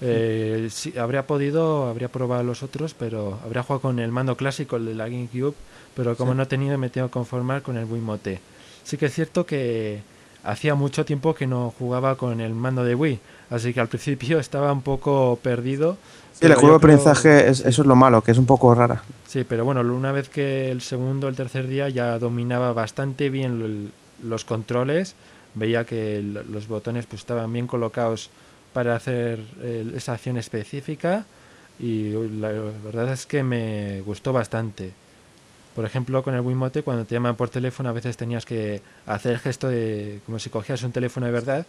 Eh, 0.00 0.70
habría 0.98 1.26
podido, 1.26 1.88
habría 1.88 2.08
probado 2.08 2.44
los 2.44 2.62
otros, 2.62 2.94
pero 2.94 3.38
habría 3.44 3.62
jugado 3.64 3.80
con 3.80 3.98
el 3.98 4.12
mando 4.12 4.36
clásico, 4.36 4.76
el 4.76 4.86
de 4.86 4.94
la 4.94 5.08
GameCube, 5.08 5.54
pero 5.98 6.16
como 6.16 6.30
Sí. 6.32 6.36
no 6.36 6.42
he 6.44 6.46
tenido, 6.46 6.78
me 6.78 6.88
tengo 6.90 7.08
que 7.08 7.12
conformar 7.12 7.60
con 7.62 7.76
el 7.76 7.84
Wiimote. 7.84 8.40
Sí 8.84 8.96
que 8.96 9.06
es 9.06 9.14
cierto 9.14 9.44
que 9.44 10.00
hacía 10.44 10.76
mucho 10.76 11.04
tiempo 11.04 11.34
que 11.34 11.46
no 11.48 11.74
jugaba 11.76 12.14
con 12.16 12.40
el 12.40 12.54
mando 12.54 12.84
de 12.84 12.94
Wii, 12.94 13.18
así 13.50 13.74
que 13.74 13.80
al 13.80 13.88
principio 13.88 14.38
estaba 14.38 14.72
un 14.72 14.82
poco 14.82 15.38
perdido. 15.42 15.98
Sí, 16.32 16.46
el 16.46 16.54
juego 16.54 16.74
de 16.78 16.80
creo- 16.80 16.94
aprendizaje, 16.94 17.48
es- 17.50 17.60
eso 17.66 17.82
es 17.82 17.88
lo 17.88 17.96
malo, 17.96 18.22
que 18.22 18.30
es 18.30 18.38
un 18.38 18.46
poco 18.46 18.72
rara. 18.74 19.02
Sí, 19.26 19.42
pero 19.44 19.64
bueno, 19.64 19.80
una 19.80 20.12
vez 20.12 20.28
que 20.28 20.70
el 20.70 20.80
segundo 20.82 21.26
o 21.26 21.30
el 21.30 21.34
tercer 21.36 21.66
día 21.66 21.88
ya 21.88 22.16
dominaba 22.20 22.72
bastante 22.72 23.28
bien 23.28 23.90
los 24.22 24.44
controles, 24.44 25.16
veía 25.54 25.84
que 25.84 26.22
los 26.48 26.68
botones 26.68 27.06
pues 27.06 27.22
estaban 27.22 27.52
bien 27.52 27.66
colocados 27.66 28.30
para 28.72 28.94
hacer 28.94 29.40
eh, 29.62 29.90
esa 29.96 30.12
acción 30.12 30.36
específica 30.36 31.24
y 31.80 32.10
la 32.38 32.50
verdad 32.84 33.12
es 33.12 33.26
que 33.26 33.42
me 33.42 34.00
gustó 34.02 34.32
bastante. 34.32 34.92
Por 35.78 35.84
ejemplo, 35.84 36.24
con 36.24 36.34
el 36.34 36.40
Wiimote, 36.40 36.82
cuando 36.82 37.04
te 37.04 37.14
llaman 37.14 37.36
por 37.36 37.50
teléfono, 37.50 37.88
a 37.88 37.92
veces 37.92 38.16
tenías 38.16 38.44
que 38.44 38.82
hacer 39.06 39.34
el 39.34 39.38
gesto 39.38 39.68
de 39.68 40.20
como 40.26 40.40
si 40.40 40.50
cogías 40.50 40.82
un 40.82 40.90
teléfono 40.90 41.26
de 41.26 41.30
verdad 41.30 41.64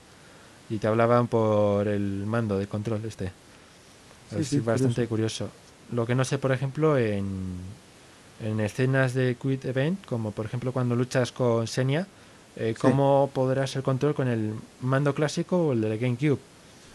y 0.68 0.80
te 0.80 0.88
hablaban 0.88 1.28
por 1.28 1.88
el 1.88 2.26
mando 2.26 2.58
de 2.58 2.66
control 2.66 3.02
este. 3.06 3.32
Sí, 4.32 4.38
Es 4.40 4.48
sí, 4.48 4.62
bastante 4.62 5.06
curioso. 5.06 5.50
Lo 5.92 6.08
que 6.08 6.16
no 6.16 6.26
sé, 6.26 6.40
por 6.40 6.52
ejemplo, 6.52 6.98
en, 6.98 7.28
en 8.44 8.60
escenas 8.62 9.14
de 9.14 9.38
Quit 9.40 9.66
Event, 9.66 10.04
como 10.08 10.32
por 10.32 10.48
ejemplo 10.48 10.72
cuando 10.72 10.96
luchas 10.96 11.32
con 11.32 11.68
Senia, 11.68 12.08
eh, 12.56 12.74
¿cómo 12.82 13.30
podrás 13.32 13.76
el 13.76 13.84
control 13.84 14.16
con 14.16 14.28
el 14.28 14.56
mando 14.82 15.14
clásico 15.14 15.68
o 15.68 15.74
el 15.74 15.82
de 15.82 15.98
GameCube? 16.00 16.40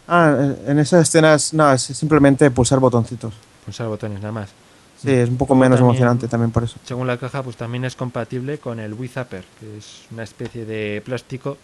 Ah, 0.08 0.52
en 0.66 0.80
esas 0.80 1.08
escenas, 1.08 1.54
no, 1.54 1.72
es 1.72 1.80
simplemente 1.82 2.50
pulsar 2.50 2.80
botoncitos. 2.80 3.34
Pulsar 3.64 3.86
botones 3.86 4.18
nada 4.18 4.32
más. 4.32 4.63
Sí, 5.04 5.10
es 5.12 5.28
un 5.28 5.36
poco 5.36 5.54
menos 5.54 5.78
también- 5.78 5.90
emocionante 5.90 6.28
también 6.28 6.50
por 6.50 6.64
eso. 6.64 6.76
Según 6.84 7.06
la 7.06 7.16
caja, 7.18 7.42
pues 7.42 7.56
también 7.56 7.84
es 7.84 7.94
compatible 7.96 8.58
con 8.58 8.80
el 8.80 8.94
Wii 8.94 9.08
Zapper, 9.08 9.44
que 9.60 9.78
es 9.78 10.02
una 10.10 10.22
especie 10.24 10.64
de 10.64 11.02
plástico 11.04 11.56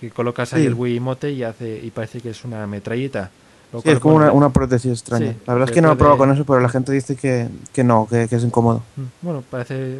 que 0.00 0.10
colocas 0.10 0.52
ahí 0.54 0.66
el 0.66 0.74
Wii 0.74 1.00
Mote 1.00 1.30
y 1.32 1.42
hace 1.42 1.80
y 1.82 1.90
parece 1.90 2.20
que 2.20 2.30
es 2.30 2.44
una 2.44 2.66
metralleta. 2.66 3.30
Lo 3.72 3.80
Sí, 3.80 3.90
es 3.90 3.98
como 3.98 4.16
una, 4.16 4.30
una 4.30 4.50
prótesis 4.50 4.92
extraña. 4.92 5.32
Sí, 5.32 5.36
la 5.46 5.54
verdad 5.54 5.68
es 5.68 5.74
que 5.74 5.80
no 5.82 5.88
he 5.88 5.90
puede- 5.92 5.98
probado 5.98 6.18
con 6.18 6.30
eso, 6.32 6.44
pero 6.44 6.60
la 6.60 6.68
gente 6.68 6.92
dice 6.92 7.16
que, 7.16 7.48
que 7.72 7.82
no, 7.82 8.06
que, 8.08 8.28
que 8.28 8.36
es 8.36 8.44
incómodo. 8.44 8.82
mm, 8.96 9.02
Bueno, 9.22 9.42
parece 9.50 9.98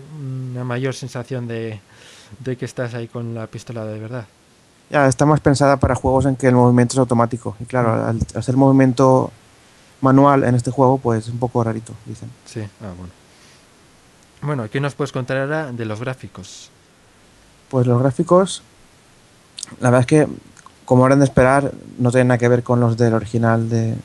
una 0.53 0.63
mayor 0.63 0.95
sensación 0.95 1.49
de, 1.49 1.81
de 2.39 2.57
que 2.57 2.65
estás 2.67 2.95
ahí 2.95 3.09
con 3.09 3.35
la 3.35 3.47
pistola 3.49 3.85
de 3.85 3.99
verdad. 3.99 4.27
Ya, 4.91 5.09
está 5.09 5.27
más 5.27 5.41
pensada 5.41 5.79
para 5.79 5.95
juegos 5.97 6.27
en 6.27 6.37
que 6.37 6.47
el 6.47 6.55
movimiento 6.55 6.93
es 6.93 6.99
automático. 6.99 7.57
Y 7.59 7.65
claro, 7.65 7.89
Mm. 7.97 8.09
al 8.11 8.19
hacer 8.37 8.57
movimiento 8.57 9.33
manual 10.01 10.45
en 10.45 10.55
este 10.55 10.71
juego, 10.71 10.99
pues 10.99 11.27
es 11.27 11.33
un 11.33 11.39
poco 11.39 11.63
rarito, 11.65 11.93
dicen. 12.07 12.31
Sí, 12.45 12.61
ah, 12.61 12.93
bueno. 12.97 13.13
Bueno, 14.43 14.69
¿qué 14.71 14.81
nos 14.81 14.95
puedes 14.95 15.13
contar 15.13 15.39
ahora 15.39 15.73
de 15.73 15.85
los 15.87 16.01
gráficos? 16.01 16.71
Pues 17.71 17.87
los 17.87 18.01
gráficos, 18.01 18.63
la 19.81 19.91
verdad 19.91 20.01
es 20.01 20.07
que, 20.07 20.29
como 20.85 21.07
eran 21.07 21.21
de 21.21 21.25
esperar, 21.25 21.73
no 21.99 22.11
tienen 22.11 22.29
nada 22.29 22.39
que 22.39 22.49
ver 22.49 22.63
con 22.63 22.79
los 22.79 22.97
del 22.99 23.15
original 23.15 23.71
de, 23.71 23.93
de 23.93 23.97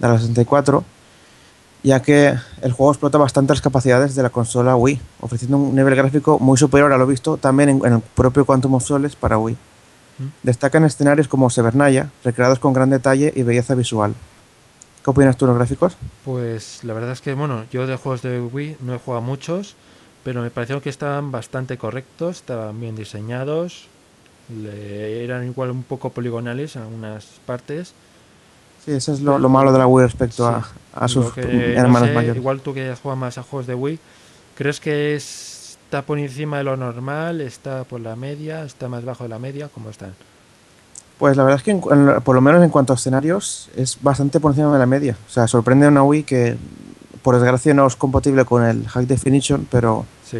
la 0.00 0.18
64, 0.18 0.82
ya 1.82 2.02
que 2.02 2.34
el 2.62 2.72
juego 2.72 2.92
explota 2.92 3.16
bastante 3.16 3.52
las 3.52 3.60
capacidades 3.60 4.14
de 4.14 4.22
la 4.22 4.30
consola 4.30 4.74
Wii, 4.74 5.00
ofreciendo 5.20 5.56
un 5.56 5.74
nivel 5.74 5.94
gráfico 5.94 6.38
muy 6.40 6.58
superior 6.58 6.92
a 6.92 6.98
lo 6.98 7.06
visto 7.06 7.36
también 7.36 7.68
en, 7.68 7.86
en 7.86 7.92
el 7.94 8.00
propio 8.00 8.44
Quantum 8.44 8.74
of 8.74 8.84
Solace 8.84 9.16
para 9.18 9.38
Wii. 9.38 9.56
¿Mm? 10.18 10.24
Destacan 10.42 10.84
escenarios 10.84 11.28
como 11.28 11.48
Severnaya, 11.48 12.10
recreados 12.24 12.58
con 12.58 12.72
gran 12.72 12.90
detalle 12.90 13.32
y 13.36 13.44
belleza 13.44 13.76
visual. 13.76 14.14
¿Qué 15.04 15.10
opinas 15.10 15.36
tú 15.36 15.46
de 15.46 15.50
los 15.50 15.58
gráficos? 15.58 15.96
Pues 16.24 16.84
la 16.84 16.92
verdad 16.94 17.12
es 17.12 17.20
que, 17.20 17.32
bueno, 17.34 17.64
yo 17.72 17.86
de 17.86 17.96
juegos 17.96 18.22
de 18.22 18.40
Wii 18.40 18.76
no 18.80 18.94
he 18.94 18.98
jugado 18.98 19.22
muchos, 19.22 19.74
pero 20.24 20.42
me 20.42 20.50
pareció 20.50 20.82
que 20.82 20.90
estaban 20.90 21.32
bastante 21.32 21.78
correctos, 21.78 22.36
estaban 22.36 22.78
bien 22.78 22.96
diseñados, 22.96 23.86
le- 24.62 25.24
eran 25.24 25.46
igual 25.46 25.70
un 25.70 25.82
poco 25.84 26.10
poligonales 26.10 26.76
en 26.76 26.82
algunas 26.82 27.24
partes. 27.46 27.94
Sí, 28.84 28.92
eso 28.92 29.12
es 29.12 29.20
lo, 29.20 29.38
lo 29.38 29.48
malo 29.48 29.72
de 29.72 29.78
la 29.78 29.86
Wii 29.86 30.06
respecto 30.06 30.46
Sí. 30.48 30.54
a, 30.94 31.04
a 31.04 31.08
sus 31.08 31.32
que, 31.32 31.42
no 31.44 31.80
hermanos 31.80 32.08
sé, 32.08 32.14
mayores. 32.14 32.36
Igual 32.36 32.60
tú 32.60 32.74
que 32.74 32.88
has 32.90 33.00
jugado 33.00 33.16
más 33.20 33.38
a 33.38 33.42
juegos 33.42 33.66
de 33.66 33.74
Wii, 33.74 33.98
¿crees 34.56 34.80
que 34.80 35.14
es- 35.14 35.78
está 35.84 36.02
por 36.02 36.18
encima 36.18 36.58
de 36.58 36.64
lo 36.64 36.76
normal? 36.76 37.40
¿Está 37.40 37.84
por 37.84 38.00
la 38.00 38.16
media? 38.16 38.64
¿Está 38.64 38.88
más 38.88 39.04
bajo 39.04 39.24
de 39.24 39.30
la 39.30 39.38
media? 39.38 39.68
¿Cómo 39.72 39.88
están? 39.90 40.14
Pues 41.20 41.36
la 41.36 41.44
verdad 41.44 41.58
es 41.58 41.62
que 41.62 41.70
en 41.70 41.80
por 42.24 42.34
lo 42.34 42.40
menos 42.40 42.64
en 42.64 42.70
cuanto 42.70 42.92
a 42.92 42.96
escenarios 42.96 43.68
es 43.76 43.98
bastante 44.02 44.40
por 44.40 44.50
encima 44.52 44.72
de 44.72 44.78
la 44.80 44.86
media. 44.86 45.16
O 45.28 45.30
sea, 45.30 45.46
sorprende 45.46 45.86
una 45.86 46.02
Wii 46.02 46.22
que 46.24 46.56
por 47.22 47.34
desgracia 47.36 47.74
no 47.74 47.86
es 47.86 47.94
compatible 47.94 48.44
con 48.46 48.64
el 48.64 48.88
High 48.88 49.04
Definition, 49.06 49.68
pero 49.70 50.06
Sí. 50.24 50.38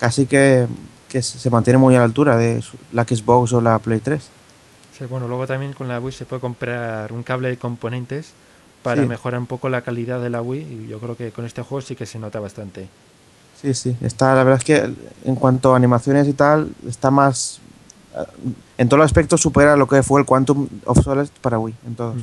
casi 0.00 0.26
que, 0.26 0.66
que 1.08 1.22
se 1.22 1.48
mantiene 1.48 1.78
muy 1.78 1.94
a 1.94 1.98
la 2.00 2.04
altura 2.04 2.36
de 2.36 2.62
la 2.92 3.04
Xbox 3.04 3.52
o 3.54 3.60
la 3.60 3.78
Play 3.78 4.00
3. 4.00 4.20
Sí, 4.98 5.04
bueno, 5.04 5.28
luego 5.28 5.46
también 5.46 5.72
con 5.74 5.86
la 5.88 6.00
Wii 6.00 6.12
se 6.12 6.24
puede 6.26 6.40
comprar 6.40 7.12
un 7.12 7.22
cable 7.22 7.48
de 7.48 7.56
componentes 7.56 8.32
para 8.82 9.02
Sí. 9.02 9.08
mejorar 9.08 9.38
un 9.38 9.46
poco 9.46 9.68
la 9.68 9.82
calidad 9.82 10.20
de 10.20 10.30
la 10.30 10.42
Wii 10.42 10.84
y 10.86 10.88
yo 10.88 10.98
creo 10.98 11.16
que 11.16 11.30
con 11.30 11.44
este 11.44 11.62
juego 11.62 11.82
sí 11.82 11.94
que 11.94 12.04
se 12.06 12.18
nota 12.18 12.40
bastante. 12.40 12.88
Sí, 13.62 13.72
sí. 13.74 13.96
Está, 14.02 14.34
la 14.34 14.42
verdad 14.42 14.58
es 14.58 14.64
que 14.64 14.92
en 15.24 15.36
cuanto 15.36 15.72
a 15.72 15.76
animaciones 15.76 16.26
y 16.26 16.32
tal, 16.32 16.72
está 16.88 17.12
más... 17.12 17.60
eh, 18.16 18.24
En 18.78 18.88
todos 18.88 18.98
los 18.98 19.06
aspectos 19.06 19.40
supera 19.40 19.76
lo 19.76 19.86
que 19.88 20.02
fue 20.02 20.20
el 20.20 20.26
Quantum 20.26 20.68
of 20.84 21.02
Solace 21.02 21.32
para 21.40 21.58
Wii, 21.58 21.74
en 21.86 21.94
todos. 21.94 22.16
Mm. 22.16 22.22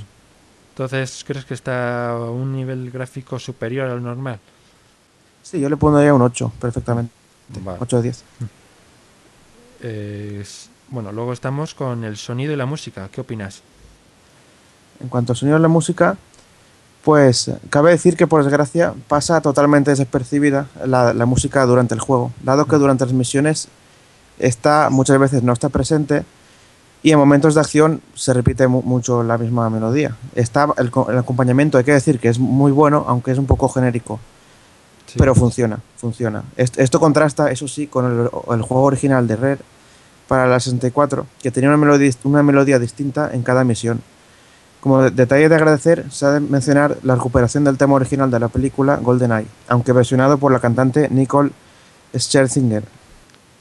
Entonces, 0.69 1.23
¿crees 1.25 1.45
que 1.45 1.53
está 1.53 2.11
a 2.11 2.29
un 2.31 2.51
nivel 2.51 2.89
gráfico 2.91 3.37
superior 3.39 3.89
al 3.89 4.01
normal? 4.01 4.39
Sí, 5.43 5.59
yo 5.59 5.69
le 5.69 5.77
pondría 5.77 6.13
un 6.13 6.21
8, 6.21 6.51
perfectamente. 6.59 7.13
Vale. 7.63 7.77
8 7.81 7.97
de 7.97 8.03
10. 8.03 8.23
Eh, 9.81 10.39
es- 10.41 10.69
bueno, 10.89 11.11
luego 11.11 11.33
estamos 11.33 11.73
con 11.73 12.03
el 12.03 12.17
sonido 12.17 12.53
y 12.53 12.55
la 12.55 12.65
música. 12.65 13.09
¿Qué 13.11 13.21
opinas? 13.21 13.61
En 15.01 15.09
cuanto 15.09 15.33
al 15.33 15.37
sonido 15.37 15.57
de 15.57 15.61
la 15.61 15.67
música, 15.67 16.17
pues 17.03 17.51
cabe 17.69 17.91
decir 17.91 18.15
que 18.15 18.27
por 18.27 18.43
desgracia 18.43 18.93
pasa 19.07 19.41
totalmente 19.41 19.91
desapercibida 19.91 20.67
la, 20.85 21.13
la 21.13 21.25
música 21.25 21.65
durante 21.65 21.93
el 21.93 21.99
juego, 21.99 22.31
dado 22.43 22.65
que 22.65 22.77
durante 22.77 23.05
las 23.05 23.13
misiones 23.13 23.67
está 24.39 24.89
muchas 24.89 25.17
veces 25.19 25.43
no 25.43 25.53
está 25.53 25.69
presente 25.69 26.23
y 27.01 27.11
en 27.11 27.19
momentos 27.19 27.55
de 27.55 27.61
acción 27.61 28.01
se 28.15 28.33
repite 28.33 28.67
mu- 28.67 28.81
mucho 28.81 29.23
la 29.23 29.37
misma 29.37 29.69
melodía. 29.69 30.15
Está 30.35 30.67
el, 30.77 30.89
co- 30.91 31.09
el 31.11 31.17
acompañamiento, 31.17 31.77
hay 31.77 31.83
que 31.83 31.91
decir 31.93 32.19
que 32.19 32.29
es 32.29 32.39
muy 32.39 32.71
bueno, 32.71 33.03
aunque 33.07 33.31
es 33.31 33.37
un 33.37 33.45
poco 33.45 33.67
genérico, 33.69 34.19
Sí. 35.05 35.15
pero 35.19 35.35
funciona, 35.35 35.79
funciona. 35.97 36.43
Est- 36.55 36.79
Esto 36.79 36.99
contrasta, 36.99 37.51
eso 37.51 37.67
sí, 37.67 37.87
con 37.87 38.05
el, 38.05 38.29
el 38.55 38.61
juego 38.61 38.83
original 38.83 39.27
de 39.27 39.35
Rare 39.35 39.59
para 40.29 40.47
la 40.47 40.59
64, 40.61 41.27
que 41.41 41.51
tenía 41.51 41.69
una 41.69 41.77
melodía, 41.77 42.09
una 42.23 42.41
melodía 42.41 42.79
distinta 42.79 43.29
en 43.33 43.43
cada 43.43 43.63
misión. 43.65 44.01
Como 44.79 45.01
de- 45.01 45.11
detalle 45.11 45.49
de 45.49 45.55
agradecer, 45.55 46.05
se 46.09 46.25
ha 46.25 46.31
de 46.31 46.39
mencionar 46.39 46.97
la 47.03 47.15
recuperación 47.15 47.65
del 47.65 47.77
tema 47.77 47.95
original 47.95 48.31
de 48.31 48.39
la 48.39 48.47
película 48.47 48.95
GoldenEye, 48.95 49.47
aunque 49.67 49.91
versionado 49.91 50.37
por 50.37 50.51
la 50.53 50.59
cantante 50.59 51.09
Nicole 51.09 51.51
Scherzinger. 52.15 52.83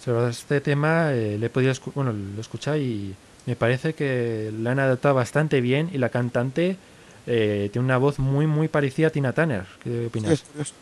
Sobre 0.05 0.31
este 0.31 0.61
tema 0.61 1.13
eh, 1.13 1.37
le 1.39 1.47
he 1.47 1.51
podido 1.51 1.73
bueno, 1.95 2.13
lo 2.13 2.39
he 2.39 2.41
escuchado 2.41 2.77
y 2.77 3.15
me 3.47 3.57
parece 3.57 3.95
que 3.95 4.53
la 4.61 4.73
han 4.73 4.79
adaptado 4.81 5.15
bastante 5.15 5.61
bien 5.61 5.91
y 5.93 5.99
la 5.99 6.09
cantante 6.09 6.77
eh, 7.27 7.69
tiene 7.73 7.85
una 7.85 7.99
voz 7.99 8.19
muy 8.19 8.47
muy 8.47 8.69
parecida 8.69 9.09
a 9.09 9.11
Tina 9.11 9.33
Turner. 9.33 9.65
¿Qué 9.83 10.07
opinas? 10.07 10.33
es. 10.59 10.75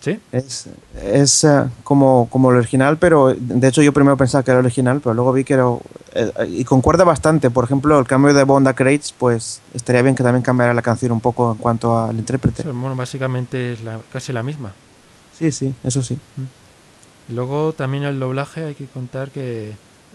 ¿Sí? 0.00 0.20
Es, 0.30 0.66
es, 1.02 1.44
eh, 1.44 1.64
como, 1.82 2.28
como 2.30 2.52
el 2.52 2.56
original, 2.58 2.98
pero 2.98 3.34
de 3.36 3.66
hecho 3.68 3.82
yo 3.82 3.92
primero 3.92 4.16
pensaba 4.16 4.44
que 4.44 4.52
era 4.52 4.60
el 4.60 4.66
original, 4.66 5.00
pero 5.02 5.12
luego 5.12 5.32
vi 5.32 5.42
que 5.42 5.54
era... 5.54 5.64
eh, 6.14 6.30
y 6.48 6.64
concuerda 6.64 7.02
bastante. 7.02 7.50
Por 7.50 7.64
ejemplo, 7.64 7.98
el 7.98 8.06
cambio 8.06 8.32
de 8.32 8.44
Bond 8.44 8.68
a 8.68 8.74
Crates, 8.74 9.12
pues 9.18 9.60
estaría 9.74 10.02
bien 10.02 10.14
que 10.14 10.22
también 10.22 10.42
cambiara 10.42 10.72
la 10.72 10.82
canción 10.82 11.10
un 11.10 11.20
poco 11.20 11.50
en 11.50 11.58
cuanto 11.58 11.98
al 11.98 12.16
intérprete. 12.16 12.62
Bueno, 12.62 12.94
básicamente 12.94 13.72
es 13.72 13.82
la- 13.82 14.00
casi 14.12 14.32
la 14.32 14.44
misma. 14.44 14.72
Sí, 15.36 15.50
sí, 15.50 15.74
eso 15.82 16.00
sí. 16.00 16.16
Luego 17.28 17.72
también 17.72 18.04
el 18.04 18.18
doblaje, 18.18 18.64
hay 18.64 18.74
que 18.74 18.86
contar 18.86 19.30
que 19.30 19.72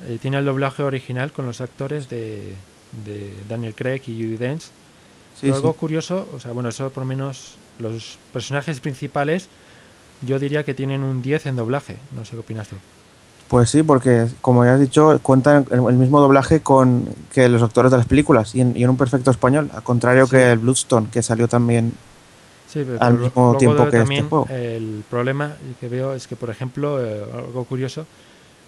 eh, 0.08 0.18
tiene 0.22 0.38
el 0.38 0.46
doblaje 0.46 0.84
original 0.84 1.32
con 1.32 1.46
los 1.46 1.62
actores 1.62 2.10
de, 2.10 2.56
de 3.06 3.34
Daniel 3.48 3.76
Craig 3.76 4.02
y 4.08 4.14
Judy 4.22 4.38
Dench. 4.38 4.62
Sí, 4.64 4.72
Pero 5.42 5.56
algo 5.56 5.74
sí. 5.74 5.78
curioso, 5.80 6.28
o 6.34 6.40
sea, 6.40 6.52
bueno, 6.52 6.70
eso 6.70 6.90
por 6.90 7.04
lo 7.04 7.08
menos 7.08 7.56
los 7.80 8.18
personajes 8.32 8.80
principales 8.80 9.48
yo 10.22 10.40
diría 10.40 10.64
que 10.64 10.74
tienen 10.74 11.04
un 11.04 11.22
10 11.22 11.48
en 11.48 11.56
doblaje. 11.56 11.98
No 12.16 12.24
sé 12.26 12.32
qué 12.32 12.38
opinas 12.40 12.68
tú. 12.70 12.76
Pues 13.50 13.70
sí, 13.70 13.84
porque 13.84 14.28
como 14.42 14.64
ya 14.66 14.76
has 14.76 14.80
dicho, 14.80 15.20
cuentan 15.22 15.66
el, 15.70 15.80
el 15.80 15.96
mismo 15.96 16.20
doblaje 16.22 16.62
con 16.62 17.08
que 17.32 17.50
los 17.50 17.62
actores 17.62 17.92
de 17.92 17.98
las 17.98 18.06
películas 18.08 18.56
y 18.56 18.62
en, 18.62 18.76
y 18.76 18.84
en 18.84 18.90
un 18.90 18.98
perfecto 18.98 19.30
español, 19.32 19.70
al 19.74 19.84
contrario 19.84 20.26
Sí. 20.26 20.32
que 20.32 20.52
el 20.52 20.60
Bloodstone, 20.60 21.10
que 21.12 21.22
salió 21.22 21.48
también. 21.48 21.94
Sí, 22.74 22.84
pero 22.86 22.98
Al 23.02 23.14
mismo 23.20 23.32
luego 23.36 23.58
tiempo 23.60 23.78
que 23.78 23.84
este 23.84 23.98
también 24.00 24.30
juego. 24.30 24.48
El 24.50 25.04
problema 25.10 25.54
que 25.80 25.88
veo 25.90 26.14
es 26.16 26.26
que, 26.26 26.36
por 26.36 26.50
ejemplo, 26.50 27.00
eh, 27.06 27.24
algo 27.32 27.66
curioso 27.66 28.08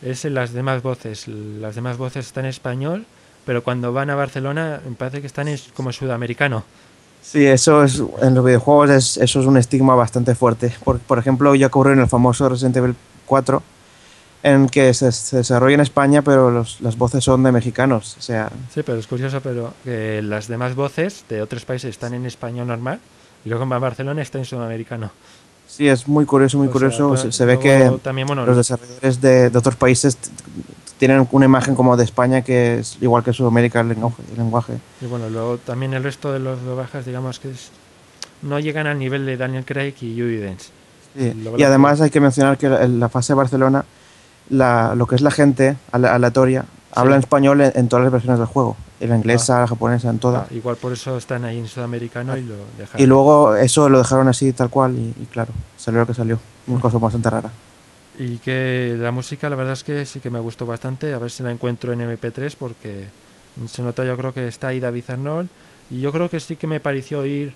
es 0.03 0.25
en 0.25 0.35
las 0.35 0.53
demás 0.53 0.83
voces. 0.83 1.27
Las 1.27 1.73
demás 1.73 1.97
voces 1.97 2.27
están 2.27 2.45
en 2.45 2.49
español, 2.51 3.05
pero 3.45 3.63
cuando 3.63 3.91
van 3.93 4.11
a 4.11 4.15
Barcelona 4.15 4.79
me 4.87 4.95
parece 4.95 5.21
que 5.21 5.27
están 5.27 5.47
en, 5.47 5.57
como 5.75 5.91
sudamericano. 5.91 6.63
Sí, 7.23 7.43
eso 7.47 7.83
es 7.83 8.03
en 8.21 8.35
los 8.35 8.45
videojuegos 8.45 8.91
es, 8.91 9.17
eso 9.17 9.39
es 9.39 9.47
un 9.47 9.57
estigma 9.57 9.95
bastante 9.95 10.35
fuerte. 10.35 10.71
Por, 10.83 10.99
por 10.99 11.17
ejemplo, 11.17 11.55
ya 11.55 11.67
ocurrió 11.67 11.93
en 11.93 11.99
el 12.01 12.07
famoso 12.07 12.47
Resident 12.47 12.77
Evil 12.77 12.95
4, 13.25 13.63
en 14.43 14.69
que 14.69 14.93
se, 14.93 15.11
se 15.11 15.37
desarrolla 15.37 15.73
en 15.73 15.81
España, 15.81 16.21
pero 16.21 16.51
los- 16.51 16.79
las 16.81 16.95
voces 16.95 17.23
son 17.23 17.41
de 17.41 17.51
mexicanos. 17.51 18.15
O 18.19 18.21
sea, 18.21 18.51
Sí, 18.71 18.83
pero 18.83 18.99
es 18.99 19.07
curioso, 19.07 19.41
pero 19.41 19.73
que 19.83 20.21
las 20.21 20.47
demás 20.47 20.75
voces 20.75 21.25
de 21.27 21.41
otros 21.41 21.65
países 21.65 21.89
están 21.89 22.13
en 22.13 22.27
español 22.27 22.67
normal 22.67 22.99
y 23.45 23.49
luego 23.49 23.63
en 23.63 23.69
Barcelona 23.69 24.21
está 24.21 24.37
en 24.39 24.45
sudamericano. 24.45 25.11
sí, 25.67 25.87
es 25.87 26.07
muy 26.07 26.25
curioso, 26.25 26.57
muy 26.57 26.67
O 26.67 26.71
curioso. 26.71 27.31
se, 27.31 27.45
ve 27.45 27.59
que 27.59 27.91
también, 28.03 28.27
bueno, 28.27 28.45
los 28.45 28.57
desarrolladores 28.57 29.21
de, 29.21 29.49
de 29.49 29.57
otros 29.57 29.75
países 29.75 30.17
tienen 30.97 31.27
una 31.31 31.45
imagen 31.45 31.75
como 31.75 31.97
de 31.97 32.03
España 32.05 32.41
que 32.41 32.79
es 32.79 32.97
igual 33.01 33.23
que 33.23 33.33
Sudamérica 33.33 33.81
el 33.81 33.89
lenguaje. 33.89 34.23
El 34.31 34.37
lenguaje. 34.37 34.73
y 35.01 35.05
bueno, 35.05 35.29
luego 35.29 35.57
también 35.57 35.93
el 35.93 36.03
resto 36.03 36.31
de 36.31 36.39
los 36.39 36.61
doblajes, 36.63 37.05
digamos 37.05 37.39
que 37.39 37.51
es- 37.51 37.69
no 38.41 38.59
llegan 38.59 38.87
al 38.87 38.97
nivel 38.99 39.25
de 39.25 39.37
Daniel 39.37 39.65
Craig 39.65 39.93
y 40.01 40.13
Judy 40.19 40.37
Dench. 40.37 40.69
Sí, 41.17 41.33
Y 41.57 41.63
además 41.63 42.01
hay 42.01 42.09
que 42.09 42.19
mencionar 42.19 42.57
que 42.57 42.67
en 42.67 42.99
la 42.99 43.09
fase 43.09 43.33
de 43.33 43.37
Barcelona, 43.37 43.85
la, 44.49 44.93
lo 44.95 45.07
que 45.07 45.15
es 45.15 45.21
la 45.21 45.31
gente 45.31 45.75
ale- 45.91 46.07
aleatoria, 46.09 46.65
habla 46.95 47.15
en 47.15 47.19
español 47.19 47.61
en, 47.61 47.71
en 47.75 47.87
todas 47.89 48.03
las 48.03 48.11
versiones 48.11 48.39
del 48.39 48.47
juego. 48.47 48.75
En 48.99 49.09
la 49.09 49.17
inglesa, 49.17 49.59
la 49.59 49.67
japonesa, 49.67 50.09
en 50.09 50.19
todas. 50.19 50.43
Ah, 50.49 50.53
igual 50.53 50.77
por 50.77 50.93
eso 50.93 51.17
están 51.17 51.43
ahí 51.45 51.57
en 51.59 51.67
sudamericano 51.67 52.37
y 52.37 52.43
lo 52.43 52.55
dejan. 52.77 52.99
Y 53.01 53.05
luego 53.05 53.55
eso 53.55 53.89
lo 53.89 53.97
dejaron 53.97 54.27
así, 54.29 54.53
tal 54.53 54.69
cual, 54.69 54.95
y, 54.95 55.13
y 55.21 55.25
claro, 55.31 55.51
salió 55.77 55.99
lo 55.99 56.07
que 56.07 56.13
salió. 56.13 56.39
Una 56.67 56.79
cosa 56.79 56.97
bastante 56.97 57.29
rara. 57.29 57.51
Y 58.17 58.37
que 58.37 58.95
la 58.97 59.11
música, 59.11 59.49
la 59.49 59.57
verdad 59.57 59.73
es 59.73 59.83
que 59.83 60.05
sí 60.05 60.21
que 60.21 60.29
me 60.29 60.39
gustó 60.39 60.65
bastante. 60.65 61.13
A 61.13 61.17
ver 61.19 61.29
si 61.29 61.43
la 61.43 61.51
encuentro 61.51 61.91
en 61.91 61.99
MP3 61.99 62.55
porque 62.57 63.07
se 63.69 63.81
nota, 63.81 64.05
yo 64.05 64.15
creo 64.15 64.33
que 64.33 64.47
está 64.47 64.69
ahí 64.69 64.79
David 64.79 65.03
Arnold. 65.09 65.49
Y 65.91 65.99
yo 65.99 66.11
creo 66.13 66.29
que 66.29 66.39
sí 66.39 66.55
que 66.55 66.65
me 66.65 66.79
pareció 66.79 67.19
oír 67.19 67.53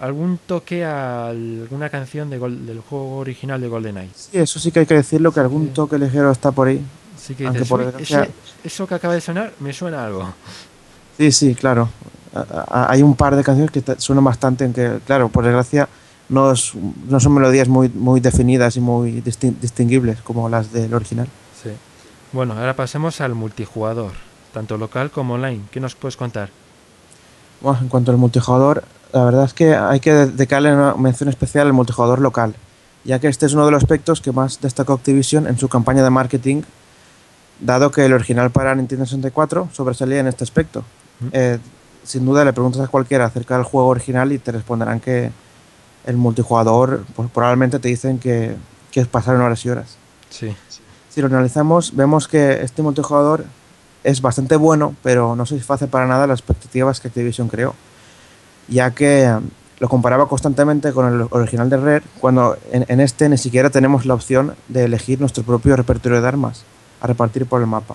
algún 0.00 0.38
toque 0.46 0.84
a 0.84 1.28
alguna 1.28 1.88
canción 1.88 2.30
de 2.30 2.38
del 2.38 2.80
juego 2.80 3.18
original 3.18 3.60
de 3.60 3.68
GoldenEye. 3.68 4.10
Sí, 4.14 4.30
eso 4.38 4.58
sí 4.58 4.70
que 4.72 4.80
hay 4.80 4.86
que 4.86 4.94
decirlo, 4.94 5.32
que 5.32 5.40
algún 5.40 5.66
Sí. 5.66 5.70
toque 5.74 5.98
ligero 5.98 6.30
está 6.30 6.52
por 6.52 6.68
ahí. 6.68 6.80
Sí 7.24 7.34
que 7.34 7.48
dices, 7.48 7.68
por 7.68 7.80
"Uy, 7.80 7.86
desgracia- 7.86 8.28
eso 8.62 8.86
que 8.86 8.94
acaba 8.94 9.14
de 9.14 9.20
sonar 9.20 9.52
me 9.60 9.72
suena 9.72 10.02
a 10.02 10.06
algo. 10.06 10.32
Sí, 11.16 11.30
sí, 11.30 11.54
claro. 11.54 11.88
Hay 12.68 13.00
un 13.00 13.14
par 13.14 13.36
de 13.36 13.44
canciones 13.44 13.70
que 13.70 13.82
suenan 13.98 14.24
bastante, 14.24 14.64
en 14.64 14.72
que, 14.72 14.98
claro, 15.06 15.28
por 15.28 15.44
desgracia, 15.44 15.88
no, 16.28 16.50
es- 16.50 16.72
no 17.08 17.20
son 17.20 17.34
melodías 17.34 17.68
muy, 17.68 17.88
muy 17.88 18.18
definidas 18.18 18.76
y 18.76 18.80
muy 18.80 19.22
distin- 19.22 19.54
distinguibles 19.60 20.20
como 20.22 20.48
las 20.48 20.72
del 20.72 20.92
original. 20.92 21.28
Sí. 21.62 21.70
Bueno, 22.32 22.54
ahora 22.54 22.74
pasemos 22.74 23.20
al 23.20 23.34
multijugador, 23.36 24.10
tanto 24.52 24.76
local 24.76 25.12
como 25.12 25.34
online. 25.34 25.60
¿Qué 25.70 25.78
nos 25.78 25.94
puedes 25.94 26.16
contar? 26.16 26.48
Bueno, 27.60 27.78
en 27.82 27.88
cuanto 27.88 28.10
al 28.10 28.16
multijugador, 28.18 28.82
la 29.12 29.24
verdad 29.24 29.44
es 29.44 29.54
que 29.54 29.76
hay 29.76 30.00
que 30.00 30.12
dedicarle 30.12 30.74
una 30.74 30.94
mención 30.96 31.28
especial 31.28 31.68
al 31.68 31.72
multijugador 31.72 32.18
local, 32.20 32.56
ya 33.04 33.20
que 33.20 33.28
este 33.28 33.46
es 33.46 33.52
uno 33.54 33.64
de 33.66 33.70
los 33.70 33.84
aspectos 33.84 34.20
que 34.20 34.32
más 34.32 34.60
destacó 34.60 34.94
Activision 34.94 35.46
en 35.46 35.56
su 35.58 35.68
campaña 35.68 36.02
de 36.02 36.10
marketing, 36.10 36.62
dado 37.64 37.90
que 37.90 38.04
el 38.04 38.12
original 38.12 38.50
para 38.50 38.74
Nintendo 38.74 39.06
64 39.06 39.70
sobresalía 39.72 40.20
en 40.20 40.26
este 40.26 40.44
aspecto. 40.44 40.84
Eh, 41.32 41.58
sin 42.04 42.24
duda 42.26 42.44
le 42.44 42.52
preguntas 42.52 42.82
a 42.82 42.88
cualquiera 42.88 43.24
acerca 43.24 43.54
del 43.54 43.64
juego 43.64 43.88
original 43.88 44.32
y 44.32 44.38
te 44.38 44.52
responderán 44.52 45.00
que 45.00 45.30
el 46.06 46.16
multijugador, 46.16 47.04
pues 47.16 47.30
probablemente 47.30 47.78
te 47.78 47.88
dicen 47.88 48.18
que, 48.18 48.54
que 48.90 49.04
pasaron 49.06 49.40
horas 49.40 49.64
y 49.64 49.70
horas. 49.70 49.96
Sí. 50.28 50.54
Si 51.08 51.20
lo 51.22 51.28
analizamos, 51.28 51.96
vemos 51.96 52.28
que 52.28 52.62
este 52.62 52.82
multijugador 52.82 53.46
es 54.02 54.20
bastante 54.20 54.56
bueno, 54.56 54.94
pero 55.02 55.34
no 55.34 55.46
satisface 55.46 55.86
para 55.86 56.06
nada 56.06 56.26
las 56.26 56.40
expectativas 56.40 57.00
que 57.00 57.08
Activision 57.08 57.48
creó, 57.48 57.74
ya 58.68 58.90
que 58.90 59.34
lo 59.78 59.88
comparaba 59.88 60.28
constantemente 60.28 60.92
con 60.92 61.12
el 61.12 61.26
original 61.30 61.70
de 61.70 61.76
Rare, 61.78 62.04
cuando 62.20 62.58
en, 62.70 62.84
en 62.88 63.00
este 63.00 63.30
ni 63.30 63.38
siquiera 63.38 63.70
tenemos 63.70 64.04
la 64.04 64.12
opción 64.12 64.54
de 64.68 64.84
elegir 64.84 65.20
nuestro 65.20 65.42
propio 65.42 65.74
repertorio 65.76 66.20
de 66.20 66.28
armas 66.28 66.64
a 67.04 67.06
repartir 67.06 67.44
por 67.44 67.60
el 67.60 67.66
mapa. 67.66 67.94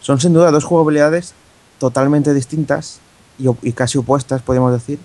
Son 0.00 0.18
sin 0.18 0.32
duda 0.32 0.50
dos 0.50 0.64
jugabilidades 0.64 1.34
totalmente 1.78 2.32
distintas 2.32 2.98
y, 3.38 3.72
casi 3.72 3.98
opuestas, 3.98 4.40
podríamos 4.40 4.72
decir. 4.72 4.98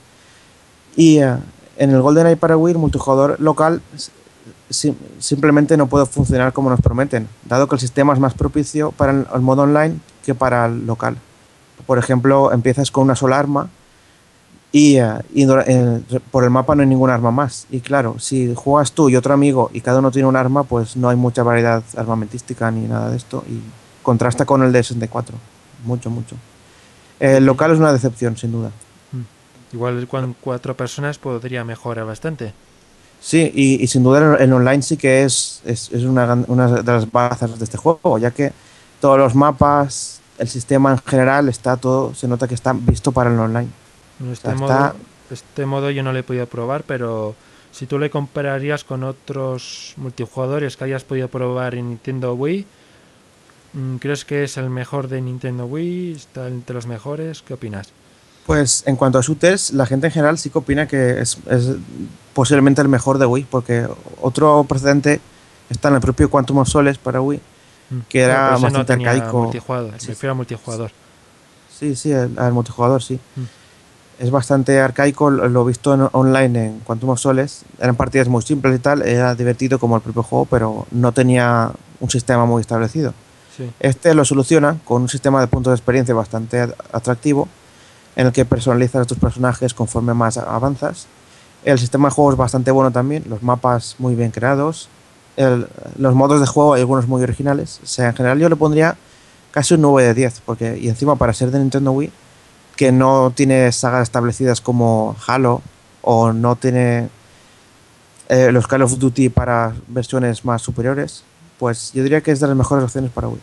Y 0.95 1.19
eh, 1.19 1.35
en 1.77 1.91
el 1.91 2.01
GoldenEye 2.01 2.37
para 2.37 2.55
Wii, 2.55 2.73
el 2.73 2.79
multijugador 2.79 3.35
local 3.39 3.81
sim- 4.69 4.95
simplemente 5.19 5.75
no 5.75 5.87
puede 5.87 6.05
funcionar 6.05 6.53
como 6.53 6.69
nos 6.69 6.79
prometen, 6.79 7.27
dado 7.45 7.67
que 7.67 7.75
el 7.75 7.81
sistema 7.81 8.13
es 8.13 8.19
más 8.19 8.33
propicio 8.33 8.91
para 8.91 9.11
el, 9.11 9.27
el 9.33 9.41
modo 9.41 9.63
online 9.63 9.99
que 10.25 10.33
para 10.33 10.65
el 10.67 10.87
local. 10.87 11.17
Por 11.85 11.97
ejemplo, 11.99 12.53
empiezas 12.53 12.91
con 12.91 13.03
una 13.03 13.15
sola 13.15 13.37
arma 13.39 13.69
y, 14.71 14.97
eh, 14.97 16.01
por 16.31 16.43
el 16.43 16.49
mapa 16.49 16.75
no 16.75 16.81
hay 16.81 16.87
ningún 16.87 17.09
arma 17.09 17.31
más. 17.31 17.67
Y 17.71 17.79
claro, 17.79 18.19
si 18.19 18.53
juegas 18.55 18.91
tú 18.91 19.09
y 19.09 19.15
otro 19.15 19.33
amigo 19.33 19.69
y 19.73 19.81
cada 19.81 19.99
uno 19.99 20.11
tiene 20.11 20.27
un 20.27 20.35
arma, 20.35 20.63
pues 20.63 20.97
no 20.97 21.09
hay 21.09 21.15
mucha 21.15 21.43
variedad 21.43 21.83
armamentística 21.95 22.69
ni 22.71 22.87
nada 22.87 23.09
de 23.09 23.17
esto 23.17 23.43
y 23.49 23.59
contrasta 24.03 24.45
con 24.45 24.63
el 24.63 24.71
de 24.71 24.83
64. 24.83 25.35
Mucho, 25.85 26.09
mucho. 26.09 26.35
El 27.19 27.45
local 27.45 27.71
es 27.71 27.79
una 27.79 27.93
decepción, 27.93 28.37
sin 28.37 28.51
duda. 28.51 28.71
Igual 29.73 30.07
con 30.07 30.35
cuatro 30.39 30.75
personas 30.77 31.17
podría 31.17 31.63
mejorar 31.63 32.05
bastante. 32.05 32.53
Sí, 33.19 33.51
y, 33.53 33.83
y 33.83 33.87
sin 33.87 34.03
duda 34.03 34.35
el, 34.35 34.41
el 34.41 34.53
online 34.53 34.81
sí 34.81 34.95
que 34.95 35.23
es, 35.23 35.61
es, 35.65 35.91
es 35.91 36.03
una, 36.03 36.33
una 36.47 36.67
de 36.67 36.91
las 36.91 37.11
bazas 37.11 37.57
de 37.57 37.63
este 37.63 37.77
juego, 37.77 38.17
ya 38.17 38.31
que 38.31 38.53
todos 39.01 39.17
los 39.17 39.33
mapas, 39.33 40.21
el 40.37 40.47
sistema 40.47 40.91
en 40.91 40.99
general, 40.99 41.49
está 41.49 41.77
todo, 41.77 42.13
se 42.13 42.27
nota 42.27 42.47
que 42.47 42.53
está 42.53 42.73
visto 42.73 43.11
para 43.11 43.31
el 43.31 43.39
online. 43.39 43.69
Este, 44.19 44.33
Está- 44.33 44.55
modo, 44.55 44.71
está- 44.73 44.95
este 45.31 45.65
modo 45.65 45.89
yo 45.91 46.03
no 46.03 46.11
lo 46.13 46.19
he 46.19 46.23
podido 46.23 46.45
probar, 46.47 46.83
pero 46.83 47.35
si 47.71 47.85
tú 47.85 47.99
le 47.99 48.09
compararías 48.09 48.83
con 48.83 49.03
otros 49.03 49.93
multijugadores 49.97 50.77
que 50.77 50.85
hayas 50.85 51.03
podido 51.03 51.27
probar 51.27 51.75
en 51.75 51.89
Nintendo 51.89 52.33
Wii, 52.33 52.65
mm, 53.73 53.95
¿crees 53.97 54.25
que 54.25 54.43
es 54.43 54.57
el 54.57 54.69
mejor 54.69 55.07
de 55.07 55.21
Nintendo 55.21 55.65
Wii? 55.65 56.13
¿Está 56.13 56.47
entre 56.47 56.73
los 56.73 56.87
mejores? 56.87 57.41
¿Qué 57.41 57.53
opinas? 57.53 57.89
Pues 58.45 58.83
en 58.87 58.95
cuanto 58.95 59.19
a 59.19 59.21
shooters, 59.21 59.73
la 59.73 59.85
gente 59.85 60.07
en 60.07 60.13
general 60.13 60.37
sí 60.37 60.49
que 60.49 60.57
opina 60.57 60.87
que 60.87 61.19
es, 61.19 61.37
es 61.49 61.71
posiblemente 62.33 62.81
el 62.81 62.87
mejor 62.87 63.17
de 63.17 63.25
Wii, 63.25 63.45
porque 63.49 63.85
otro 64.21 64.63
precedente 64.67 65.19
está 65.69 65.89
en 65.89 65.95
el 65.95 66.01
propio 66.01 66.29
Quantum 66.29 66.59
of 66.59 66.69
Solace 66.69 66.99
para 67.03 67.19
Wii, 67.21 67.41
Mm. 67.89 67.99
que 68.09 68.21
era 68.21 68.47
ese 68.53 68.55
no 68.55 68.61
bastante 68.61 68.93
tenía 68.93 69.11
arcaico. 69.11 69.43
Multijugador, 69.43 69.91
Sí. 69.99 70.07
me 70.07 70.13
refiero 70.13 70.31
a 70.31 70.35
multijugador. 70.35 70.91
Sí, 71.77 71.95
sí, 71.95 72.11
al 72.13 72.53
multijugador, 72.53 73.03
sí. 73.03 73.19
Mm. 73.35 73.41
Es 74.19 74.31
bastante 74.31 74.79
arcaico, 74.79 75.29
lo 75.29 75.63
visto 75.65 75.93
en- 75.93 76.09
online 76.11 76.65
en 76.65 76.79
Quantum 76.79 77.11
of 77.11 77.19
Soles. 77.19 77.63
Eran 77.79 77.95
partidas 77.95 78.27
muy 78.27 78.41
simples 78.41 78.75
y 78.75 78.79
tal, 78.79 79.03
era 79.03 79.35
divertido 79.35 79.77
como 79.77 79.95
el 79.95 80.01
propio 80.01 80.23
juego, 80.23 80.45
pero 80.49 80.87
no 80.91 81.11
tenía 81.11 81.71
un 81.99 82.09
sistema 82.09 82.45
muy 82.45 82.61
establecido. 82.61 83.13
Sí. 83.55 83.69
Este 83.79 84.13
lo 84.15 84.25
soluciona 84.25 84.77
con 84.85 85.03
un 85.03 85.09
sistema 85.09 85.39
de 85.39 85.47
puntos 85.47 85.71
de 85.71 85.75
experiencia 85.75 86.15
bastante 86.15 86.61
at- 86.61 86.73
atractivo, 86.93 87.47
en 88.15 88.25
el 88.27 88.33
que 88.33 88.43
personalizas 88.45 89.03
a 89.03 89.05
tus 89.05 89.19
personajes 89.19 89.75
conforme 89.75 90.15
más 90.15 90.37
avanzas. 90.37 91.05
El 91.63 91.77
sistema 91.77 92.07
de 92.09 92.15
juego 92.15 92.31
es 92.31 92.37
bastante 92.37 92.71
bueno 92.71 92.89
también, 92.91 93.23
los 93.29 93.43
mapas 93.43 93.95
muy 93.99 94.15
bien 94.15 94.31
creados, 94.31 94.89
el- 95.35 95.67
los 95.99 96.15
modos 96.15 96.39
de 96.41 96.47
juego 96.47 96.73
hay 96.73 96.81
algunos 96.81 97.07
muy 97.07 97.21
originales. 97.21 97.79
O 97.83 97.87
sea, 97.87 98.09
en 98.09 98.15
general 98.15 98.39
yo 98.39 98.49
le 98.49 98.55
pondría 98.55 98.95
casi 99.51 99.75
un 99.75 99.81
9 99.81 100.03
de 100.07 100.13
10, 100.15 100.41
porque 100.43 100.77
y 100.79 100.89
encima 100.89 101.15
para 101.17 101.33
ser 101.33 101.51
de 101.51 101.59
Nintendo 101.59 101.91
Wii, 101.91 102.11
que 102.77 102.93
no 102.93 103.31
tiene 103.35 103.69
sagas 103.73 104.03
establecidas 104.03 104.61
como 104.61 105.15
Halo 105.27 105.61
o 106.01 106.31
no 106.31 106.55
tiene 106.55 107.09
eh, 108.29 108.51
los 108.51 108.67
Call 108.67 108.83
of 108.83 108.97
Duty 108.97 109.29
para 109.29 109.73
versiones 109.87 110.45
más 110.45 110.61
superiores, 110.61 111.23
pues 111.59 111.91
yo 111.93 112.03
diría 112.03 112.21
que 112.21 112.31
es 112.31 112.39
de 112.39 112.47
las 112.47 112.55
mejores 112.55 112.85
opciones 112.85 113.11
para 113.11 113.27
Wii. 113.27 113.41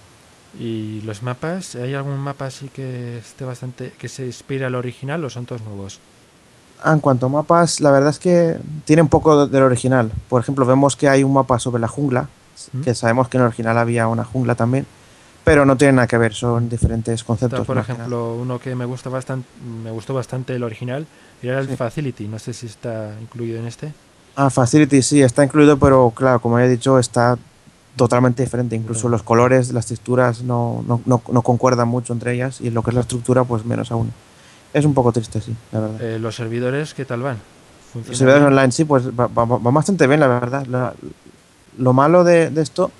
¿Y 0.60 1.00
los 1.02 1.22
mapas? 1.22 1.74
¿Hay 1.74 1.94
algún 1.94 2.16
mapa 2.18 2.46
así 2.46 2.68
que 2.68 3.18
esté 3.18 3.44
bastante 3.44 3.92
que 3.98 4.08
se 4.08 4.24
inspira 4.24 4.68
al 4.68 4.76
original 4.76 5.24
o 5.24 5.30
son 5.30 5.46
todos 5.46 5.62
nuevos? 5.62 5.98
Ah, 6.82 6.92
En 6.92 7.00
cuanto 7.00 7.26
a 7.26 7.28
mapas, 7.28 7.80
la 7.80 7.90
verdad 7.90 8.10
es 8.10 8.18
que 8.20 8.56
tiene 8.84 9.02
un 9.02 9.08
poco 9.08 9.46
de- 9.46 9.52
del 9.52 9.62
original. 9.64 10.12
Por 10.28 10.40
ejemplo, 10.40 10.64
vemos 10.64 10.94
que 10.96 11.08
hay 11.08 11.24
un 11.24 11.32
mapa 11.32 11.58
sobre 11.58 11.80
la 11.80 11.88
jungla, 11.88 12.28
¿Mm? 12.72 12.82
que 12.82 12.94
sabemos 12.94 13.28
que 13.28 13.36
en 13.38 13.42
el 13.42 13.46
original 13.48 13.78
había 13.78 14.06
una 14.06 14.22
jungla 14.24 14.54
también, 14.54 14.86
pero 15.44 15.64
no 15.66 15.76
tiene 15.76 15.92
nada 15.94 16.06
que 16.06 16.16
ver, 16.18 16.32
son 16.34 16.68
diferentes 16.68 17.22
conceptos. 17.22 17.60
Está, 17.60 17.66
por 17.66 17.76
nada. 17.76 17.92
ejemplo, 17.92 18.34
uno 18.34 18.58
que 18.58 18.74
me 18.74 18.84
gusta 18.86 19.10
bastante, 19.10 19.46
me 19.82 19.90
gustó 19.90 20.14
bastante 20.14 20.54
el 20.54 20.62
original 20.64 21.06
era 21.42 21.60
el 21.60 21.68
Sí. 21.68 21.76
Facility. 21.76 22.26
No 22.28 22.38
sé 22.38 22.52
si 22.54 22.66
está 22.66 23.14
incluido 23.20 23.58
en 23.58 23.66
este. 23.66 23.92
Ah, 24.36 24.48
Facility 24.50 25.02
sí, 25.02 25.22
está 25.22 25.44
incluido, 25.44 25.78
pero 25.78 26.10
claro, 26.16 26.40
como 26.40 26.58
he 26.58 26.68
dicho, 26.68 26.98
está 26.98 27.36
totalmente 27.96 28.42
diferente. 28.42 28.74
Incluso 28.74 29.08
los 29.08 29.22
colores, 29.22 29.72
las 29.72 29.86
texturas 29.86 30.42
no, 30.42 30.82
no, 30.88 31.00
no, 31.04 31.22
no 31.30 31.42
concuerdan 31.42 31.86
mucho 31.88 32.12
entre 32.14 32.32
ellas 32.32 32.60
y 32.60 32.70
lo 32.70 32.82
que 32.82 32.90
es 32.90 32.94
la 32.94 33.02
estructura, 33.02 33.44
pues 33.44 33.64
menos 33.64 33.92
aún. 33.92 34.10
Es 34.72 34.84
un 34.84 34.94
poco 34.94 35.12
triste, 35.12 35.40
sí, 35.40 35.54
la 35.70 35.80
verdad. 35.80 36.02
Eh, 36.02 36.18
los 36.18 36.34
servidores, 36.34 36.94
¿qué 36.94 37.04
tal 37.04 37.20
van? 37.22 37.36
Los 37.36 38.06
¿Funcionan 38.06 38.16
servidores 38.18 38.46
online 38.46 38.72
sí, 38.72 38.84
pues 38.84 39.06
va, 39.08 39.28
va- 39.28 39.44
va 39.44 39.70
bastante 39.70 40.06
bien, 40.08 40.18
la 40.18 40.26
verdad. 40.26 40.66
La- 40.66 40.94
lo 41.78 41.92
malo 41.92 42.24
de, 42.24 42.50
de 42.50 42.62
esto, 42.62 42.90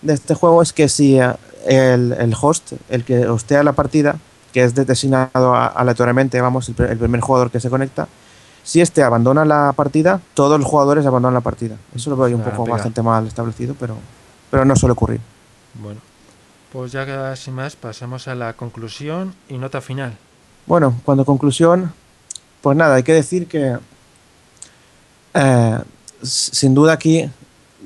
de 0.00 0.14
este 0.14 0.34
juego, 0.34 0.62
es 0.62 0.72
que 0.72 0.88
si 0.88 1.18
eh, 1.20 1.32
el, 1.66 2.12
el 2.12 2.34
host, 2.40 2.72
el 2.88 3.04
que 3.04 3.26
hostea 3.26 3.62
la 3.62 3.72
partida, 3.72 4.16
que 4.52 4.62
es 4.64 4.74
designado 4.74 5.54
a- 5.54 5.66
aleatoriamente, 5.66 6.40
vamos, 6.40 6.68
el, 6.68 6.76
pr- 6.76 6.90
el 6.90 6.98
primer 6.98 7.20
jugador 7.20 7.50
que 7.50 7.60
se 7.60 7.70
conecta, 7.70 8.08
si 8.64 8.80
este 8.80 9.02
abandona 9.02 9.44
la 9.44 9.72
partida, 9.74 10.20
todos 10.34 10.58
los 10.58 10.68
jugadores 10.68 11.04
abandonan 11.06 11.34
la 11.34 11.40
partida. 11.40 11.76
Eso 11.94 12.10
lo 12.10 12.16
veo 12.16 12.26
ahí 12.26 12.34
un 12.34 12.42
Ah, 12.42 12.44
poco 12.50 12.64
pega. 12.64 12.74
bastante 12.76 13.02
mal 13.02 13.26
establecido, 13.26 13.74
pero 13.78 13.96
pero 14.50 14.64
no 14.64 14.76
suele 14.76 14.92
ocurrir. 14.92 15.20
Bueno, 15.74 15.98
pues 16.72 16.92
ya 16.92 17.34
sin 17.36 17.54
más 17.54 17.74
pasamos 17.74 18.28
a 18.28 18.34
la 18.34 18.52
conclusión 18.52 19.34
y 19.48 19.56
nota 19.58 19.80
final. 19.80 20.16
Bueno, 20.66 20.94
cuando 21.04 21.24
conclusión, 21.24 21.92
pues 22.60 22.76
nada, 22.76 22.96
hay 22.96 23.02
que 23.02 23.14
decir 23.14 23.48
que 23.48 23.78
eh, 25.34 25.78
sin 26.22 26.74
duda 26.74 26.92
aquí 26.92 27.28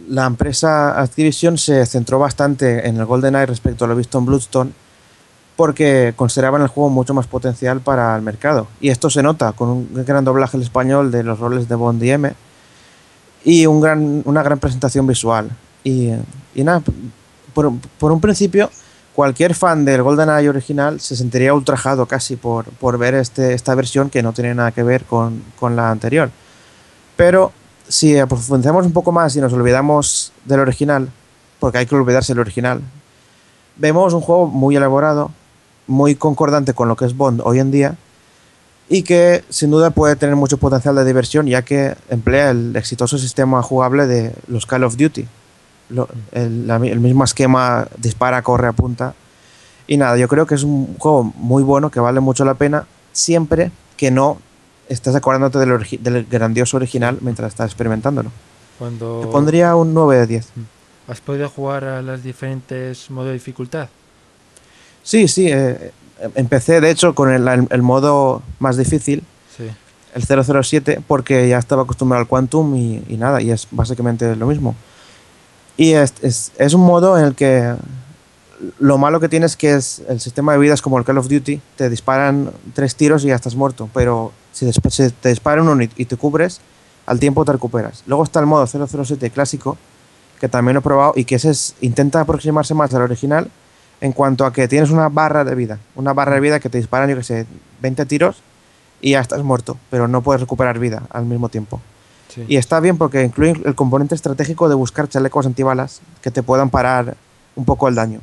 la 0.09 0.27
empresa 0.27 1.01
Activision 1.01 1.59
se 1.59 1.85
centró 1.87 2.19
bastante 2.19 2.89
en 2.89 2.97
el 2.97 3.05
GoldenEye 3.07 3.47
respecto 3.47 3.85
a 3.85 3.89
lo 3.89 3.97
visto 3.97 4.19
en 4.19 4.27
Bloodstone 4.27 4.73
porque 5.57 6.13
consideraban 6.17 6.63
el 6.63 6.69
juego 6.69 6.91
mucho 6.91 7.15
más 7.15 7.27
potencial 7.27 7.81
para 7.81 8.15
el 8.15 8.23
mercado. 8.23 8.69
Y 8.81 8.91
esto 8.91 9.09
se 9.09 9.23
nota 9.23 9.53
con 9.53 9.69
un 9.71 10.05
gran 10.05 10.25
doblaje 10.25 10.57
en 10.57 10.63
español 10.63 11.11
de 11.11 11.23
los 11.23 11.39
roles 11.39 11.69
de 11.69 11.75
Bond 11.75 12.03
y 12.03 12.11
M 12.11 12.33
y 13.43 13.67
un 13.67 13.81
gran, 13.81 14.23
una 14.27 14.43
gran 14.43 14.59
presentación 14.59 15.07
visual. 15.07 15.51
Y, 15.83 16.11
y 16.55 16.63
nada, 16.63 16.83
por, 17.55 17.73
por, 17.99 18.13
un 18.13 18.21
principio, 18.21 18.71
cualquier 19.15 19.55
fan 19.55 19.85
del 19.85 20.03
GoldenEye 20.03 20.51
original 20.51 21.01
se 21.01 21.17
sentiría 21.17 21.55
ultrajado 21.55 22.05
casi 22.07 22.37
por, 22.37 22.67
por 22.67 22.99
ver 22.99 23.15
este, 23.15 23.55
esta 23.55 23.75
versión 23.75 24.11
que 24.11 24.23
no 24.23 24.33
tiene 24.33 24.55
nada 24.55 24.73
que 24.73 24.83
ver 24.83 25.05
con, 25.05 25.43
con 25.59 25.75
la 25.75 25.91
anterior. 25.91 26.31
Pero 27.17 27.53
si 27.89 28.15
profundizamos 28.27 28.87
un 28.87 28.93
poco 28.93 29.13
más 29.13 29.35
y 29.37 29.41
nos 29.41 29.53
olvidamos 29.53 30.33
del 30.45 30.61
original, 30.61 31.11
porque 31.59 31.79
hay 31.79 31.87
que 31.87 31.95
olvidarse 31.95 32.33
del 32.33 32.41
original, 32.41 32.81
vemos 33.77 34.13
un 34.15 34.21
juego 34.21 34.47
muy 34.47 34.77
elaborado, 34.77 35.31
muy 35.87 36.15
concordante 36.15 36.75
con 36.75 36.89
lo 36.89 36.97
que 36.97 37.05
es 37.05 37.17
Bond 37.17 37.43
hoy 37.45 37.61
en 37.61 37.71
día 37.71 37.97
y 38.89 39.03
que 39.03 39.45
sin 39.49 39.71
duda 39.71 39.91
puede 39.91 40.17
tener 40.17 40.37
mucho 40.37 40.59
potencial 40.59 40.95
de 40.95 41.05
diversión 41.05 41.47
ya 41.47 41.63
que 41.63 41.97
emplea 42.09 42.51
el 42.51 42.75
exitoso 42.77 43.19
sistema 43.19 43.63
jugable 43.63 44.07
de 44.07 44.33
los 44.49 44.67
Call 44.67 44.85
of 44.85 44.97
Duty. 44.97 45.27
El, 46.33 46.69
el, 46.69 47.01
mismo 47.01 47.23
esquema 47.23 47.87
dispara, 47.97 48.43
corre, 48.43 48.69
apunta. 48.69 49.15
Y 49.87 49.97
nada, 49.97 50.17
yo 50.17 50.27
creo 50.27 50.47
que 50.47 50.57
es 50.57 50.65
un 50.65 50.97
juego 50.99 51.23
muy 51.23 51.63
bueno, 51.63 51.91
que 51.91 52.01
vale 52.01 52.19
mucho 52.19 52.45
la 52.45 52.55
pena, 52.55 52.87
siempre 53.13 53.71
que 53.97 54.11
no 54.11 54.39
estás 54.89 55.15
acordándote 55.15 55.59
del, 55.59 55.87
del 56.01 56.25
grandioso 56.27 56.77
original 56.77 57.19
mientras 57.21 57.53
estás 57.53 57.71
experimentándolo. 57.71 58.31
Cuando... 58.79 59.21
Te 59.21 59.27
pondría 59.29 59.75
un 59.75 59.95
9 59.95 60.19
de 60.19 60.27
10. 60.27 60.49
¿Has 61.09 61.21
podido 61.21 61.49
jugar 61.49 61.85
a 61.85 62.03
los 62.03 62.23
diferentes 62.23 63.11
modos 63.11 63.29
de 63.29 63.35
dificultad? 63.35 63.89
Sí, 65.03 65.29
sí. 65.29 65.49
Eh, 65.49 65.93
empecé, 66.35 66.81
de 66.81 66.91
hecho, 66.91 67.15
con 67.15 67.31
el, 67.31 67.69
el, 67.71 67.83
modo 67.83 68.43
más 68.59 68.77
difícil, 68.77 69.23
Sí. 69.57 69.71
el 70.15 70.45
007, 70.65 71.01
porque 71.07 71.49
ya 71.49 71.59
estaba 71.59 71.83
acostumbrado 71.83 72.21
al 72.21 72.29
Quantum 72.29 72.75
y, 72.75 73.05
y 73.09 73.17
nada, 73.17 73.41
y 73.41 73.51
es 73.51 73.69
básicamente 73.71 74.35
lo 74.35 74.47
mismo. 74.47 74.75
Y 75.77 75.93
es, 75.93 76.15
es, 76.23 76.53
es, 76.59 76.75
un 76.75 76.81
modo 76.81 77.17
en 77.19 77.25
el 77.25 77.35
que 77.35 77.75
lo 78.79 78.99
malo 78.99 79.21
que 79.21 79.29
tienes 79.29 79.57
que 79.57 79.75
es 79.75 80.03
el 80.09 80.21
sistema 80.21 80.53
de 80.53 80.59
vidas 80.59 80.83
como 80.83 80.99
el 80.99 81.05
Call 81.05 81.19
of 81.19 81.29
Duty, 81.29 81.61
te 81.77 81.89
disparan 81.89 82.51
tres 82.75 82.97
tiros 82.97 83.25
y 83.25 83.29
ya 83.29 83.37
estás 83.37 83.55
muerto, 83.55 83.89
pero 83.95 84.33
si, 84.57 84.73
si 84.73 85.11
te 85.11 85.29
disparan 85.29 85.69
uno 85.69 85.83
y 85.83 86.05
te 86.07 86.17
cubres, 86.17 86.61
al 87.05 87.21
tiempo 87.21 87.45
te 87.45 87.53
recuperas. 87.53 88.03
Luego 88.07 88.25
está 88.25 88.41
el 88.41 88.47
modo 88.47 88.67
007 88.67 89.31
clásico, 89.31 89.77
que 90.41 90.49
también 90.49 90.75
lo 90.75 90.81
he 90.81 90.83
probado 90.83 91.13
y 91.15 91.25
que 91.25 91.35
ese 91.35 91.51
es, 91.51 91.75
intenta 91.81 92.21
aproximarse 92.21 92.75
más 92.75 92.93
al 92.95 93.03
original 93.03 93.51
en 94.01 94.13
cuanto 94.13 94.45
a 94.45 94.53
que 94.53 94.67
tienes 94.67 94.91
una 94.91 95.09
barra 95.09 95.45
de 95.45 95.55
vida, 95.55 95.79
una 95.95 96.13
barra 96.13 96.35
de 96.35 96.41
vida 96.41 96.61
que 96.61 96.69
te 96.69 96.79
disparan, 96.79 97.09
yo 97.11 97.17
que 97.17 97.23
sé, 97.23 97.47
20 97.81 98.07
tiros 98.07 98.43
y 99.01 99.13
ya 99.13 99.21
estás 99.21 99.43
muerto, 99.43 99.77
pero 99.91 100.09
no 100.09 100.23
puedes 100.23 100.41
recuperar 100.41 100.79
vida 100.79 101.03
al 101.11 101.27
mismo 101.27 101.49
tiempo. 101.49 101.81
Sí. 102.29 102.45
Y 102.49 102.57
está 102.57 102.81
bien 102.81 102.99
porque 102.99 103.23
incluye 103.23 103.55
el 103.65 103.75
componente 103.75 104.15
estratégico 104.15 104.69
de 104.69 104.75
buscar 104.75 105.09
chalecos 105.09 105.47
antibalas 105.47 106.01
que 106.23 106.31
te 106.31 106.43
puedan 106.43 106.71
parar 106.71 107.17
un 107.57 107.65
poco 107.65 107.89
el 107.89 107.95
daño. 107.95 108.21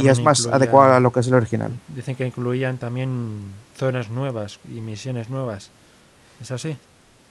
Y 0.00 0.08
es 0.08 0.20
más 0.20 0.46
adecuado 0.46 0.94
a 0.94 1.00
lo 1.00 1.12
que 1.12 1.20
es 1.20 1.28
el 1.28 1.34
original. 1.34 1.70
Dicen 1.88 2.16
que 2.16 2.26
incluían 2.26 2.78
también 2.78 3.52
zonas 3.76 4.10
nuevas 4.10 4.58
y 4.68 4.80
misiones 4.80 5.30
nuevas. 5.30 5.70
¿Es 6.40 6.50
así? 6.50 6.76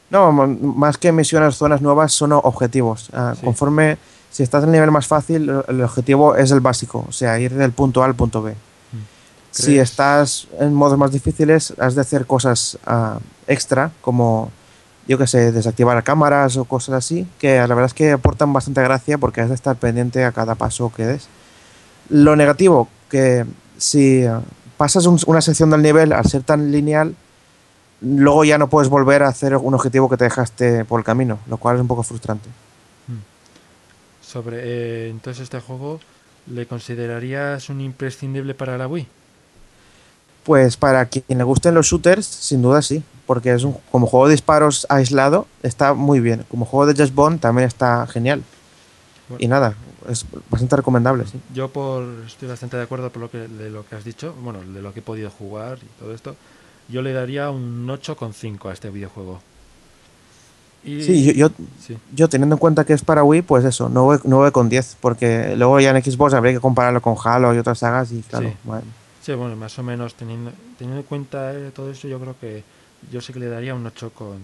No, 0.10 0.32
más 0.32 0.98
que 0.98 1.12
misiones, 1.12 1.56
zonas 1.56 1.82
nuevas 1.82 2.14
son 2.14 2.32
objetivos. 2.32 3.10
Uh, 3.10 3.36
sí. 3.36 3.42
Conforme, 3.44 3.98
si 4.32 4.44
estás 4.44 4.64
en 4.64 4.70
el 4.70 4.74
nivel 4.74 4.92
más 4.92 5.06
fácil, 5.06 5.52
el 5.68 5.84
objetivo 5.84 6.36
es 6.36 6.52
el 6.52 6.62
básico, 6.62 7.06
o 7.08 7.12
sea, 7.12 7.40
ir 7.40 7.54
del 7.54 7.72
punto 7.74 8.02
A 8.02 8.06
al 8.06 8.16
punto 8.16 8.42
B. 8.42 8.54
¿Crees? 8.54 9.66
Si 9.66 9.80
estás 9.80 10.48
en 10.60 10.74
modos 10.74 10.98
más 10.98 11.12
difíciles, 11.12 11.74
has 11.78 11.96
de 11.96 12.02
hacer 12.02 12.26
cosas 12.26 12.78
uh, 12.88 13.20
extra, 13.48 13.92
como, 14.02 14.52
yo 15.08 15.18
que 15.18 15.28
sé, 15.28 15.52
desactivar 15.52 16.02
cámaras 16.04 16.56
o 16.58 16.66
cosas 16.66 16.96
así, 16.96 17.28
que 17.38 17.58
la 17.58 17.68
verdad 17.68 17.86
es 17.86 17.94
que 17.94 18.12
aportan 18.12 18.54
bastante 18.54 18.82
gracia 18.82 19.18
porque 19.18 19.42
has 19.42 19.50
de 19.50 19.56
estar 19.56 19.76
pendiente 19.76 20.24
a 20.24 20.32
cada 20.32 20.56
paso 20.56 20.92
que 20.96 21.06
des. 21.06 21.28
Lo 22.10 22.36
negativo, 22.36 22.88
que 23.10 23.46
si 23.78 24.26
pasas 24.78 25.06
un, 25.06 25.20
una 25.28 25.42
sección 25.42 25.70
del 25.70 25.82
nivel 25.82 26.14
al 26.14 26.26
ser 26.26 26.44
tan 26.44 26.72
lineal, 26.72 27.16
luego 28.02 28.44
ya 28.44 28.58
no 28.58 28.70
puedes 28.70 28.90
volver 28.90 29.24
a 29.24 29.28
hacer 29.28 29.56
un 29.56 29.74
objetivo 29.74 30.10
que 30.10 30.18
te 30.18 30.24
dejaste 30.26 30.86
por 30.86 31.00
el 31.00 31.06
camino, 31.06 31.40
lo 31.48 31.58
cual 31.58 31.76
es 31.76 31.82
un 31.82 31.88
poco 31.88 32.04
frustrante. 32.04 32.50
Sobre 34.22 34.58
eh, 34.62 35.10
entonces 35.10 35.44
este 35.44 35.60
juego, 35.60 36.00
¿le 36.48 36.68
considerarías 36.68 37.70
un 37.70 37.82
imprescindible 37.82 38.54
para 38.54 38.78
la 38.78 38.88
Wii? 38.88 39.08
Pues 40.44 40.78
para 40.78 41.06
quien 41.08 41.26
le 41.38 41.44
gusten 41.44 41.74
los 41.74 41.88
shooters, 41.88 42.26
sin 42.26 42.62
duda 42.62 42.82
sí, 42.82 43.04
porque 43.26 43.54
es 43.54 43.64
un, 43.64 43.76
como 43.92 44.06
juego 44.08 44.28
de 44.28 44.34
disparos 44.34 44.86
aislado 44.90 45.48
está 45.64 45.94
muy 45.94 46.20
bien. 46.20 46.46
Como 46.50 46.66
juego 46.66 46.86
de 46.86 47.02
Just 47.02 47.14
Bond 47.14 47.40
también 47.40 47.68
está 47.68 48.06
genial. 48.08 48.44
Bueno. 49.28 49.44
Y 49.44 49.48
nada, 49.48 49.74
es 50.10 50.26
bastante 50.50 50.76
recomendable, 50.76 51.26
sí. 51.26 51.40
Yo 51.54 51.70
por 51.70 52.04
estoy 52.26 52.48
bastante 52.48 52.78
de 52.78 52.84
acuerdo 52.84 53.10
por 53.10 53.22
lo 53.22 53.32
que 53.32 53.48
de 53.48 53.70
lo 53.70 53.86
que 53.86 53.96
has 53.96 54.04
dicho, 54.04 54.34
bueno, 54.42 54.60
de 54.62 54.82
lo 54.82 54.94
que 54.94 55.00
he 55.00 55.04
podido 55.04 55.30
jugar 55.30 55.78
y 55.82 56.00
todo 56.00 56.14
esto. 56.14 56.36
Yo 56.88 57.02
le 57.02 57.14
daría 57.14 57.52
un 57.52 57.88
8,5 57.88 58.70
a 58.70 58.74
este 58.74 58.90
videojuego. 58.90 59.40
Y, 60.84 61.04
sí, 61.04 61.24
yo, 61.24 61.34
yo, 61.34 61.50
sí, 61.80 61.98
yo, 62.16 62.30
teniendo 62.30 62.56
en 62.56 62.60
cuenta 62.60 62.86
que 62.86 62.94
es 62.94 63.04
para 63.04 63.24
Wii, 63.24 63.42
pues 63.42 63.66
eso, 63.66 63.90
9, 63.90 64.22
9 64.24 64.52
con 64.52 64.70
10, 64.70 64.98
porque 65.02 65.56
luego 65.58 65.80
ya 65.80 65.92
en 65.92 66.02
Xbox 66.02 66.34
habría 66.34 66.54
que 66.54 66.60
compararlo 66.60 67.02
con 67.02 67.16
Halo 67.22 67.54
y 67.54 67.58
otras 67.58 67.80
sagas 67.80 68.12
y 68.12 68.22
claro, 68.22 68.50
sí. 68.50 68.56
bueno. 68.64 68.84
Sí, 69.22 69.34
bueno, 69.34 69.56
más 69.58 69.78
o 69.78 69.84
menos 69.84 70.16
teniendo, 70.16 70.52
teniendo 70.78 71.02
en 71.02 71.06
cuenta 71.06 71.54
eh, 71.54 71.72
todo 71.72 71.92
eso, 71.92 72.08
yo 72.08 72.20
creo 72.20 72.36
que 72.40 72.64
yo 73.12 73.22
sí 73.22 73.34
que 73.34 73.40
le 73.40 73.48
daría 73.48 73.76
un 73.76 73.86
8,5. 73.86 74.40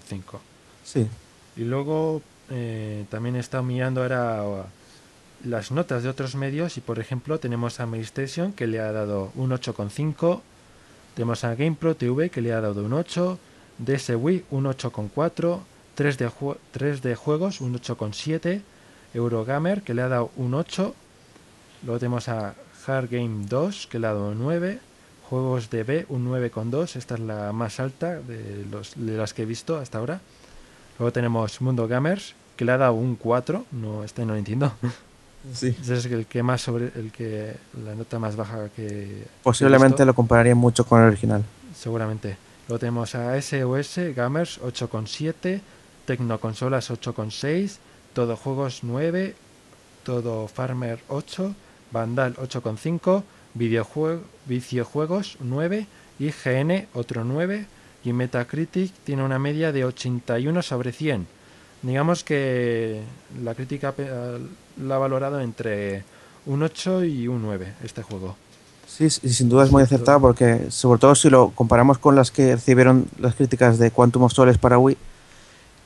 Sí. 0.84 1.08
Y 1.56 1.64
luego 1.64 2.22
eh, 2.50 3.06
también 3.10 3.38
he 3.38 3.40
estado 3.40 3.64
mirando 3.64 4.02
ahora 4.02 4.66
las 5.44 5.72
notas 5.72 6.04
de 6.04 6.10
otros 6.10 6.36
medios 6.36 6.78
y 6.78 6.82
por 6.82 7.00
ejemplo 7.00 7.40
tenemos 7.40 7.80
a 7.80 7.88
PlayStation 7.88 8.54
que 8.54 8.68
le 8.68 8.80
ha 8.80 8.92
dado 8.92 9.32
un 9.36 9.52
8,5, 9.52 10.42
tenemos 11.16 11.44
a 11.44 11.56
GamePro 11.56 11.96
TV 11.96 12.30
que 12.30 12.42
le 12.42 12.54
ha 12.54 12.62
dado 12.62 12.84
un 12.84 12.94
8, 12.94 13.40
DS 13.78 14.10
Wii 14.16 14.46
un 14.52 14.66
8,4, 14.66 15.60
3 15.96 16.18
de, 16.18 16.32
3 16.72 17.02
de 17.02 17.16
juegos 17.16 17.62
un 17.62 17.76
8,7, 17.76 18.62
Eurogamer 19.14 19.82
que 19.82 19.94
le 19.94 20.02
ha 20.02 20.08
dado 20.08 20.32
un 20.36 20.54
8, 20.54 20.96
luego 21.84 22.00
tenemos 22.00 22.30
a 22.30 22.56
Hard 22.88 23.10
Game 23.10 23.46
2 23.48 23.88
que 23.88 24.00
le 24.00 24.08
ha 24.08 24.14
dado 24.14 24.30
un 24.30 24.40
9, 24.40 24.80
juegos 25.30 25.70
de 25.70 25.84
B 25.84 26.06
un 26.10 26.28
9,2, 26.28 26.96
esta 26.96 27.16
es 27.16 27.20
la 27.20 27.52
más 27.52 27.80
alta 27.80 28.20
de, 28.20 28.66
los, 28.70 28.94
de 28.96 29.18
las 29.18 29.34
que 29.34 29.44
he 29.44 29.46
visto 29.46 29.78
hasta 29.78 29.98
ahora. 29.98 30.22
Luego 30.98 31.12
tenemos 31.12 31.60
Mundo 31.62 31.88
Gamers, 31.88 32.36
que 32.56 32.64
le 32.64 32.72
ha 32.72 32.78
dado 32.78 32.94
un 32.94 33.16
4, 33.16 33.66
no, 33.72 34.04
este 34.04 34.26
no 34.26 34.34
lo 34.34 34.40
entiendo. 34.40 34.72
Sí. 35.54 35.76
Ese 35.80 35.96
es 35.96 36.06
el 36.06 36.26
que 36.26 36.44
más 36.44 36.62
sobre 36.62 36.92
el 36.96 37.12
que 37.12 37.56
la 37.86 37.94
nota 37.96 38.20
más 38.20 38.36
baja 38.36 38.70
que 38.76 39.26
posiblemente 39.44 40.06
lo 40.06 40.14
compararía 40.14 40.56
mucho 40.56 40.86
con 40.86 41.02
el 41.02 41.08
original. 41.08 41.44
Seguramente. 41.76 42.38
Luego 42.68 42.80
tenemos 42.80 43.14
a 43.14 43.40
SOS 43.40 44.00
Gamers 44.16 44.60
8,7, 44.60 45.62
Tecnoconsolas 46.06 46.90
8,6, 46.90 47.78
Todo 48.14 48.36
Juegos 48.36 48.80
9, 48.82 49.36
Todo 50.04 50.48
Farmer 50.48 51.00
8, 51.08 51.54
Vandal 51.92 52.36
8,5, 52.38 53.24
Videojue 53.54 54.20
Viciojuegos 54.48 55.38
9, 55.40 55.86
IGN 56.20 56.88
otro 56.94 57.24
9 57.24 57.66
y 58.04 58.14
Metacritic 58.14 58.94
tiene 59.04 59.24
una 59.24 59.40
media 59.40 59.72
de 59.72 59.86
81 59.86 60.62
sobre 60.62 60.92
100. 60.92 61.28
Digamos 61.82 62.24
que 62.24 63.02
la 63.44 63.54
crítica 63.54 63.94
la 64.78 64.96
ha 64.96 65.00
valorado 65.00 65.40
entre 65.40 66.04
un 66.46 66.64
8 66.64 67.04
y 67.06 67.28
un 67.28 67.42
9 67.42 67.74
este 67.84 68.02
juego. 68.02 68.36
Sí, 68.88 69.10
sí 69.10 69.30
sin 69.30 69.50
duda 69.50 69.64
es 69.64 69.72
muy 69.72 69.84
acertado 69.84 70.22
porque 70.22 70.70
sobre 70.70 71.00
todo 71.00 71.16
si 71.16 71.30
lo 71.30 71.50
comparamos 71.50 71.98
con 71.98 72.16
las 72.16 72.32
que 72.32 72.56
recibieron 72.56 73.08
las 73.20 73.36
críticas 73.36 73.80
de 73.80 73.92
Quantum 73.92 74.24
of 74.24 74.34
Solace 74.34 74.60
para 74.60 74.78
Wii, 74.78 74.98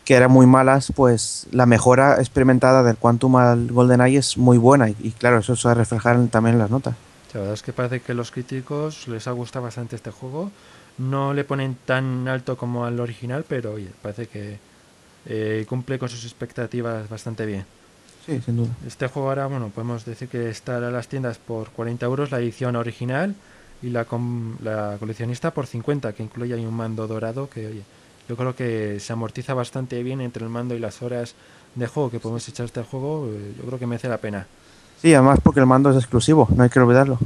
que 0.05 0.15
eran 0.15 0.31
muy 0.31 0.45
malas, 0.45 0.91
pues 0.95 1.47
la 1.51 1.65
mejora 1.65 2.15
experimentada 2.19 2.83
del 2.83 2.97
Quantum 2.97 3.37
al 3.37 3.71
GoldenEye 3.71 4.17
es 4.17 4.37
muy 4.37 4.57
buena 4.57 4.89
y, 4.89 4.95
y 4.99 5.11
claro, 5.11 5.39
eso 5.39 5.55
se 5.55 5.67
va 5.67 5.71
a 5.71 5.75
reflejar 5.75 6.17
también 6.27 6.55
en 6.55 6.59
las 6.59 6.71
notas. 6.71 6.95
La 7.33 7.41
verdad 7.41 7.53
es 7.53 7.61
que 7.61 7.73
parece 7.73 7.99
que 7.99 8.11
a 8.13 8.15
los 8.15 8.31
críticos 8.31 9.07
les 9.07 9.27
ha 9.27 9.31
gustado 9.31 9.63
bastante 9.65 9.95
este 9.95 10.11
juego. 10.11 10.51
No 10.97 11.33
le 11.33 11.43
ponen 11.43 11.77
tan 11.85 12.27
alto 12.27 12.57
como 12.57 12.85
al 12.85 12.99
original, 12.99 13.45
pero 13.47 13.73
oye, 13.73 13.89
parece 14.01 14.27
que 14.27 14.57
eh, 15.25 15.65
cumple 15.69 15.99
con 15.99 16.09
sus 16.09 16.25
expectativas 16.25 17.07
bastante 17.07 17.45
bien. 17.45 17.65
Sí, 18.29 18.41
sin 18.45 18.57
duda. 18.57 18.69
Este 18.85 19.07
juego 19.07 19.29
ahora, 19.29 19.47
bueno, 19.47 19.69
podemos 19.73 20.05
decir 20.05 20.27
que 20.27 20.49
estará 20.49 20.87
en 20.87 20.93
las 20.93 21.07
tiendas 21.07 21.37
por 21.39 21.69
40 21.71 22.05
euros 22.05 22.29
la 22.31 22.39
edición 22.39 22.75
original 22.75 23.33
y 23.81 23.89
la, 23.89 24.05
com- 24.05 24.55
la 24.63 24.97
coleccionista 24.99 25.51
por 25.51 25.65
50, 25.65 26.13
que 26.13 26.21
incluye 26.23 26.53
ahí 26.53 26.65
un 26.65 26.73
mando 26.75 27.07
dorado 27.07 27.49
que, 27.49 27.65
oye, 27.67 27.81
yo 28.27 28.35
creo 28.35 28.55
que 28.55 28.99
se 28.99 29.13
amortiza 29.13 29.53
bastante 29.55 30.03
bien 30.03 30.21
entre 30.21 30.43
el 30.43 30.49
mando 30.51 30.75
y 30.75 30.79
las 30.79 31.01
horas 31.01 31.33
de 31.73 31.87
juego 31.87 32.11
que 32.11 32.19
podemos 32.19 32.47
echar 32.47 32.65
este 32.67 32.83
juego. 32.83 33.27
eh, 33.33 33.53
Yo 33.57 33.63
creo 33.65 33.79
que 33.79 33.87
merece 33.87 34.07
la 34.09 34.17
pena. 34.17 34.45
Sí, 35.01 35.13
además 35.13 35.39
porque 35.41 35.61
el 35.61 35.65
mando 35.65 35.89
es 35.89 35.95
exclusivo, 35.97 36.47
no 36.55 36.61
hay 36.63 36.69
que 36.69 36.79
olvidarlo. 36.79 37.17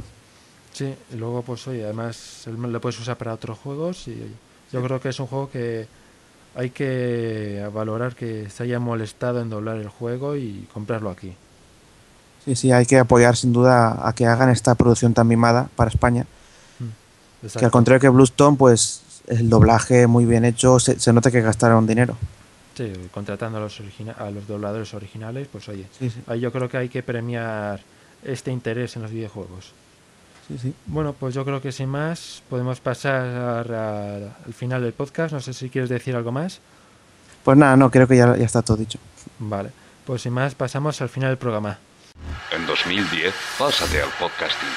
Sí, 0.72 0.94
y 1.12 1.16
luego 1.16 1.42
pues 1.42 1.66
oye, 1.68 1.84
además 1.84 2.46
lo 2.46 2.80
puedes 2.80 2.98
usar 2.98 3.16
para 3.18 3.34
otros 3.34 3.58
juegos 3.58 4.08
y 4.08 4.12
oye, 4.12 4.28
yo 4.72 4.82
creo 4.82 5.00
que 5.00 5.10
es 5.10 5.20
un 5.20 5.26
juego 5.26 5.50
que 5.50 5.86
hay 6.54 6.70
que 6.70 7.68
valorar 7.72 8.14
que 8.14 8.48
se 8.50 8.62
haya 8.62 8.78
molestado 8.78 9.40
en 9.40 9.50
doblar 9.50 9.76
el 9.76 9.88
juego 9.88 10.36
y 10.36 10.68
comprarlo 10.72 11.10
aquí. 11.10 11.34
Sí, 12.44 12.56
sí, 12.56 12.72
hay 12.72 12.86
que 12.86 12.98
apoyar 12.98 13.36
sin 13.36 13.52
duda 13.52 14.06
a 14.06 14.14
que 14.14 14.26
hagan 14.26 14.50
esta 14.50 14.74
producción 14.74 15.14
tan 15.14 15.26
mimada 15.26 15.68
para 15.76 15.90
España. 15.90 16.26
Que 17.40 17.46
Exacto. 17.46 17.66
al 17.66 17.72
contrario 17.72 18.00
que 18.00 18.08
Bluestone, 18.08 18.56
pues 18.56 19.02
el 19.26 19.48
doblaje 19.48 20.06
muy 20.06 20.24
bien 20.24 20.44
hecho, 20.44 20.78
se, 20.78 21.00
se 21.00 21.12
nota 21.12 21.30
que 21.30 21.40
gastaron 21.40 21.86
dinero. 21.86 22.16
Sí, 22.76 22.92
contratando 23.12 23.58
a 23.58 23.60
los, 23.60 23.80
a 24.18 24.30
los 24.30 24.46
dobladores 24.46 24.92
originales, 24.94 25.48
pues 25.50 25.68
oye, 25.68 25.86
Sí, 25.98 26.10
yo 26.40 26.52
creo 26.52 26.68
que 26.68 26.76
hay 26.76 26.88
que 26.88 27.02
premiar 27.02 27.80
este 28.24 28.50
interés 28.50 28.96
en 28.96 29.02
los 29.02 29.10
videojuegos. 29.10 29.72
Sí, 30.48 30.58
sí. 30.58 30.74
Bueno, 30.86 31.12
pues 31.18 31.34
yo 31.34 31.44
creo 31.44 31.60
que 31.60 31.72
sin 31.72 31.88
más 31.88 32.42
podemos 32.50 32.80
pasar 32.80 33.72
a- 33.72 34.14
al 34.46 34.54
final 34.54 34.82
del 34.82 34.92
podcast. 34.92 35.32
No 35.32 35.40
sé 35.40 35.52
si 35.52 35.70
quieres 35.70 35.90
decir 35.90 36.14
algo 36.16 36.32
más. 36.32 36.60
Pues 37.44 37.56
nada, 37.58 37.76
no, 37.76 37.90
creo 37.90 38.06
que 38.08 38.16
ya, 38.16 38.36
ya 38.36 38.44
está 38.44 38.62
todo 38.62 38.76
dicho. 38.78 38.98
Vale, 39.38 39.70
pues 40.06 40.22
sin 40.22 40.32
más 40.32 40.54
pasamos 40.54 41.00
al 41.02 41.08
final 41.08 41.30
del 41.30 41.38
programa. 41.38 41.78
En 42.52 42.66
2010, 42.66 43.34
pásate 43.58 44.00
al 44.00 44.08
podcasting. 44.20 44.68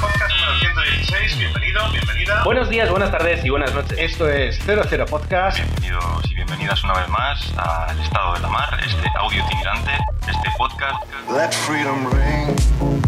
Podcast 0.00 0.30
número 0.30 0.58
116, 0.60 1.38
bienvenido, 1.38 1.80
bienvenida. 1.92 2.44
Buenos 2.44 2.68
días, 2.70 2.88
buenas 2.90 3.10
tardes 3.10 3.44
y 3.44 3.50
buenas 3.50 3.74
noches. 3.74 3.98
Esto 3.98 4.28
es 4.28 4.58
00 4.64 5.04
Podcast. 5.06 5.58
Bienvenidos 5.58 6.30
y 6.30 6.34
bienvenidas 6.34 6.82
una 6.84 6.94
vez 6.94 7.08
más 7.08 7.52
al 7.58 7.98
estado 8.00 8.34
de 8.34 8.40
la 8.40 8.48
mar, 8.48 8.78
este 8.86 9.08
audio 9.18 9.44
itinerante, 9.44 9.90
este 10.20 10.48
podcast. 10.56 11.04
Let 11.30 11.50
freedom 11.52 12.08
ring. 12.12 13.03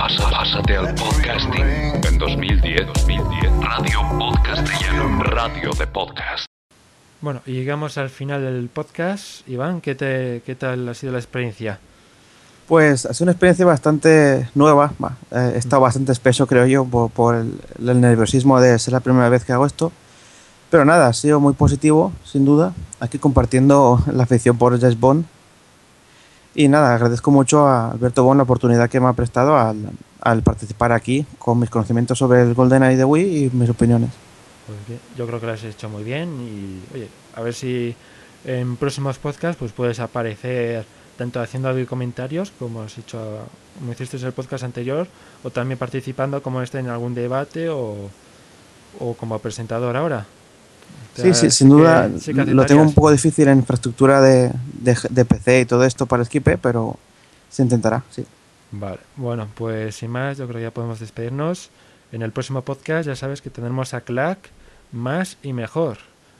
Pasa, 0.00 0.30
pásate 0.30 0.78
al 0.78 0.94
podcasting. 0.94 1.66
En 2.08 2.18
2010, 2.18 2.86
2010, 2.86 3.52
Radio 3.60 4.00
Podcastellano, 4.18 5.22
radio 5.24 5.72
de 5.78 5.86
podcast. 5.88 6.46
Bueno, 7.20 7.42
y 7.44 7.52
llegamos 7.52 7.98
al 7.98 8.08
final 8.08 8.40
del 8.40 8.70
podcast. 8.70 9.46
Iván, 9.46 9.82
¿qué, 9.82 9.94
te, 9.94 10.42
qué 10.46 10.54
tal 10.54 10.88
ha 10.88 10.94
sido 10.94 11.12
la 11.12 11.18
experiencia? 11.18 11.80
Pues 12.66 13.04
ha 13.04 13.12
sido 13.12 13.26
una 13.26 13.32
experiencia 13.32 13.66
bastante 13.66 14.48
nueva. 14.54 14.94
va, 15.04 15.16
eh, 15.32 15.52
He 15.56 15.58
estado 15.58 15.82
bastante 15.82 16.12
espeso, 16.12 16.46
creo 16.46 16.64
yo, 16.64 16.86
por, 16.86 17.10
por 17.10 17.34
el, 17.34 17.60
el 17.86 18.00
nerviosismo 18.00 18.58
de 18.58 18.78
ser 18.78 18.94
la 18.94 19.00
primera 19.00 19.28
vez 19.28 19.44
que 19.44 19.52
hago 19.52 19.66
esto. 19.66 19.92
Pero 20.70 20.86
nada, 20.86 21.08
ha 21.08 21.12
sido 21.12 21.40
muy 21.40 21.52
positivo, 21.52 22.10
sin 22.24 22.46
duda. 22.46 22.72
Aquí 23.00 23.18
compartiendo 23.18 24.02
la 24.10 24.22
afición 24.22 24.56
por 24.56 24.80
James 24.80 24.98
Bond. 24.98 25.26
Y 26.54 26.68
nada, 26.68 26.94
agradezco 26.94 27.30
mucho 27.30 27.66
a 27.66 27.92
Alberto 27.92 28.24
Bond 28.24 28.38
la 28.38 28.42
oportunidad 28.42 28.90
que 28.90 29.00
me 29.00 29.06
ha 29.06 29.12
prestado 29.12 29.56
al, 29.56 29.90
al 30.20 30.42
participar 30.42 30.92
aquí 30.92 31.24
con 31.38 31.58
mis 31.58 31.70
conocimientos 31.70 32.18
sobre 32.18 32.42
el 32.42 32.54
GoldenEye 32.54 32.96
de 32.96 33.04
Wii 33.04 33.44
y 33.44 33.50
mis 33.50 33.70
opiniones. 33.70 34.10
Pues 34.66 34.78
bien, 34.88 35.00
yo 35.16 35.26
creo 35.26 35.40
que 35.40 35.46
lo 35.46 35.52
has 35.52 35.64
hecho 35.64 35.88
muy 35.88 36.02
bien 36.02 36.28
y 36.40 36.94
oye, 36.94 37.08
a 37.34 37.40
ver 37.40 37.54
si 37.54 37.94
en 38.44 38.76
próximos 38.76 39.18
podcasts 39.18 39.58
pues 39.58 39.72
puedes 39.72 40.00
aparecer 40.00 40.84
tanto 41.16 41.40
haciendo 41.40 41.68
audio 41.68 41.86
comentarios 41.86 42.52
como 42.58 42.82
has 42.82 42.96
hecho, 42.96 43.18
como 43.78 43.92
hiciste 43.92 44.16
en 44.16 44.24
el 44.24 44.32
podcast 44.32 44.64
anterior, 44.64 45.06
o 45.44 45.50
también 45.50 45.78
participando 45.78 46.42
como 46.42 46.62
este 46.62 46.78
en 46.78 46.88
algún 46.88 47.14
debate 47.14 47.68
o, 47.68 48.10
o 48.98 49.14
como 49.14 49.38
presentador 49.38 49.96
ahora. 49.96 50.26
Sí, 51.22 51.32
sea, 51.32 51.34
sí, 51.34 51.50
sí 51.50 51.56
sin 51.58 51.68
duda 51.68 52.10
lo 52.46 52.66
tengo 52.66 52.82
un 52.82 52.94
poco 52.94 53.10
difícil 53.10 53.48
en 53.48 53.58
infraestructura 53.58 54.20
de, 54.20 54.52
de, 54.72 54.96
de 55.08 55.24
PC 55.24 55.60
y 55.60 55.64
todo 55.64 55.84
esto 55.84 56.06
para 56.06 56.24
Skype, 56.24 56.58
pero 56.58 56.98
se 57.48 57.62
intentará, 57.62 58.02
sí. 58.10 58.26
Vale, 58.72 59.00
bueno, 59.16 59.48
pues 59.54 59.96
sin 59.96 60.10
más, 60.10 60.38
yo 60.38 60.46
creo 60.46 60.58
que 60.58 60.62
ya 60.62 60.70
podemos 60.70 61.00
despedirnos. 61.00 61.70
En 62.12 62.22
el 62.22 62.32
próximo 62.32 62.62
podcast 62.62 63.06
ya 63.06 63.16
sabes 63.16 63.42
que 63.42 63.50
tendremos 63.50 63.94
a 63.94 64.00
Clack 64.00 64.50
más 64.92 65.38
y 65.42 65.52
mejor. 65.52 65.98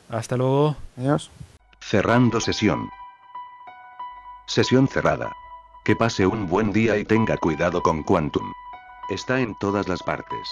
Hasta 0.09 0.37
luego. 0.37 0.77
Adiós. 0.97 1.31
Cerrando 1.81 2.41
sesión. 2.41 2.89
Sesión 4.47 4.89
cerrada. 4.89 5.33
Que 5.85 5.97
pase 5.97 6.27
un 6.27 6.49
buen 6.49 6.73
día 6.73 6.97
y 6.99 7.05
tenga 7.05 7.37
cuidado 7.37 7.83
con 7.83 8.03
Quantum. 8.03 8.53
Está 9.11 9.41
en 9.41 9.55
todas 9.59 9.89
las 9.89 10.03
partes. 10.03 10.49